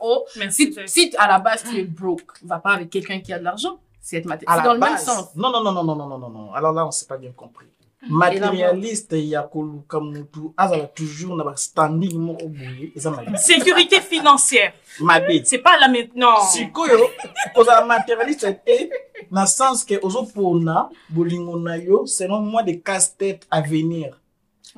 oh, 0.00 0.24
si, 0.50 0.74
si 0.86 1.12
à 1.18 1.28
la 1.28 1.38
base 1.38 1.64
tu 1.68 1.78
es 1.78 1.84
broke, 1.84 2.32
va 2.42 2.58
pas 2.58 2.72
avec 2.72 2.90
quelqu'un 2.90 3.20
qui 3.20 3.32
a 3.32 3.38
de 3.38 3.44
l'argent. 3.44 3.78
C'est 4.00 4.18
être 4.18 4.26
matérialiste. 4.26 4.64
C'est 4.64 4.74
dans 4.74 4.78
base, 4.78 4.90
le 4.90 5.12
même 5.12 5.18
sens. 5.18 5.36
Non, 5.36 5.50
non, 5.50 5.62
non, 5.62 5.72
non, 5.72 5.84
non, 5.84 6.08
non, 6.08 6.18
non, 6.18 6.30
non. 6.30 6.52
Alors 6.52 6.72
là, 6.72 6.86
on 6.86 6.90
s'est 6.90 7.06
pas 7.06 7.16
bien 7.16 7.32
compris. 7.32 7.66
matérialiste 8.08 9.30
ya 9.30 9.42
koluka 9.42 10.00
mutu 10.00 10.52
azala 10.56 10.86
toujours 10.86 11.36
na 11.36 11.44
bastanding 11.44 12.18
moko 12.18 12.48
boye 12.48 12.92
eza 12.96 13.10
mabe 13.10 13.36
sécurité 13.36 14.00
financière 14.00 14.72
mabe 15.00 15.40
c'est 15.44 15.58
pas 15.58 15.78
la 15.80 15.88
maintenant 15.88 16.40
sikoyo 16.52 17.08
kozala 17.54 17.84
matérialiste 17.86 18.60
te 18.64 18.90
na 19.30 19.46
sens 19.46 19.84
ke 19.84 19.98
ozopona 20.02 20.90
bolingo 21.08 21.58
na 21.58 21.76
yo 21.78 22.06
selon 22.06 22.40
moi 22.40 22.62
de 22.62 22.72
casse 22.72 23.16
tête 23.16 23.46
à 23.50 23.60
venir 23.60 24.20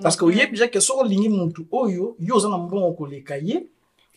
parce 0.03 0.17
que 0.17 0.25
oyebi 0.25 0.53
déjà 0.53 0.69
ke 0.69 0.81
soki 0.81 1.01
olingi 1.01 1.29
mutu 1.29 1.67
oyo 1.73 2.17
yo 2.19 2.37
oza 2.37 2.49
na 2.49 2.59
mbongo 2.59 2.93
koleka 2.93 3.39
ye 3.39 3.69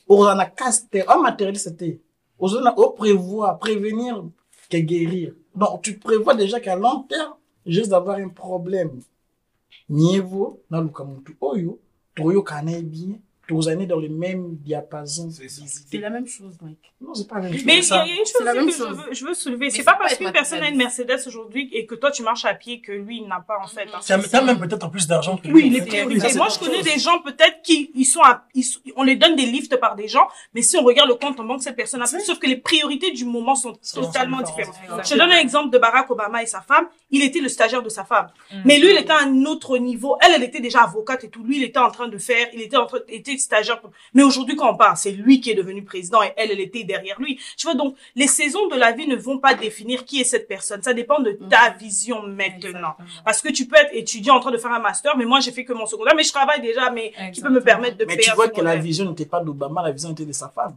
okozala 0.07 0.35
na 0.35 0.45
casse-tête 0.45 1.07
oa 1.07 1.21
matérialiste 1.21 1.77
te. 1.77 1.99
Oza 2.39 2.61
na 2.61 2.77
oprévoir 2.77 3.59
prévenir 3.59 4.23
que 4.69 4.77
guérir. 4.77 5.33
Donc 5.55 5.81
tu 5.81 5.97
prévois 5.97 6.35
déjà 6.35 6.59
qu'à 6.59 6.75
long 6.75 7.03
terme 7.03 7.33
juste 7.65 7.89
d'avoir 7.89 8.17
un 8.17 8.29
problème. 8.29 9.01
Mieux 9.87 10.21
vaut 10.21 10.61
naluka 10.69 11.03
mutu 11.03 11.37
oyo 11.41 11.79
toyokana 12.15 12.71
na 12.71 12.77
ye 12.77 12.83
bien 12.83 13.19
tozali 13.49 13.87
dans 13.87 13.99
le 13.99 14.09
même 14.09 14.55
diapason 14.57 15.29
C'est 15.31 15.97
la 15.97 16.09
même 16.09 16.27
chose, 16.27 16.55
Mike. 16.61 16.77
non 17.01 17.13
c'est 17.15 17.27
pas 17.27 17.35
la 17.35 17.41
même 17.49 17.53
chose 17.53 17.65
Mais 17.65 17.79
il 17.79 17.87
y 17.89 17.93
a 17.93 18.05
une 18.05 18.25
chose 18.25 18.43
la 18.45 18.53
même 18.53 18.65
que 18.67 18.71
je 18.71 18.83
veux, 18.83 19.13
je 19.13 19.25
veux 19.25 19.33
soulever. 19.33 19.69
C'est 19.71 19.83
pas 19.83 19.93
pas 19.93 19.99
parce 20.03 20.15
qu'une 20.15 20.31
personne 20.31 20.61
a 20.63 20.69
une. 20.69 20.77
Mercedes 20.77 21.19
aujourd'hui 21.27 21.69
et 21.73 21.85
que 21.85 21.95
toi 21.95 22.11
tu 22.11 22.23
marches 22.23 22.45
à 22.45 22.53
pied 22.53 22.79
que 22.79 22.91
lui 22.91 23.17
il 23.17 23.27
n'a 23.27 23.39
pas 23.45 23.57
en 23.61 23.67
fait. 23.67 23.87
Tu 24.05 24.13
as 24.13 24.19
t'as 24.19 24.41
même 24.41 24.59
peut-être 24.59 24.89
plus 24.89 25.07
d'argent 25.07 25.35
que 25.37 25.47
lui. 25.47 25.53
Oui, 25.55 25.81
en 25.81 25.83
oui, 26.07 26.13
riche. 26.13 26.21
ça, 26.21 26.29
Et 26.29 26.35
moi, 26.35 26.47
je 26.53 26.59
connais 26.59 26.75
chose. 26.83 26.93
des 26.93 26.99
gens 26.99 27.19
peut-être 27.21 27.61
qui 27.63 27.91
ils 27.95 28.05
sont, 28.05 28.21
à- 28.21 28.45
ils 28.53 28.63
on 28.95 29.03
les 29.03 29.15
donne 29.17 29.35
des 29.35 29.45
lifts 29.45 29.75
par 29.77 29.95
des 29.95 30.07
gens, 30.07 30.27
mais 30.53 30.61
si 30.61 30.77
on 30.77 30.83
regarde 30.83 31.09
le 31.09 31.15
compte 31.15 31.39
en 31.39 31.43
banque, 31.43 31.63
cette 31.63 31.75
personne 31.75 32.01
a 32.01 32.07
plus. 32.07 32.21
Sauf 32.21 32.39
que 32.39 32.47
les 32.47 32.57
priorités 32.57 33.11
du 33.11 33.25
moment 33.25 33.55
sont 33.55 33.73
totalement 33.93 34.41
différentes. 34.41 34.75
Je 35.05 35.15
donne 35.15 35.31
un 35.31 35.39
exemple 35.39 35.69
de 35.71 35.77
Barack 35.77 36.09
Obama 36.11 36.43
et 36.43 36.45
sa 36.45 36.61
femme. 36.61 36.87
Il 37.11 37.23
était 37.23 37.39
le 37.39 37.49
stagiaire 37.49 37.81
de 37.83 37.89
sa 37.89 38.03
femme. 38.05 38.27
Mais 38.65 38.77
lui, 38.79 38.91
il 38.91 38.97
était 38.97 39.11
à 39.11 39.19
un 39.19 39.45
autre 39.45 39.77
niveau. 39.79 40.15
Elle, 40.21 40.33
elle 40.35 40.43
était 40.43 40.59
déjà 40.61 40.81
avocate 40.83 41.23
et 41.23 41.29
tout. 41.29 41.43
Lui, 41.43 41.57
il 41.57 41.63
était 41.63 41.79
en 41.79 41.89
train 41.91 42.07
de 42.07 42.17
faire, 42.17 42.47
il 42.53 42.61
était 42.61 42.77
en 42.77 42.85
train, 42.85 42.99
il 43.09 43.38
stagiaire. 43.39 43.81
Mais 44.13 44.23
aujourd'hui, 44.23 44.55
quand 44.55 44.71
on 44.71 44.77
parle, 44.77 44.97
c'est 44.97 45.11
lui 45.11 45.41
qui 45.41 45.51
est 45.51 45.55
devenu 45.55 45.83
président 45.83 46.21
et 46.23 46.33
elle, 46.37 46.51
elle 46.51 46.59
était 46.59 46.83
derrière 46.83 47.19
lui. 47.19 47.39
Tu 47.57 47.65
vois, 47.65 47.75
donc, 47.75 47.95
les 48.15 48.27
saisons 48.27 48.67
de 48.67 48.75
la 48.75 48.91
vie 48.91 49.07
ne 49.07 49.15
vont 49.15 49.37
pas 49.37 49.53
définir 49.53 50.05
qui 50.05 50.21
est 50.21 50.23
cette 50.23 50.47
personne. 50.47 50.81
Ça 50.83 50.93
dépend 50.93 51.19
de 51.19 51.31
ta 51.31 51.71
vision 51.71 52.21
maintenant. 52.23 52.95
Parce 53.25 53.41
que 53.41 53.49
tu 53.51 53.65
peux 53.67 53.77
être 53.77 53.93
étudiant 53.93 54.35
en 54.35 54.39
train 54.39 54.51
de 54.51 54.57
faire 54.57 54.71
un 54.71 54.79
master, 54.79 55.15
mais 55.17 55.25
moi, 55.25 55.39
j'ai 55.39 55.51
fait 55.51 55.65
que 55.65 55.73
mon 55.73 55.85
secondaire, 55.85 56.15
mais 56.15 56.23
je 56.23 56.31
travaille 56.31 56.61
déjà, 56.61 56.91
mais 56.91 57.11
tu 57.33 57.41
peux 57.41 57.49
me 57.49 57.57
Exactement. 57.57 57.61
permettre 57.63 57.97
de 57.97 58.05
Mais 58.05 58.15
payer 58.15 58.25
tu 58.25 58.31
un 58.31 58.35
vois 58.35 58.49
que 58.49 58.61
la 58.61 58.75
vision 58.75 59.05
n'était 59.09 59.25
pas 59.25 59.39
d'Obama, 59.41 59.81
la 59.83 59.91
vision 59.91 60.11
était 60.11 60.25
de 60.25 60.31
sa 60.33 60.49
femme. 60.49 60.75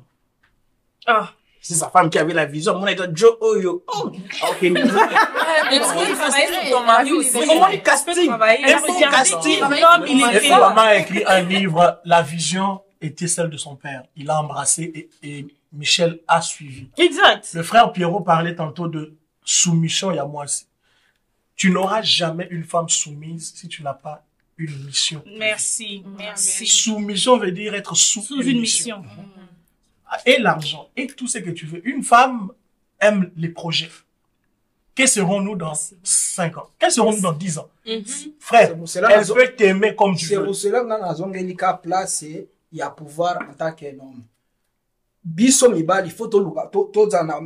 Ah. 1.06 1.30
C'est 1.64 1.74
sa 1.74 1.88
femme 1.90 2.10
qui 2.10 2.18
avait 2.18 2.34
la 2.34 2.44
vision. 2.44 2.76
Mon 2.76 2.88
était 2.88 3.04
Joe 3.14 3.36
Oyo. 3.40 3.84
Oh, 3.86 4.10
ok. 4.50 4.62
Mais 4.62 4.82
sur 4.82 6.70
ton 6.70 6.84
mari 6.84 7.12
aussi. 7.12 7.38
Mais 7.38 7.46
comment 7.46 7.68
il 7.68 7.82
casting? 7.82 8.30
Un 8.30 8.36
bon 8.36 9.00
casting. 9.10 9.60
l'homme, 9.60 10.04
il 10.08 10.20
Et 10.20 10.36
était... 10.38 10.52
Obama 10.52 10.82
a 10.82 10.96
écrit 10.96 11.22
un 11.24 11.40
livre, 11.40 12.00
La 12.04 12.20
vision 12.22 12.80
était 13.00 13.28
celle 13.28 13.48
de 13.48 13.56
son 13.56 13.76
père. 13.76 14.02
Il 14.16 14.28
a 14.28 14.40
embrassé 14.40 15.08
et, 15.22 15.28
et 15.38 15.46
Michel 15.72 16.18
a 16.26 16.42
suivi. 16.42 16.88
Exact. 16.98 17.48
Le 17.54 17.62
frère 17.62 17.92
Pierrot 17.92 18.20
parlait 18.20 18.56
tantôt 18.56 18.88
de 18.88 19.14
soumission, 19.44 20.10
il 20.10 20.16
y 20.16 20.18
a 20.18 20.24
moi 20.24 20.44
aussi. 20.44 20.66
Tu 21.54 21.70
n'auras 21.70 22.02
jamais 22.02 22.48
une 22.50 22.64
femme 22.64 22.88
soumise 22.88 23.52
si 23.54 23.68
tu 23.68 23.84
n'as 23.84 23.94
pas 23.94 24.24
une 24.58 24.84
mission. 24.84 25.22
Merci, 25.38 26.02
merci. 26.18 26.66
Soumission 26.66 27.38
veut 27.38 27.52
dire 27.52 27.74
être 27.74 27.94
sous, 27.94 28.20
Sous 28.20 28.42
une 28.42 28.60
mission. 28.60 29.04
Et 30.26 30.38
l'argent, 30.38 30.88
et 30.96 31.06
tout 31.06 31.26
ce 31.26 31.38
que 31.38 31.50
tu 31.50 31.66
veux. 31.66 31.86
Une 31.88 32.02
femme 32.02 32.50
aime 33.00 33.30
les 33.36 33.48
projets. 33.48 33.90
Que 34.94 35.06
serons-nous 35.06 35.56
dans 35.56 35.72
5 36.02 36.58
ans? 36.58 36.68
Que 36.78 36.90
serons-nous 36.90 37.20
dans 37.22 37.32
10 37.32 37.58
ans? 37.58 37.68
Frère, 38.38 38.68
C'est 38.68 38.76
pour 38.76 38.88
cela 38.88 39.08
elle 39.12 39.26
peut 39.26 39.54
t'aimer 39.56 39.96
comme 39.96 40.14
tu 40.14 40.26
c'est 40.26 40.36
veux. 40.36 40.44
pour 40.44 40.54
cela 40.54 40.82
nazongeli 40.84 41.56
ka 41.56 41.74
place 41.74 42.24
ya 42.70 42.90
pouvoir 42.90 43.38
en 43.50 43.54
tant 43.54 43.72
qu'un 43.72 43.98
homme 43.98 44.22
biso 45.24 45.70
mibali 45.70 46.10
faut 46.10 46.26
toluka 46.28 46.66
to- 46.66 46.90
tozala 46.92 47.40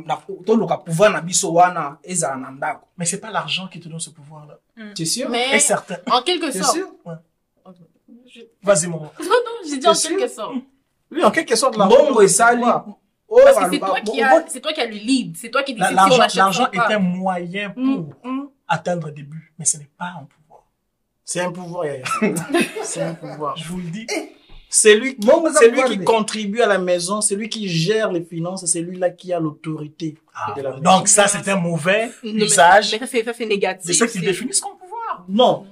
toluka 0.45 0.77
pouvoir 0.77 1.11
na 1.11 1.21
biso 1.21 1.53
wana 1.53 1.99
ezala 2.03 2.35
na 2.37 2.51
ndako 2.51 2.87
Mais 2.97 3.05
c'est 3.05 3.19
pas 3.21 3.31
l'argent 3.31 3.67
qui 3.67 3.79
te 3.79 3.87
donne 3.87 3.99
ce 3.99 4.09
pouvoir-là. 4.09 4.59
c'est 4.97 5.05
sûr 5.05 5.29
Mais 5.29 5.55
Et 5.55 5.59
certain. 5.59 5.97
en 6.11 6.21
quelque 6.23 6.51
c'est 6.51 6.61
sorte. 6.61 6.75
sûr 6.75 6.89
Vas-y, 8.61 8.87
mon. 8.87 8.97
Non, 9.01 9.09
non, 9.19 9.69
j'ai 9.69 9.77
dit 9.77 9.87
en 9.87 9.93
C'est 9.93 10.09
quelque 10.09 10.27
sorte. 10.27 10.55
Oui, 11.11 11.23
en 11.23 11.31
quelque 11.31 11.55
sorte, 11.55 11.77
l'argent. 11.77 12.03
mbongo 12.03 12.21
esali 12.21 12.63
oyo 12.63 13.43
Parce 13.45 13.57
que 13.59 13.71
c'est 13.73 13.79
toi 13.79 13.99
qui 14.01 14.21
bo- 14.21 14.45
c'est 14.47 14.61
toi 14.61 14.73
qui 14.73 14.81
as 14.81 14.85
le 14.85 14.91
lead. 14.95 15.37
C'est 15.37 15.49
toi 15.49 15.63
qui 15.63 15.73
La- 15.75 15.89
décide 15.89 15.97
si 15.97 16.03
on 16.03 16.07
L'argent 16.07 16.21
achète 16.23 16.35
l'argent 16.37 16.67
ou 16.73 16.75
pas. 16.77 16.89
est 16.89 16.93
un 16.95 16.99
moyen 16.99 17.69
pour 17.71 17.83
Mm, 17.83 18.13
mm. 18.23 18.49
atteindre 18.67 19.09
des 19.11 19.23
buts, 19.23 19.53
mais 19.57 19.65
ce 19.65 19.77
n'est 19.77 19.89
pas 19.97 20.13
un 20.21 20.25
pouvoir. 20.25 20.63
C'est 21.23 21.41
un 21.41 21.51
pouvoir, 21.51 21.85
Yaya. 21.85 22.03
C'est 22.83 23.01
un 23.01 23.13
pouvoir. 23.13 23.55
Je 23.57 23.67
vous 23.67 23.77
le 23.77 23.89
dis. 23.89 24.07
C'est 24.69 24.95
lui, 24.95 25.15
qui- 25.15 25.27
c'est 25.57 25.69
lui 25.69 25.81
qui 25.83 25.99
contribue 26.03 26.61
à 26.61 26.67
la 26.67 26.77
maison, 26.77 27.21
c'est 27.21 27.35
lui 27.35 27.47
qui 27.47 27.69
gère 27.69 28.11
les 28.11 28.21
finances, 28.23 28.65
c'est 28.65 28.81
lui-là 28.81 29.09
qui 29.11 29.31
a 29.31 29.39
l'autorité 29.39 30.17
de 30.57 30.61
la 30.61 30.71
maison. 30.71 30.81
Donc 30.83 31.07
ça, 31.07 31.27
c'est 31.27 31.47
un 31.49 31.55
mauvais 31.55 32.07
Non, 32.23 32.33
mais- 32.33 32.45
usage 32.45 32.91
Mais 32.91 32.99
ça, 32.99 33.07
c'est, 33.07 33.23
ça, 33.23 33.33
c'est 33.33 33.45
négatif. 33.45 33.87
de 33.87 33.93
ceux 33.93 34.07
qui 34.07 34.19
c'est- 34.19 34.25
définissent 34.25 34.59
comme 34.59 34.77
pouvoir. 34.77 35.23
Non. 35.29 35.65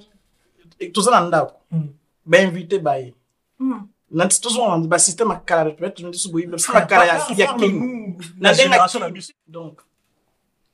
Et 0.79 0.91
tout 0.91 1.01
ça. 1.01 1.29
Mm. 1.71 1.79
Ben 2.25 2.47
invité 2.47 2.79
baye. 2.79 3.13
Mm. 3.59 3.73
Nanti 4.15 4.39
tout 4.39 4.49
ça 4.49 4.61
on 4.61 4.79
ba 4.79 4.97
système 4.97 5.31
à 5.31 5.35
kala 5.35 5.71
tu 5.91 6.03
tu 6.03 6.09
dis 6.09 6.31
boyi 6.31 6.47
ba 6.47 6.57
système 6.57 6.77
à 6.77 6.85
kala 6.87 7.05
ya 7.35 7.57
nous, 7.59 8.15
Na 8.39 9.09
musique. 9.09 9.35
Donc 9.45 9.81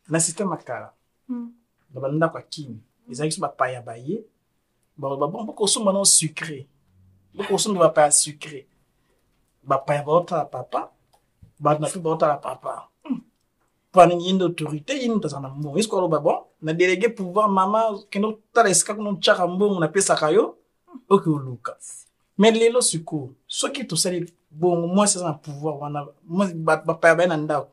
na 0.07 0.19
système 0.19 0.53
à 0.53 0.57
kala. 0.57 0.93
Mm. 1.27 1.49
Na 1.93 2.01
ba 2.01 2.11
ndako 2.11 2.37
ya 2.37 2.43
king. 2.43 2.77
Ezali 3.09 3.31
so 3.31 3.41
ba 3.41 3.49
paya 3.49 3.81
baye. 3.81 4.23
Ba 4.95 5.17
ba 5.17 5.25
bon 5.25 5.43
boko 5.43 5.65
so 5.65 5.83
maintenant 5.83 6.05
sucré. 6.05 6.67
Boko 7.33 7.57
so 7.57 7.73
ba 7.73 7.89
paya 7.89 8.11
sucré. 8.11 8.67
Ba 9.63 9.79
paya 9.79 10.03
ba 10.03 10.11
ota 10.11 10.45
papa. 10.45 10.91
Ba 11.59 11.79
na 11.79 11.87
fi 11.87 11.97
ba 11.97 12.11
ota 12.11 12.27
la 12.27 12.37
papa. 12.37 12.89
Pana 13.91 14.15
ni 14.15 14.29
une 14.29 14.43
autorité, 14.43 15.03
une 15.03 15.19
tazana 15.19 15.49
mo. 15.49 15.75
Est-ce 15.77 15.87
qu'on 15.87 16.07
ba 16.07 16.19
bon? 16.19 16.43
Na 16.61 16.73
délégué 16.73 17.09
pouvoir 17.09 17.49
maman 17.49 18.03
keno 18.11 18.39
tala 18.53 18.69
esika 18.69 18.93
kuno 18.93 19.17
chaka 19.19 19.47
mbongo 19.47 19.79
na 19.79 19.87
pesa 19.87 20.15
kayo. 20.15 20.61
oke 21.09 21.29
oluka 21.29 21.75
mais 22.37 22.51
lelo 22.51 22.81
sikoyo 22.81 23.33
soki 23.47 23.83
tosali 23.85 24.25
bongo 24.51 24.87
mwasi 24.87 25.17
aza 25.17 25.27
na 25.27 25.33
pouvoir 25.33 25.75
wana 25.81 26.07
bapaya 26.85 27.15
baye 27.15 27.29
na 27.29 27.37
ndako 27.37 27.69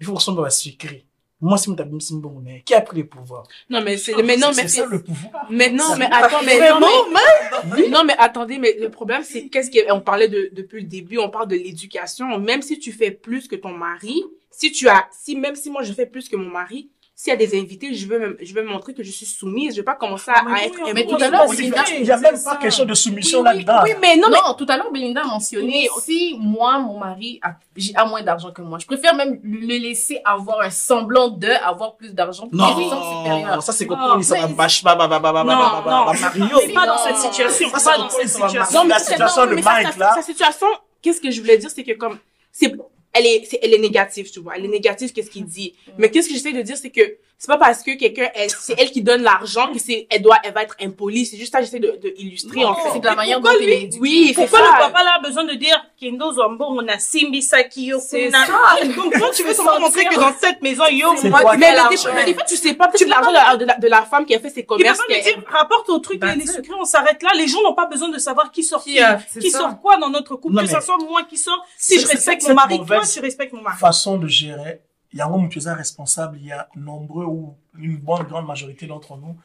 il 0.00 0.06
faut 0.06 0.14
kosomba 0.14 0.42
basucre 0.42 1.04
moto 1.40 1.82
abimisi 1.82 2.14
mbongo 2.14 2.40
na 2.40 2.50
ye 2.52 2.62
qui 2.64 2.74
a 2.74 2.80
pris 2.80 2.98
le 2.98 3.06
pouvoir? 3.06 3.44
Non, 3.68 3.82
mais 3.82 3.98
c'est, 3.98 4.14
mais 4.22 4.36
non, 4.38 4.52
C'est 4.52 4.62
mais 4.62 4.68
ça 4.68 4.84
c'est, 4.84 4.90
le 4.90 5.02
pouvoir. 5.02 5.46
mais 5.50 5.70
non, 5.70 5.94
mais 5.98 6.08
attends, 6.10 6.42
mais 6.42 6.58
non, 6.70 6.80
mais, 7.12 7.88
non, 7.88 8.04
mais 8.04 8.14
attendez, 8.18 8.58
mais 8.58 8.74
le 8.80 8.88
problème, 8.90 9.22
c'est 9.22 9.48
qu'est-ce 9.48 9.70
qu'on 9.70 10.00
parlait 10.00 10.28
de, 10.28 10.48
depuis 10.52 10.80
le 10.82 10.88
début, 10.88 11.18
on 11.18 11.28
parle 11.28 11.48
de 11.48 11.56
l'éducation. 11.56 12.38
Même 12.38 12.62
si 12.62 12.78
tu 12.78 12.90
fais 12.90 13.10
plus 13.10 13.48
que 13.48 13.56
ton 13.56 13.70
mari, 13.72 14.24
si 14.50 14.72
tu 14.72 14.88
as, 14.88 15.06
si, 15.12 15.36
même 15.36 15.54
si 15.56 15.68
moi 15.70 15.82
je 15.82 15.92
fais 15.92 16.06
plus 16.06 16.28
que 16.30 16.36
mon 16.36 16.48
mari, 16.48 16.88
s'il 17.18 17.30
y 17.30 17.32
a 17.32 17.36
des 17.36 17.58
invités, 17.58 17.94
je 17.94 18.06
veux, 18.06 18.18
me- 18.18 18.36
je 18.42 18.52
veux 18.52 18.62
montrer 18.62 18.92
que 18.92 19.02
je 19.02 19.10
suis 19.10 19.24
soumise. 19.24 19.72
Je 19.74 19.80
vais 19.80 19.84
pas 19.84 19.94
commencer 19.94 20.30
à, 20.30 20.42
Mais 20.44 20.50
à 20.50 20.54
oui, 20.54 20.60
être 20.66 20.78
on 20.84 20.92
Mais 20.92 21.06
tout 21.06 21.16
à 21.16 21.28
l'heure, 21.30 21.46
Il 21.50 21.56
Belinda, 21.56 21.82
n'y 21.98 22.10
a 22.10 22.16
même 22.18 22.42
pas 22.44 22.56
question 22.56 22.84
de 22.84 22.92
soumission 22.92 23.40
Oui, 23.40 23.48
oui, 23.54 23.64
là-dedans. 23.64 23.80
Oui, 23.84 23.90
mais 24.02 24.16
non, 24.16 24.28
Non, 24.28 24.36
mais, 24.50 24.54
tout 24.58 24.70
à 24.70 24.76
l'heure, 24.76 24.92
Belinda 24.92 25.22
a 25.22 25.24
mentionné, 25.24 25.88
Oui. 25.96 26.02
si 26.04 26.36
moi, 26.38 26.78
mon 26.78 26.98
mari 26.98 27.40
a, 27.42 27.54
j'ai- 27.74 27.96
a 27.96 28.04
moins 28.04 28.22
d'argent 28.22 28.52
que 28.52 28.60
moi, 28.60 28.78
je 28.78 28.84
préfère 28.84 29.14
même 29.14 29.40
le 29.42 29.78
laisser 29.78 30.20
avoir 30.26 30.60
un 30.60 30.68
semblant 30.68 31.28
de 31.28 31.48
avoir 31.64 31.96
plus 31.96 32.12
d'argent 32.12 32.48
des 32.52 32.62
raisons 32.62 33.22
supérieures. 33.22 33.62
ça 33.62 33.72
c'est 33.72 33.86
Non, 33.86 33.96
kokoli 33.96 34.22
ça 34.22 34.38
va 34.42 34.48
mais- 34.48 34.52
bâche 34.54 34.84
ba 34.84 34.94
ba 34.94 35.08
ba 35.08 35.18
ba 35.18 35.32
ba 35.32 35.42
Non, 35.42 35.46
ba 35.46 35.54
ba 35.54 35.90
non, 35.90 36.04
ba 36.12 36.12
Mario 36.20 36.58
c'est 36.60 36.72
pas 36.74 36.86
dans 36.86 36.98
cette 36.98 37.16
situation. 37.16 37.70
Ça, 37.78 37.92
Pas 37.92 37.96
dans 37.98 38.10
cette 38.10 38.28
situation. 38.28 38.78
non, 38.78 38.82
mais 38.84 38.90
La 38.90 38.98
situation 38.98 39.46
non, 39.46 39.54
mais 39.54 39.62
sa- 39.62 39.72
Mike, 39.72 39.96
là. 39.96 40.12
Sa 40.16 40.22
situation, 40.22 40.66
qu'est-ce 41.00 41.20
que 41.22 41.30
je 41.30 41.40
voulais 41.40 41.56
dire, 41.56 41.70
c'est 41.74 41.82
que 41.82 41.92
comme, 41.96 42.18
c'est, 42.52 42.74
elle 43.16 43.26
est, 43.26 43.44
c'est, 43.48 43.58
elle 43.62 43.74
est 43.74 43.78
négative, 43.78 44.30
tu 44.30 44.40
vois. 44.40 44.54
Elle 44.56 44.64
est 44.66 44.68
négative, 44.68 45.12
qu'est-ce 45.12 45.30
qu'il 45.30 45.44
dit? 45.46 45.74
Mais 45.98 46.10
qu'est-ce 46.10 46.28
que 46.28 46.34
j'essaie 46.34 46.52
de 46.52 46.62
dire, 46.62 46.76
c'est 46.76 46.90
que 46.90 47.16
c'est 47.38 47.48
pas 47.48 47.58
parce 47.58 47.82
que 47.82 47.98
quelqu'un, 47.98 48.30
c'est 48.48 48.74
elle 48.78 48.90
qui 48.90 49.02
donne 49.02 49.22
l'argent 49.22 49.70
que 49.70 49.78
c'est, 49.78 50.06
elle 50.08 50.22
doit, 50.22 50.38
elle 50.42 50.54
va 50.54 50.62
être 50.62 50.74
impolie. 50.80 51.26
C'est 51.26 51.36
juste 51.36 51.52
ça, 51.52 51.60
j'essaie 51.60 51.80
de, 51.80 51.98
de 52.02 52.14
illustrer, 52.16 52.64
en 52.64 52.74
fait. 52.74 52.88
C'est 52.94 53.00
de 53.00 53.04
la 53.04 53.14
manière 53.14 53.40
dont 53.42 53.50
il 53.60 53.68
est. 53.68 53.90
Oui, 54.00 54.32
Pourquoi 54.34 54.58
ça. 54.58 54.64
le 54.64 54.78
papa 54.78 55.04
là 55.04 55.16
a 55.18 55.20
besoin 55.20 55.44
de 55.44 55.52
dire 55.52 55.84
Kendo 56.00 56.32
Zombo, 56.32 56.64
on 56.70 56.88
a 56.88 56.98
Simbi 56.98 57.42
Saki 57.42 57.86
yo 57.88 57.98
C'est 58.00 58.30
ça. 58.30 58.46
Donc 58.96 59.12
quand 59.18 59.30
tu 59.34 59.42
veux 59.42 59.52
seulement 59.52 59.78
montrer 59.80 60.06
que 60.06 60.14
dans 60.14 60.32
cette 60.40 60.62
maison, 60.62 60.84
yo, 60.90 61.12
moi, 61.24 61.42
toi 61.42 61.52
tu 61.52 61.58
Mais 61.58 61.72
défaut, 61.90 62.08
mais 62.14 62.24
des 62.24 62.32
fois, 62.32 62.44
tu 62.44 62.56
sais 62.56 62.72
pas, 62.72 62.88
peut-être 62.88 63.06
l'argent 63.08 63.30
de 63.30 63.34
la, 63.34 63.56
de, 63.58 63.64
la, 63.66 63.74
de 63.76 63.88
la 63.88 64.02
femme 64.02 64.24
qui 64.24 64.34
a 64.34 64.40
fait 64.40 64.48
ses 64.50 64.64
commerces. 64.64 64.96
pas 64.96 65.04
me 65.04 65.08
qu'elle- 65.20 65.34
dire, 65.34 65.42
rapporte 65.48 65.90
au 65.90 65.98
truc, 65.98 66.22
les 66.38 66.46
sucrés, 66.46 66.72
on 66.80 66.84
s'arrête 66.86 67.22
là. 67.22 67.30
Les 67.36 67.46
gens 67.48 67.62
n'ont 67.62 67.74
pas 67.74 67.86
besoin 67.86 68.08
de 68.08 68.18
savoir 68.18 68.50
qui 68.50 68.62
sort 68.62 68.82
qui, 68.82 68.96
ça. 68.96 69.18
sort 69.50 69.78
quoi 69.82 69.98
dans 69.98 70.08
notre 70.08 70.36
couple. 70.36 70.56
Que 70.62 70.66
ce 70.66 70.80
soit 70.80 70.96
moi 71.06 71.22
qui 71.28 71.36
sort. 71.36 71.62
Si 71.76 72.00
je 72.00 72.06
respecte 72.06 72.48
mon 72.48 72.54
mari, 72.54 72.78
toi, 72.86 73.04
mauvaise 73.06 73.14
tu 73.14 73.20
respectes 73.20 73.52
mon 73.52 73.62
mari. 73.62 73.78
façon 73.78 74.18
de 74.18 74.26
gérer. 74.28 74.82
Il 75.12 75.18
y 75.18 75.22
a 75.22 75.26
un 75.26 75.32
homme 75.32 75.48
qui 75.48 75.58
est 75.58 75.72
responsable, 75.72 76.36
il 76.38 76.46
y 76.46 76.52
a 76.52 76.68
nombreux 76.74 77.24
ou 77.24 77.56
une 77.78 77.96
bonne 77.96 78.24
grande 78.24 78.46
majorité 78.46 78.86
d'entre 78.86 79.16
nous. 79.16 79.36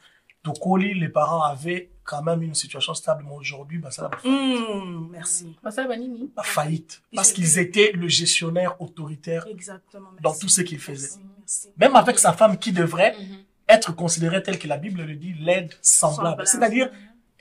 Donc, 0.44 0.56
au 0.66 0.76
lit, 0.76 0.94
les 0.98 1.08
parents 1.08 1.42
avaient 1.42 1.90
quand 2.02 2.20
même 2.20 2.42
une 2.42 2.54
situation 2.54 2.94
stable, 2.94 3.24
mais 3.24 3.34
aujourd'hui, 3.34 3.78
bah, 3.78 3.92
ça 3.92 4.10
a 4.12 4.26
Hum, 4.26 5.08
merci. 5.12 5.56
Bah, 5.62 5.70
ça, 5.70 5.86
la 5.86 6.42
faillite. 6.42 7.00
Parce 7.14 7.32
qu'ils 7.32 7.58
étaient 7.60 7.92
le 7.92 8.08
gestionnaire 8.08 8.74
autoritaire 8.82 9.46
Exactement. 9.46 10.08
Merci. 10.10 10.22
dans 10.22 10.34
tout 10.34 10.48
ce 10.48 10.62
qu'ils 10.62 10.80
faisaient. 10.80 11.16
Merci, 11.16 11.20
merci. 11.38 11.68
Même 11.76 11.94
avec 11.94 12.18
sa 12.18 12.32
femme 12.32 12.58
qui 12.58 12.72
devrait 12.72 13.14
Mhm. 13.16 13.36
être 13.68 13.94
considérée 13.94 14.42
telle 14.42 14.58
que 14.58 14.66
la 14.66 14.78
Bible 14.78 15.02
le 15.02 15.14
dit, 15.14 15.32
l'aide 15.34 15.72
semblable. 15.80 16.44
Semblable. 16.44 16.46
C'est-à-dire, 16.48 16.90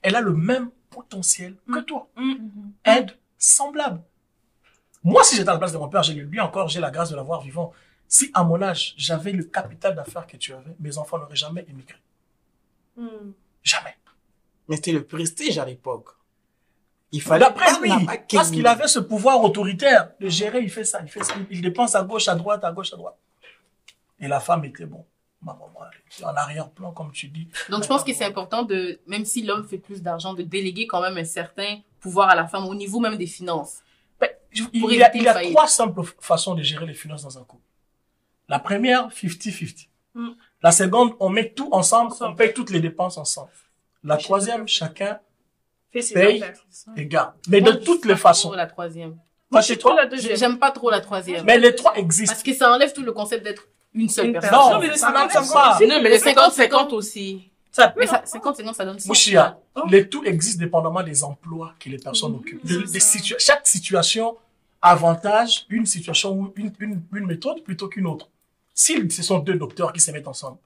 elle 0.03 0.15
a 0.15 0.21
le 0.21 0.33
même 0.33 0.69
potentiel 0.91 1.55
que 1.73 1.79
toi. 1.79 2.07
Hum. 2.17 2.51
Aide 2.85 3.17
semblable. 3.39 4.01
Moi, 5.03 5.23
si 5.23 5.35
j'étais 5.35 5.49
à 5.49 5.53
la 5.53 5.59
place 5.59 5.73
de 5.73 5.77
mon 5.77 5.89
père, 5.89 6.03
j'ai 6.03 6.13
lui 6.13 6.39
encore, 6.39 6.67
j'ai 6.67 6.79
la 6.79 6.91
grâce 6.91 7.09
de 7.09 7.15
l'avoir 7.15 7.41
vivant. 7.41 7.71
Si 8.07 8.29
à 8.33 8.43
mon 8.43 8.61
âge, 8.61 8.93
j'avais 8.97 9.31
le 9.31 9.43
capital 9.43 9.95
d'affaires 9.95 10.27
que 10.27 10.37
tu 10.37 10.53
avais, 10.53 10.75
mes 10.79 10.97
enfants 10.97 11.17
n'auraient 11.17 11.35
jamais 11.35 11.65
émigré. 11.69 11.97
Hum. 12.97 13.33
Jamais. 13.63 13.95
mais 14.67 14.75
c'était 14.75 14.91
le 14.91 15.05
prestige 15.05 15.57
à 15.57 15.65
l'époque 15.65 16.15
il 17.11 17.21
fallait 17.21 17.45
D'après 17.45 17.79
lui, 17.81 17.91
parce 18.33 18.51
qu'il 18.51 18.65
avait 18.65 18.87
ce 18.87 18.99
pouvoir 18.99 19.43
autoritaire 19.43 20.11
de 20.19 20.29
gérer, 20.29 20.61
il 20.61 20.69
fait 20.69 20.85
ça, 20.85 20.99
il 21.03 21.09
fait 21.09 21.23
ça. 21.23 21.33
Il 21.49 21.61
dépense 21.61 21.95
à 21.95 22.03
gauche, 22.03 22.27
à 22.27 22.35
droite, 22.35 22.63
à 22.63 22.71
gauche, 22.71 22.93
à 22.93 22.97
droite. 22.97 23.17
Et 24.19 24.27
la 24.27 24.39
femme 24.39 24.63
était 24.65 24.85
bon. 24.85 25.05
Ma 25.41 25.53
maman, 25.53 25.71
elle 25.91 26.21
est 26.21 26.25
en 26.25 26.35
arrière-plan, 26.35 26.91
comme 26.91 27.11
tu 27.11 27.27
dis. 27.27 27.47
Donc, 27.69 27.83
je 27.83 27.87
pense 27.87 28.03
que 28.03 28.13
c'est 28.13 28.23
important 28.23 28.63
de, 28.63 28.99
même 29.07 29.25
si 29.25 29.41
l'homme 29.41 29.67
fait 29.67 29.79
plus 29.79 30.01
d'argent, 30.01 30.33
de 30.33 30.43
déléguer 30.43 30.85
quand 30.85 31.01
même 31.01 31.17
un 31.17 31.23
certain 31.23 31.79
pouvoir 31.99 32.29
à 32.29 32.35
la 32.35 32.47
femme 32.47 32.65
au 32.65 32.75
niveau 32.75 32.99
même 32.99 33.17
des 33.17 33.27
finances. 33.27 33.79
Il 34.53 34.93
y 34.95 35.03
a, 35.03 35.15
il 35.15 35.23
y 35.23 35.27
a 35.27 35.33
trois 35.51 35.67
simples 35.67 36.01
façons 36.19 36.55
de 36.55 36.61
gérer 36.63 36.85
les 36.85 36.93
finances 36.93 37.23
dans 37.23 37.37
un 37.37 37.43
couple. 37.43 37.63
La 38.49 38.59
première, 38.59 39.07
50-50. 39.09 39.87
Mm. 40.13 40.29
La 40.61 40.71
seconde, 40.71 41.13
on 41.19 41.29
met 41.29 41.49
tout 41.51 41.69
ensemble, 41.71 42.11
Ensemble. 42.11 42.33
on 42.33 42.35
paye 42.35 42.53
toutes 42.53 42.69
les 42.69 42.81
dépenses 42.81 43.17
ensemble. 43.17 43.49
La 44.03 44.17
troisième, 44.17 44.67
chacun 44.67 45.19
paye 45.91 46.43
et 46.97 47.05
garde. 47.05 47.33
Mais 47.47 47.61
de 47.61 47.71
toutes 47.71 48.05
les 48.05 48.15
façons. 48.15 48.51
La 48.51 48.65
troisième. 48.67 49.17
Moi, 49.49 49.61
c'est 49.61 49.77
toi? 49.77 49.97
J'aime 50.35 50.57
pas 50.59 50.71
trop 50.71 50.89
la 50.89 51.01
troisième. 51.01 51.45
Mais 51.45 51.57
les 51.57 51.75
trois 51.75 51.95
existent. 51.95 52.33
Parce 52.33 52.43
que 52.43 52.53
ça 52.53 52.71
enlève 52.73 52.93
tout 52.93 53.03
le 53.03 53.11
concept 53.11 53.43
d'être 53.43 53.67
une 53.93 54.07
seule 54.09 54.27
Une 54.27 54.31
personne. 54.33 54.51
personne. 54.51 54.73
Non, 54.73 54.79
mais 54.79 54.87
le 54.87 54.95
ça 54.95 55.07
50, 55.07 55.13
n'enlève 55.15 55.31
50 55.31 55.53
pas. 55.53 55.75
aussi. 55.75 55.87
Non, 55.87 56.01
mais 56.01 56.09
le 56.09 56.15
50-50 56.17 56.93
aussi. 56.93 57.50
Ça 57.71 57.87
peut. 57.87 58.01
Mais 58.01 58.07
ça, 58.07 58.21
50 58.25 58.57
secondes, 58.57 58.75
ça 58.75 58.83
donne 58.85 58.99
ça. 58.99 59.07
Mouchia, 59.07 59.57
les 59.89 60.07
tout 60.09 60.23
existent 60.25 60.59
dépendamment 60.59 61.03
des 61.03 61.23
emplois 61.23 61.73
que 61.79 61.89
les 61.89 61.97
personnes 61.97 62.35
occupent. 62.35 62.65
De- 62.65 62.81
des 62.83 62.99
situa- 62.99 63.39
chaque 63.39 63.65
situation 63.65 64.37
avantage 64.81 65.65
une 65.69 65.85
situation 65.85 66.33
ou 66.33 66.53
une, 66.55 66.73
une, 66.79 67.01
une 67.13 67.25
méthode 67.25 67.63
plutôt 67.63 67.87
qu'une 67.87 68.07
autre. 68.07 68.29
Si 68.73 69.09
ce 69.11 69.23
sont 69.23 69.39
deux 69.39 69.55
docteurs 69.55 69.93
qui 69.93 69.99
se 69.99 70.11
mettent 70.11 70.27
ensemble, 70.27 70.57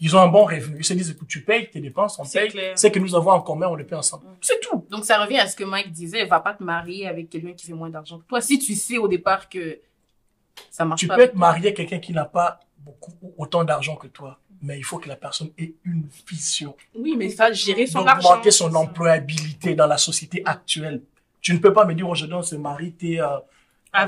ils 0.00 0.16
ont 0.16 0.20
un 0.20 0.28
bon 0.28 0.44
revenu. 0.44 0.76
Ils 0.78 0.84
se 0.84 0.94
disent, 0.94 1.10
écoute, 1.10 1.28
tu 1.28 1.42
payes 1.42 1.70
tes 1.70 1.80
dépenses, 1.80 2.18
on 2.18 2.24
C'est 2.24 2.40
paye. 2.40 2.50
clair. 2.50 2.78
C'est 2.78 2.90
que 2.90 2.98
nous 2.98 3.14
avons 3.14 3.30
en 3.32 3.40
commun, 3.42 3.68
on 3.68 3.74
le 3.74 3.84
paye 3.86 3.98
ensemble. 3.98 4.24
C'est 4.40 4.58
tout. 4.60 4.84
Donc, 4.90 5.04
ça 5.04 5.22
revient 5.22 5.38
à 5.38 5.46
ce 5.46 5.54
que 5.56 5.64
Mike 5.64 5.92
disait. 5.92 6.24
Va 6.24 6.40
pas 6.40 6.54
te 6.54 6.62
marier 6.62 7.06
avec 7.06 7.28
quelqu'un 7.28 7.52
qui 7.52 7.66
fait 7.66 7.74
moins 7.74 7.90
d'argent 7.90 8.18
que 8.18 8.24
toi. 8.24 8.40
Si 8.40 8.58
tu 8.58 8.74
sais 8.74 8.96
au 8.98 9.08
départ 9.08 9.48
que 9.48 9.78
ça 10.70 10.84
marche 10.84 11.00
Tu 11.00 11.06
pas. 11.06 11.16
peux 11.16 11.20
avec 11.22 11.32
être 11.32 11.38
marié 11.38 11.68
à 11.68 11.72
quelqu'un 11.72 11.98
qui 11.98 12.12
n'a 12.12 12.24
pas 12.24 12.60
beaucoup, 12.78 13.12
autant 13.36 13.62
d'argent 13.64 13.96
que 13.96 14.06
toi. 14.06 14.38
Mais 14.66 14.78
il 14.78 14.82
faut 14.84 14.98
que 14.98 15.08
la 15.08 15.16
personne 15.16 15.50
ait 15.58 15.74
une 15.84 16.04
vision. 16.26 16.74
Oui, 16.94 17.14
mais 17.18 17.28
ça, 17.28 17.52
gérer 17.52 17.86
son 17.86 18.06
argent. 18.06 18.30
d'augmenter 18.30 18.50
son 18.50 18.74
employabilité 18.74 19.74
dans 19.74 19.86
la 19.86 19.98
société 19.98 20.42
actuelle. 20.46 21.02
Tu 21.42 21.52
ne 21.52 21.58
peux 21.58 21.72
pas 21.74 21.84
me 21.84 21.94
dire 21.94 22.08
aujourd'hui, 22.08 22.34
on 22.36 22.42
se 22.42 22.56
marie, 22.56 22.92
t'es, 22.92 23.20
euh, 23.20 23.26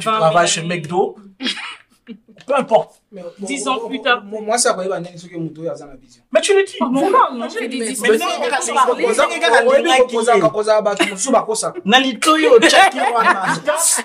tu 0.00 0.06
20 0.06 0.18
travailles 0.18 0.48
000 0.48 0.62
chez 0.62 0.62
McDo. 0.66 1.16
Peu 2.46 2.54
importe. 2.54 3.02
Mais, 3.10 3.22
Dix 3.40 3.66
ans 3.66 3.80
plus 3.88 4.00
tard. 4.00 4.22
mo- 4.24 4.40
mwasi 4.40 4.68
akoyeba 4.68 5.00
ndenge 5.00 5.18
soki 5.18 5.36
moto 5.36 5.60
oyo 5.62 5.72
aza 5.72 5.86
na 5.86 5.96
vision 5.96 6.22
Mais 6.32 6.40
tu 6.40 6.52
le 6.54 6.62
dis. 6.64 6.76
Mon 6.80 7.10
parle, 7.10 7.36
non? 7.38 7.48
Mais 7.60 8.16
non, 8.18 8.26
on 8.36 8.40
va 8.40 8.48
mais 8.66 8.74
parler. 8.74 9.04
Oza- 9.06 9.26
oyebi 9.26 9.90
alingaki 9.90 10.14
kozaka 10.14 10.46
ye. 10.46 10.50
kozala 10.52 10.82
bato 10.82 11.04
mosusu 11.06 11.32
bakosaka 11.32 11.80
na 11.84 11.98
litoyi 11.98 12.46
ochaki 12.46 12.98
wana 13.14 13.46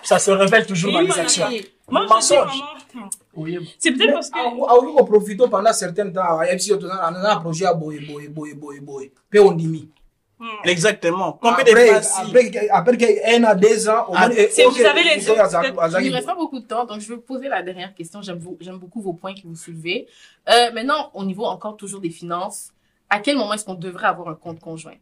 Ça? 0.04 0.18
Se 0.18 0.32
révèle 0.32 0.66
toujours 0.66 0.92
dans 0.92 1.02
les 1.02 1.20
actions. 1.20 1.48
Moi, 1.90 2.02
je 2.02 2.08
dis 2.08 2.14
Mensonge. 2.14 2.64
C'est 3.80 3.92
peut-être 3.94 4.14
parce 4.14 4.30
que. 4.30 4.38
aoki 4.40 4.96
koprofite 4.96 5.48
pendant 5.50 5.74
certain 5.74 6.10
temps 6.12 6.40
ayebi 6.40 6.62
si 6.62 6.70
toza 6.70 7.12
na 7.12 7.36
projet 7.38 7.64
ya 7.66 7.74
boye 7.74 8.00
boye 8.00 8.28
boye 8.28 8.54
boye 8.54 8.80
boye 8.80 9.12
mpe 9.30 9.40
ondimi 9.40 9.90
Hmm. 10.42 10.48
Exactement. 10.64 11.34
Combien 11.40 11.64
de 11.64 11.70
Après, 11.70 12.02
fois 12.02 12.22
après, 12.24 12.70
après 12.72 13.36
un 13.36 13.44
à 13.44 13.54
deux 13.54 13.88
ans, 13.88 14.06
au 14.10 14.14
Ah, 14.16 14.28
moins, 14.28 14.36
c'est- 14.50 14.66
vous 14.66 14.82
avez 14.84 15.04
les- 15.04 15.22
Il 15.22 16.10
ne 16.10 16.14
reste 16.16 16.26
pas 16.26 16.34
beaucoup 16.34 16.60
de 16.60 16.66
temps, 16.66 16.84
donc 16.84 17.00
je 17.00 17.14
vais 17.14 17.20
poser 17.20 17.48
la 17.48 17.62
dernière 17.62 17.94
question. 17.94 18.24
J'aime 18.24 18.40
beaucoup 18.80 19.02
vos 19.02 19.14
points 19.14 19.36
que 19.36 19.42
vous 19.46 19.56
soulevez. 19.56 20.08
Euh, 20.50 20.72
maintenant, 20.74 21.12
au 21.14 21.24
niveau 21.24 21.46
encore 21.46 21.78
toujours 21.78 22.02
des 22.02 22.10
finances, 22.10 22.72
à 23.08 23.20
quel 23.20 23.38
moment 23.38 23.54
est-ce 23.54 23.66
qu'on 23.66 23.76
devrait 23.76 24.08
avoir 24.08 24.30
un 24.30 24.34
compte 24.34 24.60
conjoint? 24.60 24.96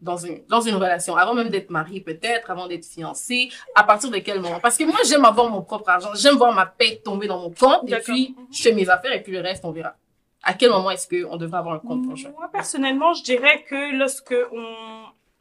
Dans 0.00 0.16
une, 0.16 0.44
dans 0.48 0.60
une 0.60 0.74
relation 0.76 1.16
Avant 1.16 1.34
même 1.34 1.48
d'être 1.48 1.70
marié 1.70 2.00
peut-être, 2.00 2.50
avant 2.50 2.66
d'être 2.68 2.84
fiancé, 2.84 3.48
à 3.74 3.82
partir 3.84 4.10
de 4.10 4.18
quel 4.18 4.40
moment? 4.40 4.60
Parce 4.60 4.76
que 4.76 4.84
moi, 4.84 4.98
j'aime 5.08 5.24
avoir 5.24 5.48
mon 5.48 5.62
propre 5.62 5.88
argent. 5.88 6.10
J'aime 6.14 6.36
voir 6.36 6.52
ma 6.54 6.66
paie 6.66 7.00
tomber 7.04 7.26
dans 7.26 7.40
mon 7.40 7.50
compte 7.50 7.90
et 7.90 7.96
puis 8.00 8.34
je 8.52 8.62
fais 8.62 8.72
mes 8.72 8.88
affaires 8.88 9.12
et 9.12 9.22
puis 9.22 9.32
le 9.32 9.40
reste, 9.40 9.64
on 9.64 9.72
verra. 9.72 9.94
À 10.42 10.54
quel 10.54 10.70
moment 10.70 10.90
est-ce 10.90 11.08
qu'on 11.08 11.36
devrait 11.36 11.58
avoir 11.58 11.74
un 11.74 11.78
compte 11.80 12.06
conjoint 12.06 12.30
Moi, 12.36 12.48
personnellement, 12.52 13.12
je 13.14 13.22
dirais 13.24 13.64
que 13.68 13.96
lorsque 13.96 14.34
on, 14.52 14.64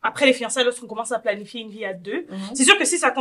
après 0.01 0.25
les 0.25 0.33
fiançailles, 0.33 0.63
lorsqu'on 0.65 0.87
commence 0.87 1.11
à 1.11 1.19
planifier 1.19 1.61
une 1.61 1.69
vie 1.69 1.85
à 1.85 1.93
deux, 1.93 2.25
Mhm. 2.29 2.37
c'est 2.55 2.63
sûr 2.63 2.77
que 2.77 2.85
si 2.85 2.97
ça 2.97 3.11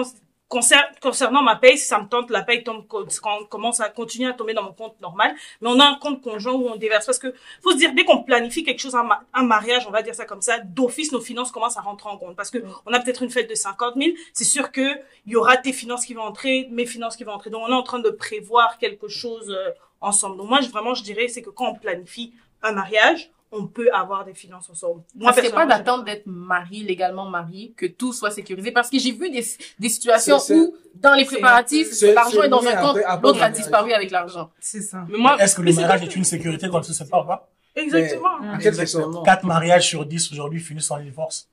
concernant 1.00 1.42
ma 1.42 1.56
paye, 1.56 1.76
si 1.78 1.86
ça 1.86 1.98
me 1.98 2.08
tente, 2.08 2.30
la 2.30 2.42
paye 2.42 2.62
tombe, 2.62 2.84
quand 2.88 3.38
on 3.40 3.44
commence 3.44 3.80
à 3.80 3.88
continuer 3.88 4.28
à 4.28 4.32
tomber 4.32 4.54
dans 4.54 4.62
mon 4.62 4.72
compte 4.72 5.00
normal, 5.00 5.34
mais 5.60 5.68
on 5.68 5.78
a 5.80 5.84
un 5.84 5.94
compte 5.96 6.22
conjoint 6.22 6.52
où 6.54 6.68
on 6.68 6.76
déverse 6.76 7.06
parce 7.06 7.18
que 7.18 7.34
faut 7.62 7.72
se 7.72 7.76
dire, 7.76 7.92
dès 7.94 8.04
qu'on 8.04 8.22
planifie 8.22 8.64
quelque 8.64 8.80
chose, 8.80 8.94
un, 8.94 9.02
ma- 9.04 9.22
un 9.32 9.42
mariage, 9.44 9.86
on 9.86 9.90
va 9.90 10.02
dire 10.02 10.14
ça 10.14 10.24
comme 10.24 10.42
ça, 10.42 10.58
d'office, 10.60 11.12
nos 11.12 11.20
finances 11.20 11.50
commencent 11.50 11.76
à 11.76 11.80
rentrer 11.80 12.08
en 12.08 12.16
compte 12.16 12.36
parce 12.36 12.50
que 12.50 12.58
on 12.86 12.92
a 12.92 13.00
peut-être 13.00 13.22
une 13.22 13.30
fête 13.30 13.48
de 13.50 13.54
50 13.54 13.94
000, 13.96 14.10
c'est 14.32 14.44
sûr 14.44 14.72
que 14.72 14.86
il 15.26 15.32
y 15.32 15.36
aura 15.36 15.56
tes 15.56 15.72
finances 15.72 16.04
qui 16.04 16.14
vont 16.14 16.22
entrer, 16.22 16.68
mes 16.70 16.86
finances 16.86 17.16
qui 17.16 17.24
vont 17.24 17.32
entrer. 17.32 17.50
Donc, 17.50 17.62
on 17.66 17.70
est 17.70 17.74
en 17.74 17.82
train 17.82 17.98
de 17.98 18.10
prévoir 18.10 18.78
quelque 18.78 19.08
chose 19.08 19.50
euh, 19.50 19.70
ensemble. 20.00 20.36
Donc, 20.36 20.48
moi, 20.48 20.60
je, 20.60 20.68
vraiment, 20.68 20.94
je 20.94 21.02
dirais, 21.02 21.28
c'est 21.28 21.42
que 21.42 21.50
quand 21.50 21.68
on 21.70 21.74
planifie 21.74 22.32
un 22.62 22.72
mariage, 22.72 23.30
on 23.56 23.66
peut 23.66 23.88
avoir 23.92 24.24
des 24.24 24.34
finances 24.34 24.68
ensemble. 24.68 25.02
Moi, 25.14 25.32
c'est 25.32 25.52
pas 25.52 25.64
d'attendre 25.66 26.04
d'être 26.04 26.26
marié, 26.26 26.82
légalement 26.84 27.24
marié, 27.28 27.72
que 27.76 27.86
tout 27.86 28.12
soit 28.12 28.30
sécurisé. 28.30 28.72
Parce 28.72 28.90
que 28.90 28.98
j'ai 28.98 29.12
vu 29.12 29.30
des, 29.30 29.44
des 29.78 29.88
situations 29.88 30.38
C'est- 30.38 30.54
c'est- 30.54 30.60
où, 30.60 30.74
dans 30.96 31.14
les 31.14 31.24
préparatifs, 31.24 31.92
c'est- 31.92 32.12
l'argent 32.14 32.40
c'est 32.40 32.46
est 32.46 32.48
dans 32.48 32.66
un 32.66 32.76
compte, 32.76 32.98
l'autre 33.22 33.42
a 33.42 33.50
disparu 33.50 33.92
avec 33.92 34.10
l'argent. 34.10 34.50
C'est 34.60 34.82
ça. 34.82 35.06
Mais 35.08 35.18
moi, 35.18 35.36
Est-ce 35.40 35.54
que 35.56 35.62
le 35.62 35.72
mariage 35.72 36.02
est 36.02 36.16
une 36.16 36.24
sécurité 36.24 36.68
quand 36.68 36.80
on 36.80 36.82
se 36.82 36.92
sépare 36.92 37.24
ou 37.24 37.28
pas? 37.28 37.48
Exactement. 37.76 38.28
Façon 38.60 39.22
Quatre 39.24 39.44
mariages 39.44 39.88
sur 39.88 40.04
dix 40.06 40.30
aujourd'hui 40.32 40.60
finissent 40.60 40.90
en 40.90 41.00
divorce. 41.00 41.48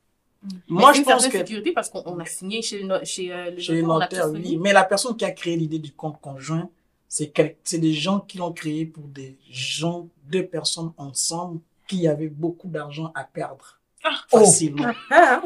Moi, 0.67 0.91
Mais 0.91 0.97
je 0.97 1.03
pense 1.03 1.27
que 1.27 1.37
sécurité 1.37 1.71
parce 1.71 1.89
qu'on 1.89 2.01
on 2.05 2.19
a 2.19 2.25
signé 2.25 2.63
chez 2.63 2.81
le, 2.81 3.03
chez, 3.03 3.31
euh, 3.31 3.51
le 3.51 3.59
chez 3.59 3.73
les 3.73 3.83
notaires, 3.83 4.29
oui. 4.31 4.57
Mais 4.59 4.73
la 4.73 4.83
personne 4.83 5.15
qui 5.15 5.23
a 5.23 5.29
créé 5.31 5.55
l'idée 5.55 5.77
du 5.77 5.91
compte 5.91 6.19
conjoint, 6.19 6.67
c'est 7.07 7.27
quel- 7.29 7.55
c'est 7.63 7.77
des 7.77 7.93
gens 7.93 8.19
qui 8.21 8.39
l'ont 8.39 8.51
créé 8.51 8.85
pour 8.87 9.03
des 9.03 9.37
gens, 9.51 10.07
deux 10.25 10.45
personnes 10.45 10.93
ensemble 10.97 11.59
qui 11.91 12.07
avaient 12.07 12.29
beaucoup 12.29 12.67
d'argent 12.69 13.11
à 13.13 13.23
perdre. 13.25 13.77
Facilement. 14.29 14.87
Ah, 15.11 15.41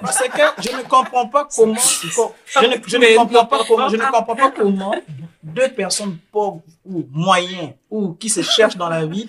Parce 0.00 0.18
que 0.18 0.42
je 0.70 0.76
ne 0.76 0.82
comprends 0.82 1.28
pas 1.28 1.48
comment, 1.54 1.74
je 1.74 2.66
ne, 2.66 2.74
je 2.86 2.96
ne 2.96 3.16
comprends 3.16 3.46
pas 3.46 3.60
comment, 3.66 3.88
je 3.88 3.96
ne 3.96 4.02
comprends 4.02 4.34
pas 4.36 4.50
comment 4.50 4.94
deux 5.42 5.68
personnes 5.70 6.18
pauvres 6.32 6.60
ou 6.84 7.04
moyennes 7.10 7.74
ou 7.90 8.12
qui 8.14 8.28
se 8.28 8.42
cherchent 8.42 8.76
dans 8.76 8.88
la 8.88 9.06
vie 9.06 9.26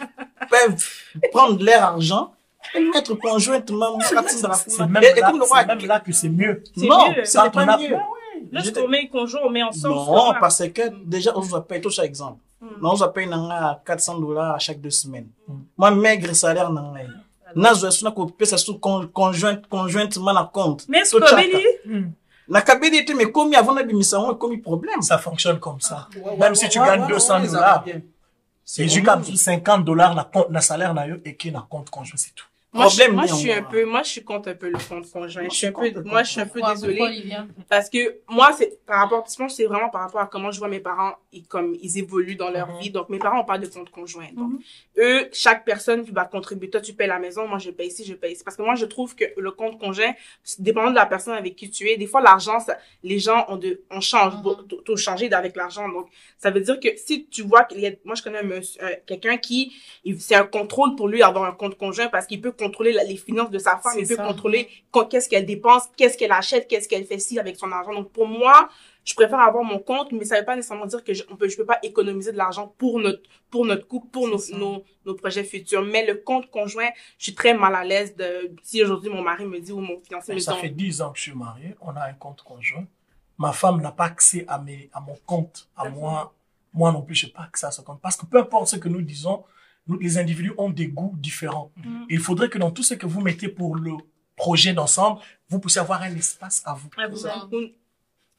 peuvent 0.50 0.84
prendre 1.32 1.64
leur 1.64 1.84
argent 1.84 2.34
et 2.76 2.80
mettre 2.80 3.14
conjointement 3.16 3.98
la 4.00 4.24
C'est 4.28 4.80
même, 4.88 5.04
Et- 5.04 5.08
et 5.08 5.20
là- 5.22 5.30
comme 5.32 5.40
le 5.40 5.46
roi- 5.46 5.60
c'est 5.62 5.68
même 5.68 5.86
là 5.86 6.00
que 6.00 6.12
c'est 6.12 6.30
mieux. 6.30 6.64
C'est 6.76 6.88
Non, 6.88 7.12
a- 7.12 7.50
pas 7.50 7.78
mieux. 7.78 7.96
Lorsqu'on 8.52 8.88
met 8.88 9.08
conjoint, 9.08 9.42
on 9.46 9.50
met 9.50 9.64
ensemble. 9.64 9.96
c'est 10.06 10.12
Non, 10.12 10.34
parce 10.40 10.68
que 10.70 10.82
déjà, 11.06 11.32
on 11.38 11.42
va 11.42 11.62
payer 11.62 11.80
tout 11.82 11.90
chaque 11.90 12.06
exemple. 12.06 12.40
Non, 12.62 12.92
on 12.92 12.96
va 12.96 13.08
payer 13.10 13.28
nanga 13.28 13.82
400 13.86 14.20
dollars 14.20 14.56
à 14.56 14.60
chaque 14.60 14.80
deux 14.80 14.92
semaines. 14.92 15.28
Mm. 15.48 15.54
Moi, 15.78 15.92
maigre 15.92 16.34
salaire 16.36 16.70
nanga. 16.72 17.00
Nazo 17.56 17.90
suna 17.92 18.12
ko 18.12 18.28
pesa 18.28 18.58
su 18.58 18.78
con- 18.80 19.08
conjoint 19.08 19.62
conjointement 19.70 20.32
na 20.34 20.50
compte. 20.54 20.86
Mais 20.88 21.00
est-ce 21.00 21.12
So 21.12 21.20
que 21.20 21.28
chaka. 21.28 21.42
Béli, 21.42 22.06
Na 22.48 22.62
kabeli 22.62 22.98
ete 22.98 23.14
mais 23.16 23.32
komi 23.32 23.56
avant 23.56 23.74
na 23.74 23.84
bimisa 23.84 24.20
on 24.20 24.34
komi 24.36 24.58
problème. 24.58 25.02
Ça 25.02 25.18
fonctionne 25.18 25.60
comme 25.60 25.80
ça. 25.82 26.08
Ouais, 26.16 26.38
Même 26.38 26.50
ouais, 26.50 26.56
si 26.56 26.70
tu 26.70 26.80
gagnes 26.80 27.02
ouais, 27.04 27.08
200 27.08 27.42
ouais, 27.42 27.48
dollars, 27.48 27.84
comme 29.06 29.24
50 29.36 29.86
dollars 29.86 30.16
na 30.16 30.24
compte, 30.24 30.50
na 30.50 30.62
salaire 30.62 30.94
na 30.94 31.08
yo, 31.08 31.16
et 31.26 31.36
qui 31.36 31.52
na 31.52 31.66
compte 31.70 31.90
conjoint, 31.90 32.16
c'est 32.18 32.34
tout. 32.36 32.46
Moi, 32.74 32.88
je, 32.88 32.96
Problème 32.98 33.16
moi, 33.16 33.26
je 33.26 33.28
mis 33.28 33.34
en 33.34 33.36
suis 33.42 33.52
un 33.52 33.62
moi. 33.62 33.70
peu, 33.70 33.86
moi, 33.86 34.04
je 34.04 34.10
suis 34.10 34.24
contre 34.24 34.50
un 34.50 34.56
peu 34.56 34.70
le 34.70 34.78
compte 34.88 35.12
conjoint. 35.12 35.44
Je 35.44 35.50
suis 35.56 35.68
un 35.68 35.72
je 35.72 35.92
peu, 35.92 36.02
moi, 36.04 36.24
je 36.24 36.32
suis 36.32 36.40
un 36.42 36.46
peu 36.48 36.62
désolée. 36.62 37.00
Parce 37.68 37.90
que 37.90 38.20
moi, 38.30 38.54
c'est 38.58 38.80
par 38.86 39.00
rapport, 39.00 39.26
je 39.30 39.36
pense 39.36 39.56
c'est 39.56 39.66
vraiment 39.66 39.90
par 39.90 40.02
rapport 40.04 40.22
à 40.22 40.28
comment 40.28 40.52
je 40.52 40.60
vois 40.60 40.70
mes 40.70 40.80
parents, 40.80 41.16
ils, 41.34 41.46
comme 41.46 41.76
ils 41.82 41.98
évoluent 41.98 42.36
dans 42.38 42.50
leur 42.50 42.70
Mhm. 42.70 42.80
vie. 42.80 42.90
Donc, 42.90 43.10
mes 43.10 43.20
parents 43.20 43.42
ont 43.42 43.46
pas 43.46 43.58
de 43.58 43.68
compte 43.68 43.90
conjoint. 43.90 44.30
Donc, 44.34 44.54
eux, 44.98 45.28
chaque 45.34 45.66
personne 45.66 46.04
va 46.04 46.24
contribuer. 46.24 46.70
Toi, 46.70 46.80
tu 46.80 46.94
payes 46.94 47.08
la 47.10 47.20
maison, 47.20 47.46
moi, 47.46 47.60
je 47.60 47.72
paye 47.72 47.88
ici, 47.90 48.06
je 48.06 48.14
paye 48.14 48.34
ici. 48.34 48.44
Parce 48.46 48.56
que 48.56 48.62
moi, 48.62 48.76
je 48.76 48.86
trouve 48.86 49.16
que 49.16 49.26
le 49.36 49.52
compte 49.52 49.78
conjoint, 49.78 50.14
dépendant 50.58 50.92
de 50.92 50.96
la 50.96 51.06
personne 51.06 51.34
avec 51.34 51.58
qui 51.58 51.70
tu 51.70 51.90
es, 51.90 51.98
des 51.98 52.08
fois, 52.08 52.22
l'argent, 52.22 52.60
ça- 52.62 52.78
les 53.04 53.20
gens 53.20 53.46
ont 53.50 53.58
de, 53.58 53.82
on 53.90 54.00
change, 54.00 54.36
Mhm. 54.36 54.42
beau- 54.44 54.56
tout 54.56 54.96
changer 54.96 55.32
avec 55.34 55.58
l'argent. 55.58 55.90
Donc, 55.90 56.08
ça 56.38 56.52
veut 56.52 56.62
dire 56.62 56.80
que 56.80 56.88
si 56.96 57.26
tu 57.28 57.42
vois 57.42 57.66
qu'il 57.66 57.82
y 57.82 57.88
a, 57.88 57.92
moi, 58.06 58.16
je 58.16 58.24
connais 58.24 58.40
un 58.40 58.62
quelqu'un 59.06 59.36
qui, 59.38 59.74
il- 60.06 60.20
c'est 60.22 60.36
un 60.36 60.46
contrôle 60.46 60.96
pour 60.96 61.10
lui 61.10 61.20
d'avoir 61.20 61.44
un 61.46 61.52
compte 61.52 61.78
conjoint 61.78 62.08
parce 62.08 62.26
qu'il 62.28 62.40
peut 62.42 62.52
contrôler 62.66 62.92
la- 62.94 63.04
les 63.04 63.18
finances 63.18 63.52
de 63.52 63.60
sa 63.60 63.78
femme, 63.78 63.94
il 63.98 64.08
peut 64.08 64.16
ça. 64.16 64.26
contrôler 64.28 64.68
quand- 64.92 65.06
qu'est-ce 65.10 65.28
qu'elle 65.30 65.46
dépense, 65.46 65.84
qu'est-ce 65.98 66.18
qu'elle 66.18 66.32
achète, 66.32 66.68
qu'est-ce 66.68 66.88
qu'elle 66.90 67.06
fait 67.06 67.20
ci 67.20 67.40
avec 67.40 67.56
son 67.58 67.72
argent. 67.72 67.94
Donc 67.94 68.12
pour 68.12 68.28
moi, 68.28 68.70
je 69.04 69.14
préfère 69.16 69.40
avoir 69.40 69.64
mon 69.64 69.80
compte, 69.80 70.12
mais 70.12 70.26
ça 70.26 70.38
veut 70.40 70.46
pas 70.46 70.56
nécessairement 70.56 70.86
dire 70.86 71.04
que 71.04 71.14
je, 71.14 71.24
on 71.32 71.36
peut, 71.36 71.50
je 71.50 71.58
peux 71.58 71.66
pas 71.66 71.80
économiser 71.84 72.32
de 72.32 72.38
l'argent 72.38 72.74
pour 72.78 73.00
notre 73.00 73.24
pour 73.50 73.66
notre 73.66 73.86
couple, 73.88 74.08
pour 74.16 74.28
nos, 74.28 74.40
nos 74.62 74.84
nos 75.06 75.16
projets 75.16 75.44
futurs. 75.44 75.84
Mais 75.84 76.06
le 76.06 76.16
compte 76.16 76.50
conjoint, 76.52 76.90
je 77.18 77.24
suis 77.26 77.36
très 77.36 77.54
mal 77.54 77.74
à 77.76 77.84
l'aise 77.84 78.16
de 78.16 78.30
si 78.64 78.84
aujourd'hui 78.84 79.10
mon 79.10 79.22
mari 79.24 79.46
me 79.46 79.60
dit 79.60 79.72
ou 79.72 79.80
mon 79.80 80.00
fiancé 80.08 80.32
me 80.34 80.38
dit 80.38 80.44
Ça 80.44 80.54
fait 80.62 80.70
10 80.70 81.02
ans 81.02 81.12
que 81.12 81.18
je 81.18 81.24
suis 81.24 81.34
marié, 81.46 81.76
on 81.82 81.92
a 81.96 82.04
un 82.06 82.14
compte 82.14 82.42
conjoint. 82.44 82.86
Ma 83.38 83.54
femme 83.54 83.82
n'a 83.82 83.92
pas 83.92 84.06
accès 84.06 84.46
à, 84.48 84.60
mes, 84.60 84.90
à 84.94 85.00
mon 85.00 85.18
compte, 85.26 85.68
à 85.76 85.90
moi. 85.90 86.34
Moi 86.74 86.92
non 86.94 87.02
plus, 87.02 87.16
je 87.16 87.26
n'ai 87.26 87.32
pas 87.34 87.42
accès 87.42 87.66
à 87.66 87.72
ce 87.72 87.82
compte. 87.82 88.00
Parce 88.02 88.16
que 88.16 88.26
peu 88.26 88.38
importe 88.38 88.68
ce 88.68 88.76
que 88.78 88.88
nous 88.88 89.02
disons, 89.02 89.44
les 90.00 90.18
individus 90.18 90.54
ont 90.58 90.70
des 90.70 90.88
goûts 90.88 91.16
différents. 91.18 91.72
Et 92.10 92.16
il 92.16 92.20
faudrait 92.20 92.50
que 92.50 92.58
dans 92.58 92.72
tout 92.72 92.84
ce 92.84 92.94
que 92.94 93.06
vous 93.06 93.22
mettez 93.22 93.48
pour 93.48 93.76
le 93.76 93.94
projet 94.36 94.74
d'ensemble, 94.74 95.20
vous 95.50 95.60
puissiez 95.60 95.82
avoir 95.82 96.02
un 96.02 96.16
espace 96.16 96.62
à 96.66 96.74
vous. 96.74 96.90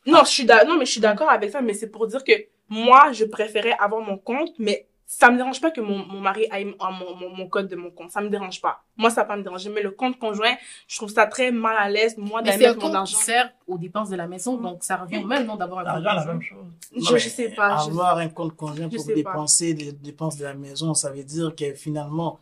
Non, 0.07 0.25
je 0.25 0.31
suis 0.31 0.45
non, 0.47 0.79
mais 0.79 0.85
je 0.85 0.91
suis 0.93 1.01
d'accord 1.01 1.31
avec 1.31 1.51
ça, 1.51 1.61
mais 1.61 1.75
c'est 1.75 1.91
pour 1.91 2.07
dire 2.07 2.25
que 2.25 2.33
moi, 2.69 3.13
je 3.13 3.25
préférais 3.25 3.77
avoir 3.79 4.03
mon 4.03 4.19
compte, 4.19 4.53
mais 4.59 4.87
ça 5.07 5.31
me 5.31 5.37
dérange 5.37 5.61
pas 5.61 5.71
que 5.71 5.81
mon, 5.81 5.99
mon 6.07 6.21
mari 6.21 6.47
aille 6.51 6.65
mon, 6.65 6.93
mon, 6.93 7.15
mon, 7.17 7.37
mon 7.37 7.49
code 7.49 7.69
de 7.69 7.77
mon 7.77 7.91
compte. 7.91 8.11
Ça 8.11 8.21
me 8.21 8.29
dérange 8.31 8.61
pas. 8.61 8.83
Moi, 8.97 9.11
ça 9.11 9.25
pas 9.25 9.37
me 9.37 9.43
déranger. 9.43 9.69
Mais 9.71 9.83
le 9.83 9.91
compte 9.91 10.19
conjoint, 10.19 10.55
je 10.89 10.97
trouve 10.97 11.11
ça 11.11 11.27
très 11.27 11.51
mal 11.51 11.77
à 11.79 11.89
l'aise, 11.91 12.17
moi, 12.17 12.41
d'aller 12.43 12.59
c'est 12.59 12.65
un 12.67 12.69
mettre 12.71 12.81
mon 12.81 12.83
compte 12.87 12.91
qui 12.93 13.15
argent. 13.15 13.19
sert 13.19 13.51
aux 13.67 13.79
dépenses 13.79 14.09
de 14.11 14.17
la 14.17 14.27
maison, 14.27 14.57
donc 14.57 14.83
ça 14.85 14.97
revient 14.97 15.19
au 15.19 15.27
même, 15.27 15.45
non, 15.47 15.57
d'avoir 15.57 15.81
un 15.81 15.85
Ça 15.85 15.91
compte 15.93 15.99
revient 15.99 16.09
à 16.09 16.15
la 16.15 16.21
conjoint. 16.23 16.33
même 16.35 16.43
chose. 16.43 17.11
Je, 17.11 17.17
je 17.19 17.29
sais 17.29 17.49
pas. 17.51 17.77
je- 17.85 17.91
Avoir 17.91 18.17
un 18.19 18.29
compte 18.29 18.57
conjoint 18.57 18.89
pour 18.89 19.07
pas. 19.07 19.13
dépenser 19.13 19.75
les 19.75 19.93
dépenses 19.93 20.37
de 20.39 20.45
la 20.45 20.55
maison, 20.55 20.95
ça 20.95 21.11
veut 21.11 21.25
dire 21.25 21.55
que 21.55 21.75
finalement, 21.75 22.39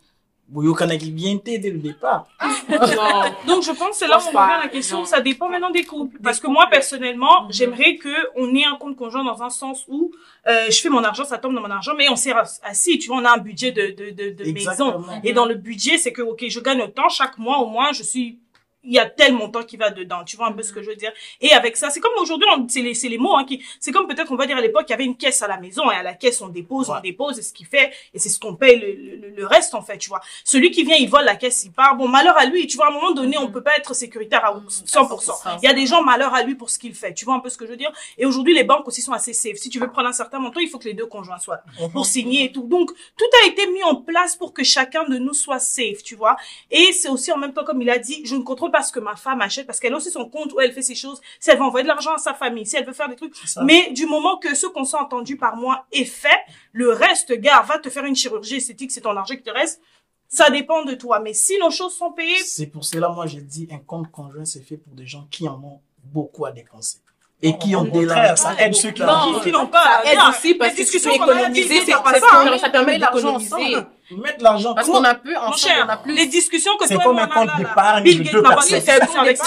Bien 0.51 1.33
été 1.35 1.59
dès 1.59 1.71
le 1.71 1.79
départ. 1.79 2.27
Non. 2.69 2.77
Donc, 3.47 3.63
je 3.63 3.71
pense 3.71 3.91
que 3.91 3.97
c'est 3.97 4.09
là 4.09 4.19
où 4.19 4.23
on 4.23 4.27
revient 4.27 4.53
à 4.53 4.63
la 4.65 4.69
question. 4.69 4.99
Non. 4.99 5.05
Ça 5.05 5.21
dépend 5.21 5.49
maintenant 5.49 5.71
des 5.71 5.85
couples. 5.85 6.19
Parce 6.23 6.41
que 6.41 6.47
moi, 6.47 6.67
personnellement, 6.71 7.47
j'aimerais 7.51 7.97
que 7.97 8.15
on 8.37 8.55
ait 8.55 8.65
un 8.65 8.77
compte 8.77 8.97
conjoint 8.97 9.25
dans 9.25 9.43
un 9.43 9.51
sens 9.51 9.85
où 9.89 10.11
euh, 10.49 10.67
je 10.69 10.81
fais 10.81 10.89
mon 10.89 11.05
argent, 11.05 11.25
ça 11.25 11.39
tombe 11.39 11.55
dans 11.55 11.61
mon 11.61 11.71
argent, 11.71 11.93
mais 11.97 12.09
on 12.09 12.17
s'est 12.17 12.33
assis, 12.63 12.99
tu 12.99 13.09
vois, 13.09 13.19
on 13.19 13.25
a 13.25 13.33
un 13.33 13.39
budget 13.39 13.73
de, 13.73 13.95
de, 13.95 14.11
de, 14.11 14.45
de 14.45 14.53
maison. 14.53 15.05
Et 15.23 15.33
dans 15.33 15.47
le 15.47 15.55
budget, 15.55 15.99
c'est 15.99 16.13
que, 16.13 16.23
ok, 16.23 16.45
je 16.49 16.61
gagne 16.61 16.83
autant 16.83 17.09
chaque 17.09 17.39
mois, 17.39 17.59
au 17.59 17.67
moins, 17.67 17.93
je 17.93 18.03
suis, 18.03 18.39
il 18.83 18.93
y 18.93 18.99
a 18.99 19.07
tel 19.07 19.35
montant 19.35 19.63
qui 19.63 19.77
va 19.77 19.91
dedans. 19.91 20.25
Tu 20.25 20.37
vois 20.37 20.47
un 20.47 20.53
peu 20.53 20.63
ce 20.63 20.73
que 20.73 20.83
je 20.83 20.91
veux 20.91 20.97
dire? 20.97 21.13
Et 21.41 21.53
avec 21.53 21.77
ça, 21.77 21.91
c'est 21.91 22.01
comme 22.01 22.13
aujourd'hui, 22.21 22.47
c'est 22.69 22.83
les, 22.83 22.95
c'est 22.95 23.09
les 23.09 23.19
mots, 23.19 23.37
hein, 23.37 23.45
qui, 23.45 23.63
c'est 23.79 23.93
comme 23.93 24.07
peut-être, 24.07 24.33
on 24.33 24.37
va 24.37 24.47
dire 24.47 24.57
à 24.57 24.61
l'époque, 24.61 24.85
il 24.89 24.91
y 24.91 24.95
avait 24.95 25.05
une 25.05 25.17
caisse 25.17 25.43
à 25.43 25.49
la 25.49 25.59
maison, 25.59 25.91
et 25.91 25.95
à 25.95 26.03
la 26.03 26.15
caisse, 26.15 26.41
on 26.41 26.49
dépose, 26.49 26.91
on 26.91 27.01
dépose, 27.01 27.39
et 27.39 27.43
ce 27.43 27.53
qui 27.53 27.65
fait, 27.65 27.93
et 28.15 28.19
c'est 28.19 28.29
ce 28.29 28.39
qu'on 28.39 28.55
paye 28.55 28.79
le, 28.79 29.17
le, 29.29 29.35
le 29.35 29.47
reste, 29.47 29.75
en 29.75 29.83
fait, 29.83 29.99
tu 29.99 30.09
vois. 30.09 30.21
Celui 30.45 30.71
qui 30.71 30.85
vient, 30.85 30.97
il 30.97 31.09
vole 31.09 31.25
la 31.25 31.37
caisse, 31.37 31.65
il 31.65 31.73
part. 31.73 31.97
Bon, 31.97 32.09
malheur 32.09 32.37
à 32.39 32.47
lui, 32.47 32.67
tu 32.67 32.77
vois, 32.77 32.87
à 32.87 32.91
un 32.91 32.93
moment 32.93 33.13
donné, 33.13 33.37
on 33.39 33.51
peut 33.51 33.63
pas 33.63 33.77
être 33.77 33.95
sécuritaire 33.95 34.45
à 34.45 34.55
100%. 34.55 35.59
Il 35.63 35.67
y 35.67 35.69
a 35.69 35.75
des 35.75 35.87
gens, 35.87 36.03
malheur 36.03 36.35
à 36.35 36.43
lui 36.43 36.55
pour 36.55 36.71
ce 36.71 36.79
qu'il 36.79 36.95
fait. 36.95 37.13
Tu 37.15 37.25
vois 37.25 37.35
un 37.35 37.41
peu 37.41 37.51
ce 37.51 37.57
que 37.57 37.67
je 37.67 37.71
veux 37.73 37.77
dire? 37.77 37.93
Et 38.19 38.27
aujourd'hui, 38.27 38.55
les 38.55 38.65
banques 38.65 38.87
aussi 38.89 39.03
sont 39.03 39.13
assez 39.13 39.33
safe. 39.33 39.57
Si 39.57 39.69
tu 39.69 39.79
veux 39.79 39.91
prendre 39.91 40.09
un 40.09 40.13
certain 40.13 40.39
montant, 40.39 40.61
il 40.61 40.69
faut 40.69 40.79
que 40.79 40.89
les 40.89 40.95
deux 40.95 41.07
conjoints 41.07 41.39
soient 41.39 41.63
là 41.79 41.89
pour 41.89 42.07
signer 42.07 42.45
et 42.45 42.53
tout. 42.53 42.63
Donc, 42.63 42.91
tout 43.17 43.25
a 43.43 43.47
été 43.47 43.67
mis 43.69 43.83
en 43.83 43.97
place 43.97 44.37
pour 44.37 44.53
que 44.53 44.65
chacun 44.65 45.05
de 45.05 45.19
nous 45.19 45.35
soit 45.35 45.59
safe, 45.59 46.03
tu 46.03 46.15
vois. 46.15 46.37
Et 46.71 46.93
c'est 46.93 47.09
aussi 47.09 47.31
en 47.33 47.37
même 47.37 47.53
temps, 47.53 47.65
comme 47.65 47.83
il 47.83 47.91
a 47.91 47.99
dit, 47.99 48.23
je 48.25 48.37
ne 48.37 48.43
contrôle 48.43 48.70
pas 48.71 48.83
ce 48.83 48.93
que 48.93 49.01
ma 49.01 49.17
femme 49.17 49.41
achète 49.41 49.67
parce 49.67 49.81
qu'elle 49.81 49.93
a 49.93 49.97
aussi 49.97 50.11
son 50.11 50.29
compte 50.29 50.53
où 50.53 50.61
elle 50.61 50.73
fait 50.73 50.83
ses 50.83 50.95
choses. 50.95 51.21
Si 51.39 51.51
elle 51.51 51.59
veut 51.59 51.65
envoyer 51.65 51.83
de 51.85 51.89
l'argent 51.89 52.15
à 52.15 52.19
sa 52.19 52.35
famille, 52.35 52.67
si 52.67 52.77
elle 52.77 52.85
veut 52.87 52.93
faire 52.93 53.09
des 53.09 53.17
trucs. 53.17 53.35
Mais 53.65 53.91
du 53.93 54.07
moment 54.07 54.39
que 54.39 54.55
ce 54.55 54.67
qu'on 54.67 54.85
s'est 54.85 54.97
entendu 54.97 55.37
par 55.37 55.57
moi 55.57 55.87
est 55.93 56.05
fait, 56.05 56.41
le 56.73 56.93
reste, 56.93 57.33
gars, 57.33 57.63
va 57.67 57.79
te 57.79 57.91
faire 57.91 58.05
une 58.05 58.17
chirurgie 58.17 58.57
esthétique, 58.57 58.91
c'est 58.91 59.03
ton 59.03 59.17
argent 59.17 59.35
qui 59.35 59.43
te 59.43 59.51
reste. 59.51 59.81
Ça 60.29 60.49
dépend 60.49 60.85
de 60.85 60.95
toi. 60.95 61.19
Mais 61.21 61.35
si 61.35 61.59
nos 61.59 61.71
choses 61.71 61.95
sont 61.95 62.13
payées, 62.13 62.39
C'est 62.45 62.67
pour 62.67 62.85
cela, 62.85 63.09
moi, 63.09 63.27
j'ai 63.27 63.41
dit, 63.41 63.69
un 63.73 63.79
compte 63.79 64.11
conjoint, 64.11 64.45
c'est 64.45 64.63
fait 64.63 64.77
pour 64.77 64.95
des 64.95 65.07
gens 65.07 65.27
qui 65.31 65.49
en 65.49 65.55
ont 65.63 65.81
beaucoup 66.05 66.47
à 66.47 66.53
dépenser. 66.53 66.99
et 67.43 67.57
qui 67.59 67.75
ont 67.75 67.83
Au 67.83 67.87
contraire, 67.87 68.39
ça 68.39 68.55
aide 68.59 68.75
ceux 68.75 68.91
qui 68.93 69.03
ont. 69.03 69.41
Qui 69.41 69.51
n'ont 69.51 69.67
pas. 69.67 70.03
Ça 70.05 70.13
aide 70.13 70.19
aussi 70.29 70.55
parce 70.55 70.75
que 70.75 70.83
tu 70.83 71.01
peux 71.01 71.15
économiser, 71.15 71.69
disent, 71.69 71.69
c'est 71.81 71.85
c'est 71.87 71.93
pas 71.93 72.03
pas 72.03 72.21
ça. 72.21 72.27
ça. 72.45 72.59
Ça 72.59 72.71
permet 72.71 72.99
d'économiser. 72.99 73.77
Mettre 74.17 74.43
l'argent. 74.43 74.75
Parce 74.75 74.89
qu'on 74.89 75.05
a 75.05 75.15
peu, 75.15 75.33
Mon 75.33 75.39
ensemble, 75.39 75.73
on 75.75 75.83
a 75.83 75.87
cher, 75.87 76.03
plus. 76.03 76.15
les 76.15 76.27
discussions 76.27 76.77
que 76.79 76.87
C'est 76.87 76.95
toi 76.95 77.03
et 77.03 77.07
comme 77.07 77.19
un 77.19 77.27
compte 77.29 77.51
d'épargne 77.59 78.03
Bill 78.03 78.23
Gates 78.23 78.43
n'a 78.43 78.55
pas 78.57 78.63
ces 78.63 78.81
discussions 78.81 79.21
avec 79.21 79.37
ça. 79.37 79.45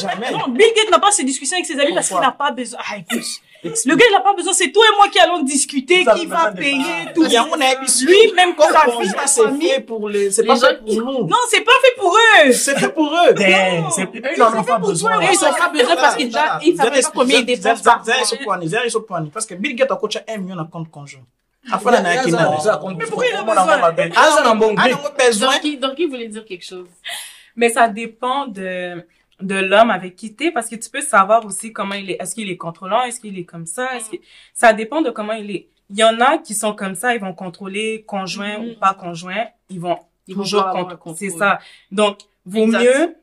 Jamais. 0.00 0.30
Non, 0.32 0.48
Bill 0.48 0.72
Gates 0.74 0.90
n'a 0.90 0.98
pas 0.98 1.10
ces 1.10 1.24
discussions 1.24 1.56
avec 1.56 1.66
ses 1.66 1.78
amis 1.78 1.94
parce 1.94 2.08
qu'il 2.08 2.18
n'a 2.18 2.32
pas 2.32 2.50
besoin. 2.52 2.80
Ah, 2.90 2.96
écoute, 2.98 3.24
le 3.64 3.96
gars, 3.96 4.04
il 4.08 4.12
n'a 4.12 4.20
pas 4.20 4.34
besoin. 4.34 4.52
C'est 4.52 4.70
toi 4.70 4.84
et 4.92 4.96
moi 4.96 5.08
qui 5.08 5.18
allons 5.18 5.42
discuter, 5.42 6.04
qui 6.16 6.26
va 6.26 6.52
payer, 6.52 7.08
tout. 7.14 7.24
Il 7.24 7.32
y 7.32 7.36
a 7.36 7.44
mon 7.44 7.60
avis. 7.60 8.04
Lui, 8.04 8.32
même 8.34 8.54
quand 8.54 8.66
fille, 9.00 9.08
sa 9.10 9.26
c'est 9.26 9.42
famille. 9.42 9.68
fait 9.68 9.80
pour 9.80 10.08
les, 10.08 10.30
c'est 10.30 10.44
pas 10.44 10.56
fait 10.56 10.78
pour 10.84 10.94
nous. 10.94 11.26
Non, 11.26 11.36
c'est 11.50 11.62
pas 11.62 11.72
fait 11.82 11.96
pour 11.98 12.16
eux. 12.16 12.52
C'est 12.52 12.78
fait 12.78 12.88
pour 12.88 13.12
eux. 13.12 13.34
Ils 13.38 14.38
n'en 14.38 14.58
ont 14.58 14.64
pas 14.64 14.78
besoin. 14.78 15.20
Ils 15.22 15.44
ont 15.44 15.52
pas 15.52 15.68
besoin 15.68 15.96
parce 15.96 16.16
qu'ils 16.16 16.26
déjà, 16.28 16.58
ils 16.62 16.76
savent 16.76 16.90
pas 16.90 17.10
combien 17.14 17.38
ils 17.40 17.46
dépensent 17.46 17.82
par 17.82 18.04
mois. 18.04 19.30
parce 19.32 19.46
que 19.46 19.54
Bill 19.54 19.74
Gates 19.74 19.90
a 19.90 19.96
coaché 19.96 20.20
1 20.28 20.38
million 20.38 20.56
na 20.56 20.64
compte 20.70 20.90
conjoint. 20.90 21.22
Afala 21.72 22.00
na 22.00 22.14
yaki 22.14 22.30
il. 22.30 22.34
Ah, 24.16 25.78
Dorky 25.80 26.06
voulait 26.06 26.28
dire 26.28 26.44
quelque 26.44 26.64
chose. 26.64 26.88
Mais 27.56 27.68
ça 27.70 27.88
dépend 27.88 28.46
de, 28.46 29.04
de 29.40 29.54
l'homme 29.54 29.90
avec 29.90 30.14
qui 30.16 30.34
t'es, 30.34 30.50
parce 30.50 30.68
que 30.68 30.76
tu 30.76 30.90
peux 30.90 31.00
savoir 31.00 31.44
aussi 31.44 31.72
comment 31.72 31.94
il 31.94 32.10
est. 32.10 32.16
Est-ce 32.20 32.34
qu'il 32.34 32.50
est 32.50 32.56
contrôlant? 32.56 33.02
Est-ce 33.02 33.20
qu'il 33.20 33.38
est 33.38 33.44
comme 33.44 33.66
ça? 33.66 33.96
Est-ce 33.96 34.10
que, 34.10 34.16
ça 34.54 34.72
dépend 34.72 35.00
de 35.02 35.10
comment 35.10 35.32
il 35.32 35.50
est. 35.50 35.68
Il 35.88 35.98
y 35.98 36.04
en 36.04 36.20
a 36.20 36.38
qui 36.38 36.54
sont 36.54 36.74
comme 36.74 36.94
ça, 36.96 37.14
ils 37.14 37.20
vont 37.20 37.32
contrôler 37.32 38.02
conjoint 38.06 38.58
ou 38.58 38.74
pas 38.78 38.92
conjoint. 38.94 39.46
Ils 39.70 39.80
vont 39.80 39.98
Ils 40.26 40.34
vont 40.36 40.42
toujours 40.42 40.68
contre- 40.70 40.98
C'est 41.16 41.30
ça. 41.30 41.60
Donc, 41.92 42.18
vaut 42.44 42.64
Exact. 42.64 42.80
mieux 42.80 43.16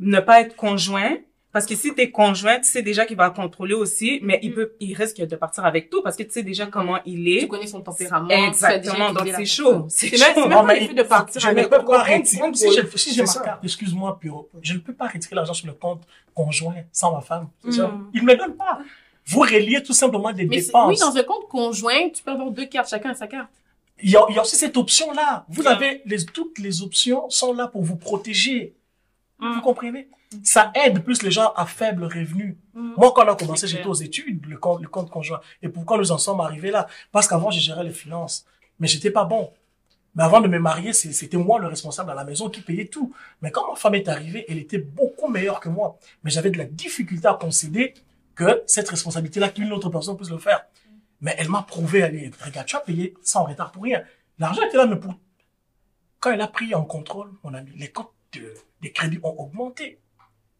ne 0.00 0.20
pas 0.20 0.40
être 0.40 0.56
conjoint. 0.56 1.16
Parce 1.52 1.66
que 1.66 1.74
si 1.74 1.92
t'es 1.94 2.10
conjoint, 2.12 2.58
tu 2.60 2.68
sais 2.68 2.80
déjà 2.82 3.04
qu'il 3.06 3.16
va 3.16 3.30
contrôler 3.30 3.74
aussi, 3.74 4.20
mais 4.22 4.38
il 4.40 4.54
peut, 4.54 4.72
il 4.78 4.94
risque 4.94 5.16
de 5.20 5.34
partir 5.34 5.64
avec 5.64 5.90
tout 5.90 6.00
parce 6.00 6.14
que 6.16 6.22
tu 6.22 6.30
sais 6.30 6.44
déjà 6.44 6.66
comment 6.66 6.98
il 7.04 7.24
Tu 7.24 7.44
est. 7.44 7.48
connais 7.48 7.66
son 7.66 7.80
tempérament. 7.80 8.28
tu 8.28 8.34
Exactement. 8.34 9.12
Donc 9.12 9.26
c'est 9.34 9.44
chaud. 9.46 9.86
C'est 9.88 10.16
chaud. 10.16 10.24
même 10.42 10.48
Non, 10.50 10.62
mais 10.62 10.86
de 10.88 11.02
partir 11.02 11.40
je 11.40 11.46
ne 11.48 11.50
avec. 11.52 11.68
peux 11.68 11.84
pas 11.84 12.04
retirer. 12.04 12.52
Si 12.94 13.12
j'ai 13.14 13.22
ma 13.24 13.34
carte, 13.34 13.64
excuse-moi, 13.64 14.20
je 14.62 14.74
ne 14.74 14.78
peux 14.78 14.92
pas 14.94 15.08
retirer 15.08 15.34
l'argent 15.34 15.52
sur 15.54 15.66
le 15.66 15.72
compte 15.72 16.02
conjoint 16.34 16.74
sans 16.92 17.12
ma 17.12 17.20
femme. 17.20 17.48
Mm. 17.64 17.70
Il 18.14 18.20
ne 18.22 18.26
me 18.26 18.32
le 18.32 18.38
donne 18.38 18.54
pas. 18.56 18.78
Vous 19.26 19.40
reliez 19.40 19.82
tout 19.82 19.92
simplement 19.92 20.32
des 20.32 20.46
Mais 20.46 20.60
dépenses. 20.60 20.88
oui, 20.88 20.96
dans 20.98 21.16
un 21.16 21.22
compte 21.24 21.48
conjoint, 21.48 22.08
tu 22.14 22.22
peux 22.22 22.30
avoir 22.30 22.50
deux 22.52 22.66
cartes, 22.66 22.88
chacun 22.90 23.10
a 23.10 23.14
sa 23.14 23.26
carte. 23.26 23.50
il, 24.02 24.10
y 24.10 24.16
a, 24.16 24.24
il 24.28 24.34
y 24.34 24.38
a 24.38 24.42
aussi 24.42 24.56
cette 24.56 24.76
option-là. 24.76 25.44
Vous 25.48 25.66
avez 25.66 26.02
les, 26.06 26.24
toutes 26.26 26.58
les 26.58 26.82
options 26.82 27.28
sont 27.28 27.52
là 27.52 27.66
pour 27.66 27.82
vous 27.82 27.96
protéger. 27.96 28.74
Mm. 29.40 29.54
Vous 29.54 29.60
comprenez? 29.60 30.08
Ça 30.44 30.70
aide 30.74 31.02
plus 31.02 31.22
les 31.22 31.30
gens 31.30 31.52
à 31.56 31.66
faible 31.66 32.04
revenu. 32.04 32.58
Mm. 32.74 32.92
Moi, 32.96 33.12
quand 33.14 33.24
on 33.24 33.32
a 33.32 33.36
commencé, 33.36 33.66
j'étais 33.66 33.86
aux 33.86 33.94
études, 33.94 34.46
le 34.46 34.58
compte, 34.58 34.80
le 34.80 34.88
compte 34.88 35.10
conjoint. 35.10 35.40
Et 35.62 35.68
pourquoi 35.68 35.98
nous 35.98 36.12
en 36.12 36.18
sommes 36.18 36.40
arrivés 36.40 36.70
là? 36.70 36.86
Parce 37.12 37.26
qu'avant, 37.26 37.50
j'ai 37.50 37.60
géré 37.60 37.84
les 37.84 37.92
finances. 37.92 38.46
Mais 38.78 38.86
j'étais 38.86 39.10
pas 39.10 39.24
bon. 39.24 39.52
Mais 40.14 40.24
avant 40.24 40.40
de 40.40 40.48
me 40.48 40.58
marier, 40.58 40.92
c'était 40.92 41.36
moi 41.36 41.60
le 41.60 41.68
responsable 41.68 42.10
à 42.10 42.14
la 42.14 42.24
maison 42.24 42.48
qui 42.48 42.60
payait 42.60 42.86
tout. 42.86 43.14
Mais 43.42 43.50
quand 43.50 43.68
ma 43.68 43.76
femme 43.76 43.94
est 43.94 44.08
arrivée, 44.08 44.44
elle 44.48 44.58
était 44.58 44.78
beaucoup 44.78 45.28
meilleure 45.28 45.60
que 45.60 45.68
moi. 45.68 45.98
Mais 46.24 46.30
j'avais 46.30 46.50
de 46.50 46.58
la 46.58 46.64
difficulté 46.64 47.28
à 47.28 47.34
concéder 47.34 47.94
que 48.34 48.62
cette 48.66 48.88
responsabilité-là, 48.88 49.50
qu'une 49.50 49.72
autre 49.72 49.88
personne 49.88 50.16
puisse 50.16 50.30
le 50.30 50.38
faire. 50.38 50.64
Mais 51.20 51.34
elle 51.38 51.48
m'a 51.48 51.62
prouvé, 51.62 52.02
allez, 52.02 52.30
regarde, 52.44 52.66
tu 52.66 52.76
as 52.76 52.80
payé 52.80 53.14
sans 53.22 53.44
retard 53.44 53.70
pour 53.70 53.82
rien. 53.84 54.02
L'argent 54.38 54.62
était 54.62 54.78
là, 54.78 54.86
mais 54.86 54.96
pour... 54.96 55.14
Quand 56.18 56.32
elle 56.32 56.40
a 56.40 56.48
pris 56.48 56.74
en 56.74 56.84
contrôle, 56.84 57.30
mon 57.44 57.54
ami, 57.54 57.70
les 57.76 57.88
comptes 57.88 58.12
de- 58.32 58.54
des 58.80 58.92
crédits 58.92 59.20
ont 59.22 59.34
augmenté. 59.38 59.98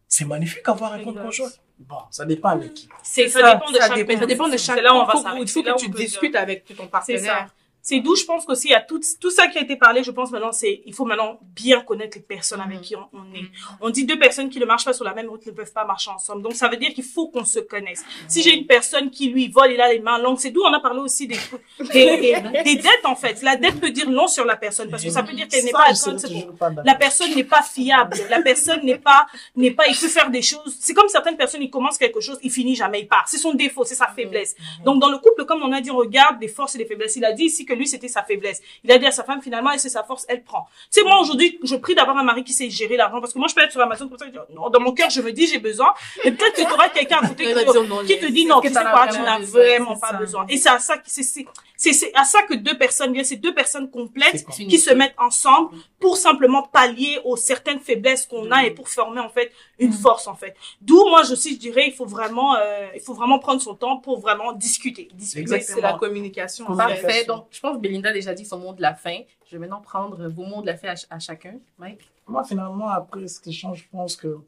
C'est 0.09 0.25
magnifique 0.25 0.66
avoir 0.68 0.93
un 0.93 1.03
compte 1.05 1.21
conjoint. 1.23 1.51
Bon, 1.79 1.97
ça 2.11 2.25
dépend 2.27 2.51
avec 2.51 2.75
qui. 2.75 2.89
C'est, 3.03 3.29
ça, 3.29 3.41
Ça, 3.41 3.55
dépend 3.55 3.71
de 3.71 3.77
ça 3.79 3.87
chaque 3.89 3.97
dépend. 3.97 4.18
Ça 4.21 4.27
dépend 4.27 4.49
de 4.49 4.57
chaque. 4.57 4.77
C'est 4.77 4.83
là 4.83 4.95
où 4.95 4.99
on 4.99 5.05
va 5.07 5.12
Faut- 5.12 5.23
s'arrêter. 5.23 5.43
Il 5.43 5.49
faut 5.51 5.62
que 5.62 5.77
tu 5.79 5.87
dire. 5.89 5.95
discutes 5.95 6.37
avec 6.37 6.64
ton 6.77 6.87
partenaire. 6.89 7.49
C'est 7.83 8.01
d'où 8.01 8.14
je 8.14 8.24
pense 8.24 8.45
qu'aussi 8.45 8.74
a 8.74 8.81
tout, 8.81 9.01
tout 9.20 9.31
ça 9.31 9.47
qui 9.49 9.59
a 9.59 9.62
été 9.62 9.76
parlé, 9.76 10.03
je 10.05 10.11
pense 10.11 10.31
maintenant, 10.31 10.53
c'est, 10.53 10.83
il 10.85 10.93
faut 10.95 11.05
maintenant 11.05 11.39
bien 11.55 11.81
connaître 11.81 12.16
les 12.18 12.22
personnes 12.22 12.61
avec 12.61 12.78
Mhm. 12.78 12.83
qui 12.83 12.97
on, 12.97 13.09
on 13.12 13.35
est. 13.35 13.45
On 13.81 13.91
dit 13.91 14.05
deux 14.05 14.18
personnes 14.18 14.51
qui 14.51 14.59
ne 14.61 14.64
marchent 14.66 14.85
pas 14.85 14.93
sur 14.93 15.05
la 15.05 15.14
même 15.14 15.28
route 15.28 15.45
ne 15.47 15.53
peuvent 15.53 15.72
pas 15.72 15.85
marcher 15.85 16.11
ensemble. 16.11 16.43
Donc 16.43 16.55
ça 16.55 16.68
veut 16.68 16.76
dire 16.76 16.93
qu'il 16.93 17.05
faut 17.05 17.28
qu'on 17.28 17.45
se 17.45 17.59
connaisse. 17.59 18.05
Si 18.28 18.43
j'ai 18.43 18.55
une 18.55 18.66
personne 18.66 19.11
qui 19.11 19.28
lui 19.31 19.49
vole, 19.49 19.72
il 19.72 19.81
a 19.81 19.93
les 19.93 19.99
mains 19.99 20.18
longues, 20.18 20.39
c'est 20.39 20.51
d'où 20.51 20.62
on 20.62 20.72
a 20.72 20.81
parlé 20.81 21.01
aussi 21.01 21.26
des, 21.26 21.37
des, 21.93 22.16
des, 22.18 22.62
des 22.64 22.76
dettes 22.76 23.05
en 23.05 23.16
fait. 23.16 23.41
La 23.43 23.57
dette 23.57 23.81
peut 23.81 23.91
dire 23.91 24.09
non 24.11 24.26
sur 24.28 24.45
la 24.45 24.57
personne 24.57 24.91
parce 24.91 25.03
que 25.03 25.11
ça 25.11 25.22
peut 25.22 25.33
dire 25.33 25.49
qu'elle 25.49 25.64
n'est 25.64 25.72
pas 25.72 25.93
d'accord. 25.93 26.81
La 26.85 26.95
personne 26.95 27.35
n'est 27.35 27.45
pas 27.45 27.62
fiable. 27.62 28.16
La 28.28 28.41
personne 28.43 28.85
n'est 28.85 28.99
pas, 28.99 29.26
n'est 29.57 29.70
pas, 29.70 29.87
il 29.89 29.97
peut 29.97 30.09
faire 30.09 30.31
des 30.31 30.43
choses. 30.43 30.76
C'est 30.81 30.95
comme 30.95 31.09
certaines 31.09 31.37
personnes, 31.37 31.62
ils 31.62 31.70
commencent 31.70 31.99
quelque 31.99 32.20
chose, 32.20 32.39
il 32.43 32.51
finit 32.51 32.74
jamais, 32.74 33.01
il 33.01 33.09
part. 33.09 33.24
C'est 33.26 33.39
son 33.39 33.55
défaut, 33.55 33.85
c'est 33.85 33.95
sa 33.95 34.09
faiblesse. 34.09 34.55
Donc, 34.85 35.01
dans 35.01 35.09
le 35.11 35.18
couple, 35.18 35.45
comme 35.45 35.62
on 35.62 35.72
a 35.72 35.81
dit, 35.81 35.91
on 35.91 35.97
regarde 35.97 36.39
des 36.39 36.49
forces 36.49 36.74
et 36.74 36.78
des 36.78 36.87
faiblesses. 36.87 37.16
Il 37.16 37.24
a 37.24 37.33
dit 37.33 37.45
ici 37.45 37.64
que 37.71 37.75
lui, 37.75 37.87
c'était 37.87 38.09
sa 38.09 38.23
faiblesse. 38.23 38.61
Il 38.85 38.91
a 38.93 38.99
dit 38.99 39.07
à 39.07 39.11
sa 39.12 39.25
femme, 39.25 39.41
finalement, 39.41 39.71
elle, 39.71 39.79
c'est 39.81 39.89
sa 39.89 40.03
force, 40.05 40.25
elle 40.29 40.43
prend. 40.43 40.66
Tu 40.93 41.01
sais, 41.01 41.07
moi, 41.07 41.21
aujourd'hui, 41.21 41.59
je 41.62 41.77
prie 41.77 41.95
d'avoir 41.95 42.16
un 42.16 42.25
mari 42.25 42.43
qui 42.45 42.53
sait 42.53 42.68
gérer 42.68 42.97
l'argent 42.97 43.21
parce 43.21 43.33
que 43.33 43.39
moi, 43.39 43.49
je 43.49 43.55
peux 43.55 43.62
être 43.62 43.73
sur 43.73 43.81
Amazon 43.81 44.09
comme 44.09 44.18
ça, 44.18 44.27
et 44.27 44.31
dire, 44.31 44.45
non, 44.55 44.68
dans 44.71 44.81
mon 44.81 44.93
cœur, 44.93 45.11
je 45.11 45.21
me 45.23 45.33
dis, 45.33 45.47
j'ai 45.47 45.59
besoin. 45.59 45.93
Et 46.25 46.33
peut-être 46.33 46.57
que 46.57 46.62
tu 46.62 46.73
auras 46.73 46.89
quelqu'un 46.89 47.18
à 47.23 47.29
côté 47.29 47.45
qui 47.47 47.55
te- 47.55 47.73
dire 47.73 47.85
non, 47.85 47.99
qui 48.05 48.18
te 48.18 48.25
laisse. 48.25 48.33
dit 48.35 48.47
non, 48.47 48.61
tu 48.61 48.68
que 48.68 48.75
sais 48.75 48.81
quoi, 48.83 49.07
tu 49.09 49.21
n'as 49.21 49.39
vraiment 49.39 49.97
pas 49.97 50.09
ça. 50.11 50.16
besoin. 50.16 50.47
Et 50.49 50.57
c'est 50.57 50.68
à 50.68 50.79
ça 50.79 50.97
que 50.99 51.05
c'est, 51.07 51.23
c'est, 51.23 51.47
c'est, 51.93 52.12
à 52.14 52.25
ça 52.25 52.43
que 52.43 52.55
deux 52.55 52.77
personnes 52.77 53.12
viennent, 53.12 53.25
c'est 53.25 53.37
deux 53.37 53.55
personnes 53.55 53.91
complètes 53.91 54.45
qui 54.47 54.79
se 54.79 54.93
mettent 54.93 55.14
ensemble 55.18 55.71
pour 55.99 56.16
simplement 56.16 56.62
pallier 56.62 57.18
aux 57.25 57.37
certaines 57.37 57.81
faiblesses 57.81 58.27
qu'on 58.27 58.51
a 58.51 58.64
et 58.64 58.71
pour 58.71 58.89
former 58.89 59.21
en 59.21 59.29
fait 59.31 59.53
une 59.79 59.93
force 59.93 60.27
en 60.27 60.35
fait. 60.35 60.55
D'où 60.81 61.03
moi 61.09 61.23
je 61.23 61.33
aussi 61.33 61.55
je 61.55 61.59
dirais 61.59 61.85
il 61.87 61.93
faut 61.95 62.07
vraiment 62.07 62.55
euh, 62.57 62.87
il 62.95 63.01
faut 63.01 63.14
vraiment 63.14 63.39
prendre 63.39 63.61
son 63.62 63.75
temps 63.75 63.97
pour 63.99 64.21
vraiment 64.21 64.53
discuter. 64.53 65.09
discuter 65.14 65.61
c'est 65.61 65.81
la 65.81 65.95
communication. 65.95 66.66
en 66.68 66.77
fait. 66.77 67.03
Parfait. 67.03 67.25
Donc, 67.25 67.47
je 67.61 67.66
pense 67.68 67.76
que 67.76 67.82
Belinda 67.82 68.08
a 68.08 68.12
déjà 68.14 68.32
dit 68.32 68.46
son 68.46 68.58
mot 68.58 68.72
de 68.72 68.80
la 68.80 68.94
fin. 68.94 69.20
Je 69.44 69.50
vais 69.52 69.58
maintenant 69.58 69.82
prendre 69.82 70.26
vos 70.28 70.46
mots 70.46 70.62
de 70.62 70.66
la 70.68 70.78
fin 70.78 70.88
à, 70.88 70.96
ch- 70.96 71.06
à 71.11 71.18
chacun. 71.18 71.58
Mike? 71.76 72.11
Moi, 72.26 72.42
finalement, 72.42 72.88
après 72.88 73.28
cet 73.28 73.46
échange, 73.48 73.82
je 73.84 73.88
pense 73.90 74.16
que 74.16 74.38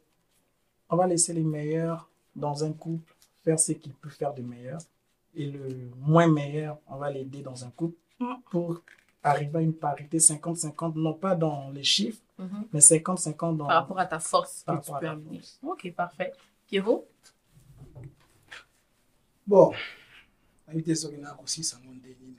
on 0.89 0.97
va 0.97 1.07
laisser 1.07 1.35
les 1.35 1.43
meilleurs 1.43 2.09
dans 2.35 2.65
un 2.65 2.73
couple 2.73 3.13
faire 3.45 3.59
ce 3.61 3.73
qu'ils 3.73 3.93
peuvent 3.93 4.13
faire 4.13 4.33
de 4.33 4.41
meilleur. 4.41 4.79
Et 5.35 5.45
le 5.47 5.91
moins 5.99 6.27
meilleur, 6.27 6.79
on 6.89 6.97
va 6.97 7.11
l'aider 7.11 7.43
dans 7.43 7.67
un 7.67 7.71
couple 7.71 7.97
pour 8.51 8.81
arriver 9.23 9.59
à 9.59 9.61
une 9.61 9.75
parité 9.75 10.17
50-50, 10.17 10.95
non 10.99 11.13
pas 11.13 11.35
dans 11.35 11.69
les 11.71 11.85
chiffres, 11.85 12.23
Mhm. 12.39 12.65
mais 12.73 12.81
50-50 12.81 13.57
dans... 13.59 13.67
Par 13.67 13.77
rapport 13.83 13.99
à 13.99 14.07
ta 14.07 14.19
force 14.21 14.63
Par 14.65 14.81
que 14.81 14.87
tu 14.87 14.91
rapport 14.91 14.97
à 14.97 15.13
peux 15.13 15.21
amener. 15.21 15.37
force. 15.41 15.59
Ok, 15.63 15.93
parfait. 15.95 16.33
Pierrot? 16.67 17.07
bon 19.47 19.73
nayebi 20.73 20.85
te 20.85 20.97
soki 20.97 21.17
nakosisa 21.17 21.79
ngo 21.79 21.95
ndeni 21.95 22.37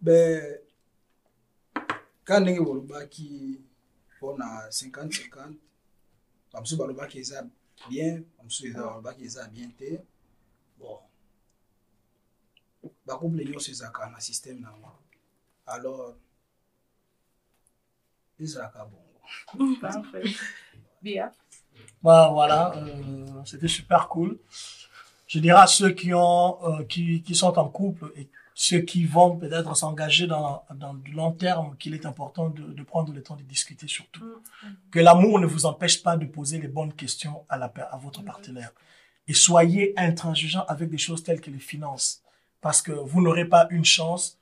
be 0.00 0.18
ka 2.24 2.40
ndenge 2.40 2.60
bolobaki 2.60 3.60
mpona 4.16 4.68
50-50 4.68 5.54
bamosusu 6.52 6.76
balobaki 6.76 7.18
eza 7.18 7.48
bien 7.88 8.24
bamosusu 8.36 8.66
eza 8.66 8.82
balobaki 8.82 9.24
eza 9.24 9.48
bien 9.48 9.72
te 9.72 10.04
bon. 10.78 11.00
Bacouple 13.06 13.44
nyonso 13.44 13.70
ezalaka 13.70 14.10
na 14.10 14.20
systeme 14.20 14.60
nango 14.60 14.92
alors 15.66 16.16
ezalaka 18.38 18.84
bongo? 18.84 19.20
Bah, 22.02 22.30
voilà, 22.32 22.74
euh, 22.76 23.26
c'était 23.44 23.68
super 23.68 24.08
cool. 24.08 24.38
Je 25.26 25.38
dirais 25.40 25.60
à 25.60 25.66
ceux 25.66 25.90
qui 25.90 26.14
ont, 26.14 26.58
euh, 26.64 26.84
qui, 26.84 27.22
qui 27.22 27.34
sont 27.34 27.58
en 27.58 27.68
couple 27.68 28.12
et 28.16 28.28
ceux 28.54 28.80
qui 28.80 29.04
vont 29.04 29.36
peut-être 29.36 29.76
s'engager 29.76 30.26
dans, 30.26 30.62
dans 30.74 30.94
du 30.94 31.12
long 31.12 31.32
terme, 31.32 31.76
qu'il 31.78 31.94
est 31.94 32.06
important 32.06 32.48
de, 32.48 32.62
de 32.62 32.82
prendre 32.82 33.12
le 33.12 33.22
temps 33.22 33.36
de 33.36 33.42
discuter 33.42 33.86
surtout. 33.86 34.24
Que 34.90 34.98
l'amour 35.00 35.40
ne 35.40 35.46
vous 35.46 35.66
empêche 35.66 36.02
pas 36.02 36.16
de 36.16 36.24
poser 36.24 36.58
les 36.58 36.68
bonnes 36.68 36.92
questions 36.92 37.44
à, 37.48 37.58
la, 37.58 37.66
à 37.66 37.98
votre 37.98 38.22
partenaire. 38.22 38.72
Et 39.28 39.34
soyez 39.34 39.92
intransigeant 39.98 40.64
avec 40.68 40.88
des 40.88 40.98
choses 40.98 41.22
telles 41.22 41.40
que 41.40 41.50
les 41.50 41.58
finances. 41.58 42.22
Parce 42.60 42.80
que 42.80 42.92
vous 42.92 43.20
n'aurez 43.20 43.44
pas 43.44 43.66
une 43.70 43.84
chance. 43.84 44.38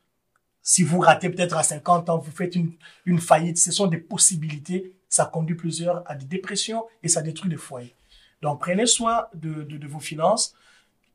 Si 0.63 0.83
vous 0.83 1.01
ratez 1.01 1.29
peut-être 1.29 1.57
à 1.57 1.63
50 1.63 2.09
ans, 2.09 2.19
vous 2.19 2.31
faites 2.31 2.55
une, 2.55 2.73
une 3.07 3.19
faillite. 3.19 3.59
Ce 3.59 3.73
sont 3.73 3.87
des 3.87 3.99
possibilités. 3.99 4.93
Ça 5.15 5.27
conduit 5.27 5.55
plusieurs 5.55 6.03
à 6.11 6.17
des 6.17 6.25
dépressions 6.27 6.87
et 7.05 7.09
ça 7.09 7.23
détruit 7.23 7.49
les 7.49 7.57
foyers. 7.57 7.95
Donc, 8.43 8.59
prenez 8.59 8.85
soin 8.85 9.29
de, 9.33 9.63
de, 9.63 9.77
de 9.77 9.87
vos 9.87 10.01
finances. 10.01 10.57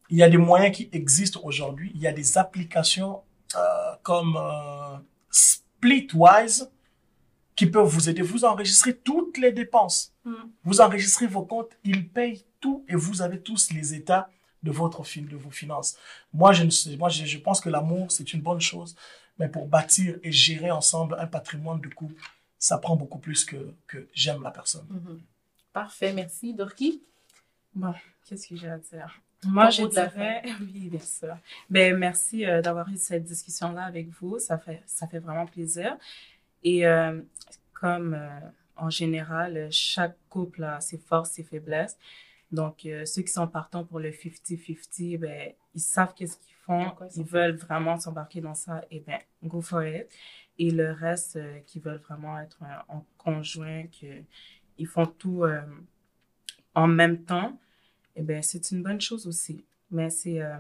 Il 0.10 0.16
y 0.16 0.24
a 0.24 0.30
des 0.30 0.38
moyens 0.38 0.74
qui 0.74 0.88
existent 0.94 1.42
aujourd'hui. 1.44 1.92
Il 1.94 2.00
y 2.00 2.08
a 2.08 2.14
des 2.14 2.38
applications 2.38 3.20
euh, 3.58 3.60
comme 4.02 4.38
euh, 4.38 4.96
Splitwise 5.30 6.72
qui 7.58 7.66
peuvent 7.66 7.90
vous 7.90 8.08
aider. 8.08 8.22
Vous 8.22 8.46
enregistrez 8.46 8.96
toutes 8.96 9.38
les 9.38 9.52
dépenses. 9.52 10.14
Mm. 10.24 10.34
Vous 10.64 10.80
enregistrez 10.80 11.28
vos 11.28 11.44
comptes. 11.44 11.78
Ils 11.84 12.08
payent 12.08 12.46
tout 12.62 12.86
et 12.88 12.96
vous 12.96 13.22
avez 13.22 13.42
tous 13.42 13.70
les 13.74 13.96
états 13.96 14.30
de 14.64 14.72
votre 14.72 15.04
film, 15.04 15.28
de 15.28 15.36
vos 15.36 15.52
finances. 15.52 15.98
Moi, 16.32 16.54
je 16.54 16.64
ne 16.64 16.70
sais, 16.70 16.96
moi, 16.96 17.10
je, 17.10 17.26
je 17.26 17.38
pense 17.38 17.60
que 17.60 17.68
l'amour, 17.68 18.14
c'est 18.14 18.32
une 18.32 18.42
bonne 18.42 18.62
chose. 18.62 18.96
Mais 19.40 19.50
pour 19.50 19.68
bâtir 19.68 20.16
et 20.24 20.32
gérer 20.32 20.72
ensemble 20.72 21.18
un 21.20 21.28
patrimoine 21.28 21.82
de 21.82 21.90
couple, 21.90 22.16
ça 22.60 22.78
prend 22.78 22.96
beaucoup 22.96 23.18
plus 23.18 23.46
que, 23.46 23.74
que 23.88 24.08
j'aime 24.14 24.44
la 24.44 24.52
personne. 24.52 24.86
Mhm. 24.90 25.22
Parfait, 25.74 26.14
merci. 26.14 26.54
Dorky? 26.54 27.02
Bon, 27.74 27.94
qu'est-ce 28.26 28.48
que 28.48 28.56
j'ai 28.56 28.70
à 28.70 28.78
dire? 28.78 29.20
Moi, 29.46 29.70
je 29.70 29.84
dirais, 29.86 30.44
oui, 30.60 30.90
bien 30.90 31.00
sûr. 31.00 31.38
Ben, 31.70 31.98
merci 31.98 32.46
euh, 32.46 32.62
d'avoir 32.62 32.90
eu 32.90 32.98
cette 32.98 33.24
discussion-là 33.24 33.86
avec 33.86 34.10
vous. 34.10 34.38
Ça 34.38 34.58
fait, 34.58 34.84
ça 34.86 35.08
fait 35.08 35.20
vraiment 35.20 35.46
plaisir. 35.46 35.98
Et 36.64 36.86
euh, 36.86 37.22
comme 37.74 38.14
euh, 38.14 38.40
en 38.76 38.90
général, 38.90 39.70
chaque 39.72 40.18
couple 40.30 40.64
a 40.66 40.82
ses 40.82 40.98
forces, 40.98 41.32
ses 41.32 41.44
faiblesses. 41.44 41.98
Donc, 42.52 42.86
euh, 42.86 43.06
ceux 43.06 43.22
qui 43.22 43.32
sont 43.32 43.48
partants 43.48 43.86
pour 43.86 44.00
le 44.00 44.12
50-50, 44.12 45.20
ben, 45.20 45.52
ils 45.76 45.82
savent 45.82 46.14
qu'est-ce 46.16 46.38
qu'ils 46.38 46.56
font. 46.66 46.90
Quoi 46.92 47.08
Ils 47.16 47.24
veulent 47.24 47.56
vraiment 47.56 48.00
s'embarquer 48.00 48.42
dans 48.42 48.56
ça. 48.56 48.84
Et 48.90 49.02
ben, 49.02 49.20
go 49.44 49.62
for 49.62 49.84
it. 49.84 50.08
Et 50.60 50.72
le 50.72 50.92
reste, 50.92 51.38
euh, 51.38 51.60
qui 51.66 51.80
veulent 51.80 52.02
vraiment 52.08 52.38
être 52.40 52.60
euh, 52.64 52.76
en 52.90 53.06
conjoint, 53.18 53.84
que 54.00 54.08
ils 54.78 54.88
font 54.88 55.06
tout 55.06 55.44
euh, 55.44 55.62
en 56.76 56.88
même 56.88 57.24
temps, 57.24 57.58
eh 58.16 58.22
ben, 58.22 58.42
c'est 58.42 58.72
une 58.72 58.84
bonne 58.84 59.02
chose 59.02 59.28
aussi. 59.28 59.64
Mais 59.92 60.10
c'est 60.10 60.42
euh, 60.42 60.58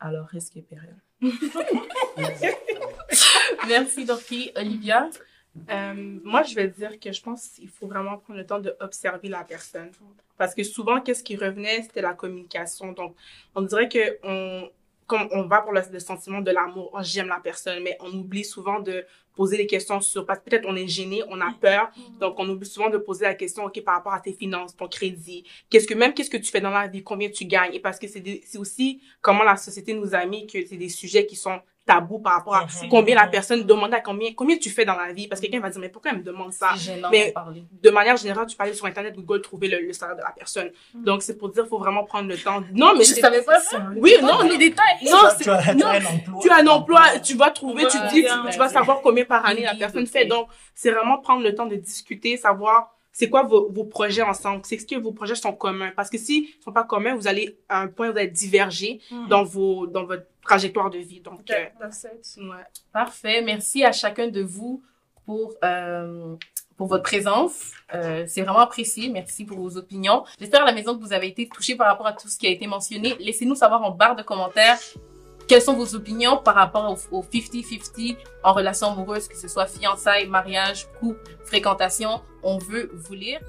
à 0.00 0.10
leur 0.12 0.26
risque 0.26 0.56
et 0.56 0.62
péril. 0.62 0.96
Merci, 3.68 4.04
Dorky. 4.04 4.50
Olivia? 4.56 5.08
Euh, 5.70 6.18
moi, 6.24 6.42
je 6.42 6.54
vais 6.54 6.68
dire 6.68 6.98
que 6.98 7.12
je 7.12 7.22
pense 7.22 7.48
qu'il 7.48 7.68
faut 7.68 7.86
vraiment 7.86 8.18
prendre 8.18 8.38
le 8.38 8.46
temps 8.46 8.58
d'observer 8.58 9.28
la 9.28 9.44
personne. 9.44 9.90
Parce 10.36 10.54
que 10.54 10.62
souvent, 10.62 11.00
qu'est-ce 11.00 11.22
qui 11.22 11.36
revenait, 11.36 11.82
c'était 11.82 12.02
la 12.02 12.14
communication. 12.14 12.92
Donc, 12.92 13.14
on 13.54 13.62
dirait 13.62 13.88
que 13.88 14.18
on, 14.24 14.70
comme 15.06 15.28
on 15.30 15.44
va 15.44 15.60
pour 15.60 15.72
le, 15.72 15.82
le 15.92 16.00
sentiment 16.00 16.40
de 16.40 16.50
l'amour, 16.50 16.90
oh, 16.94 17.00
j'aime 17.02 17.28
la 17.28 17.40
personne, 17.40 17.82
mais 17.82 17.96
on 18.00 18.10
oublie 18.12 18.44
souvent 18.44 18.80
de 18.80 19.04
poser 19.34 19.56
des 19.56 19.66
questions 19.66 20.00
sur, 20.00 20.26
parce 20.26 20.38
que 20.40 20.50
peut-être 20.50 20.66
on 20.68 20.76
est 20.76 20.88
gêné, 20.88 21.22
on 21.28 21.40
a 21.40 21.52
peur, 21.60 21.90
donc 22.20 22.34
on 22.38 22.48
oublie 22.48 22.68
souvent 22.68 22.90
de 22.90 22.98
poser 22.98 23.24
la 23.24 23.34
question, 23.34 23.64
OK, 23.64 23.82
par 23.82 23.94
rapport 23.94 24.12
à 24.12 24.20
tes 24.20 24.32
finances, 24.32 24.76
ton 24.76 24.88
crédit, 24.88 25.44
qu'est-ce 25.70 25.86
que, 25.86 25.94
même 25.94 26.12
qu'est-ce 26.14 26.30
que 26.30 26.36
tu 26.36 26.50
fais 26.50 26.60
dans 26.60 26.70
la 26.70 26.86
vie, 26.86 27.02
combien 27.02 27.30
tu 27.30 27.44
gagnes, 27.44 27.74
et 27.74 27.80
parce 27.80 27.98
que 27.98 28.06
c'est 28.06 28.58
aussi 28.58 29.00
comment 29.20 29.44
la 29.44 29.56
société 29.56 29.94
nous 29.94 30.14
a 30.14 30.24
mis 30.26 30.46
que 30.46 30.64
c'est 30.66 30.76
des 30.76 30.88
sujets 30.88 31.26
qui 31.26 31.36
sont 31.36 31.60
tabous 31.84 32.20
par 32.20 32.34
rapport 32.34 32.54
à 32.54 32.64
Mhm. 32.64 32.88
combien 32.90 33.16
la 33.16 33.26
personne 33.26 33.64
demande 33.64 33.92
à 33.92 34.00
combien, 34.00 34.32
combien 34.34 34.56
tu 34.56 34.70
fais 34.70 34.84
dans 34.84 34.94
la 34.96 35.12
vie, 35.12 35.26
parce 35.26 35.40
que 35.40 35.46
quelqu'un 35.46 35.60
va 35.60 35.68
dire, 35.70 35.80
mais 35.80 35.88
pourquoi 35.88 36.12
elle 36.12 36.18
me 36.18 36.22
demande 36.22 36.52
ça? 36.52 36.70
Mais- 37.10 37.34
de 37.82 37.90
manière 37.90 38.16
générale, 38.16 38.46
tu 38.46 38.56
parlais 38.56 38.72
sur 38.72 38.86
Internet, 38.86 39.14
Google, 39.16 39.42
trouver 39.42 39.66
le, 39.68 39.80
le 39.80 39.92
salaire 39.92 40.16
de 40.16 40.22
la 40.22 40.30
personne. 40.30 40.70
Donc, 40.94 41.22
c'est 41.22 41.36
pour 41.36 41.48
dire, 41.48 41.66
faut 41.66 41.78
vraiment 41.78 42.04
prendre 42.04 42.28
le 42.28 42.38
temps. 42.38 42.62
Non, 42.72 42.92
mais 42.96 43.04
Je 43.04 43.14
savais 43.14 43.42
pas 43.42 43.58
ça? 43.60 43.82
Oui, 43.96 44.14
non, 44.22 44.42
les 44.42 44.48
non, 44.50 44.58
détails. 44.58 44.84
non, 45.10 45.18
c'est- 45.36 45.44
tu 45.44 45.50
as, 45.50 45.62
tu 45.72 45.76
non, 45.76 45.86
as 45.86 45.90
un 45.90 46.04
emploi. 46.06 46.40
tu 46.42 46.50
as 46.50 46.56
un 46.56 46.66
emploi, 46.68 47.02
tu 47.22 47.34
vas 47.34 47.50
trouver, 47.50 47.86
tu 47.88 47.96
Ouais, 47.98 48.08
dis, 48.12 48.20
bien, 48.22 48.44
tu, 48.46 48.50
tu 48.52 48.58
vas 48.58 48.68
savoir 48.68 49.00
combien 49.00 49.24
par 49.24 49.44
année 49.44 49.62
la 49.62 49.74
personne 49.74 50.02
oui, 50.02 50.06
fait. 50.06 50.22
oui. 50.22 50.28
Donc, 50.28 50.48
c'est 50.74 50.90
vraiment 50.92 51.18
prendre 51.18 51.42
le 51.42 51.54
temps 51.54 51.66
de 51.66 51.76
discuter, 51.76 52.36
savoir 52.36 52.90
c'est 53.12 53.28
quoi 53.28 53.42
vos, 53.42 53.70
vos 53.70 53.84
projets 53.84 54.22
ensemble, 54.22 54.62
c'est 54.64 54.78
ce 54.78 54.86
que 54.86 54.96
vos 54.96 55.12
projets 55.12 55.34
sont 55.34 55.52
communs? 55.52 55.92
Parce 55.94 56.08
que 56.08 56.18
s'ils 56.18 56.48
sont 56.64 56.72
pas 56.72 56.84
communs, 56.84 57.14
vous 57.14 57.28
allez 57.28 57.58
à 57.68 57.80
un 57.80 57.88
point 57.88 58.08
où 58.08 58.12
vous 58.12 58.18
allez 58.18 58.28
diverger 58.28 59.00
dans 59.28 59.44
vos, 59.44 59.86
dans 59.86 60.04
votre 60.04 60.24
trajectoire 60.42 60.90
de 60.90 60.98
vie. 60.98 61.20
Donc, 61.20 61.50
euh, 61.50 61.64
ouais. 62.38 62.64
Parfait. 62.92 63.42
Merci 63.42 63.84
à 63.84 63.92
chacun 63.92 64.28
de 64.28 64.42
vous 64.42 64.82
pour, 65.26 65.54
euh, 65.62 66.34
pour 66.76 66.86
votre 66.88 67.02
présence. 67.02 67.72
Euh, 67.94 68.24
c'est 68.26 68.42
vraiment 68.42 68.60
apprécié. 68.60 69.08
Merci 69.08 69.44
pour 69.44 69.58
vos 69.58 69.76
opinions. 69.76 70.24
J'espère 70.38 70.62
à 70.62 70.66
la 70.66 70.72
maison 70.72 70.96
que 70.96 71.02
vous 71.02 71.12
avez 71.12 71.28
été 71.28 71.48
touchés 71.48 71.76
par 71.76 71.88
rapport 71.88 72.06
à 72.06 72.12
tout 72.14 72.28
ce 72.28 72.38
qui 72.38 72.46
a 72.46 72.50
été 72.50 72.66
mentionné. 72.66 73.14
Laissez-nous 73.20 73.54
savoir 73.54 73.82
en 73.84 73.90
barre 73.90 74.16
de 74.16 74.22
commentaires 74.22 74.78
quelles 75.48 75.62
sont 75.62 75.74
vos 75.74 75.94
opinions 75.94 76.38
par 76.38 76.54
rapport 76.54 76.90
au 77.10 77.18
au 77.18 77.22
50-50 77.22 78.16
en 78.42 78.52
relation 78.52 78.92
amoureuse, 78.92 79.28
que 79.28 79.36
ce 79.36 79.48
soit 79.48 79.66
fiançailles, 79.66 80.26
mariage, 80.26 80.88
couple, 81.00 81.36
fréquentation? 81.44 82.20
On 82.42 82.58
veut 82.58 82.90
vous 82.94 83.14
lire. 83.14 83.40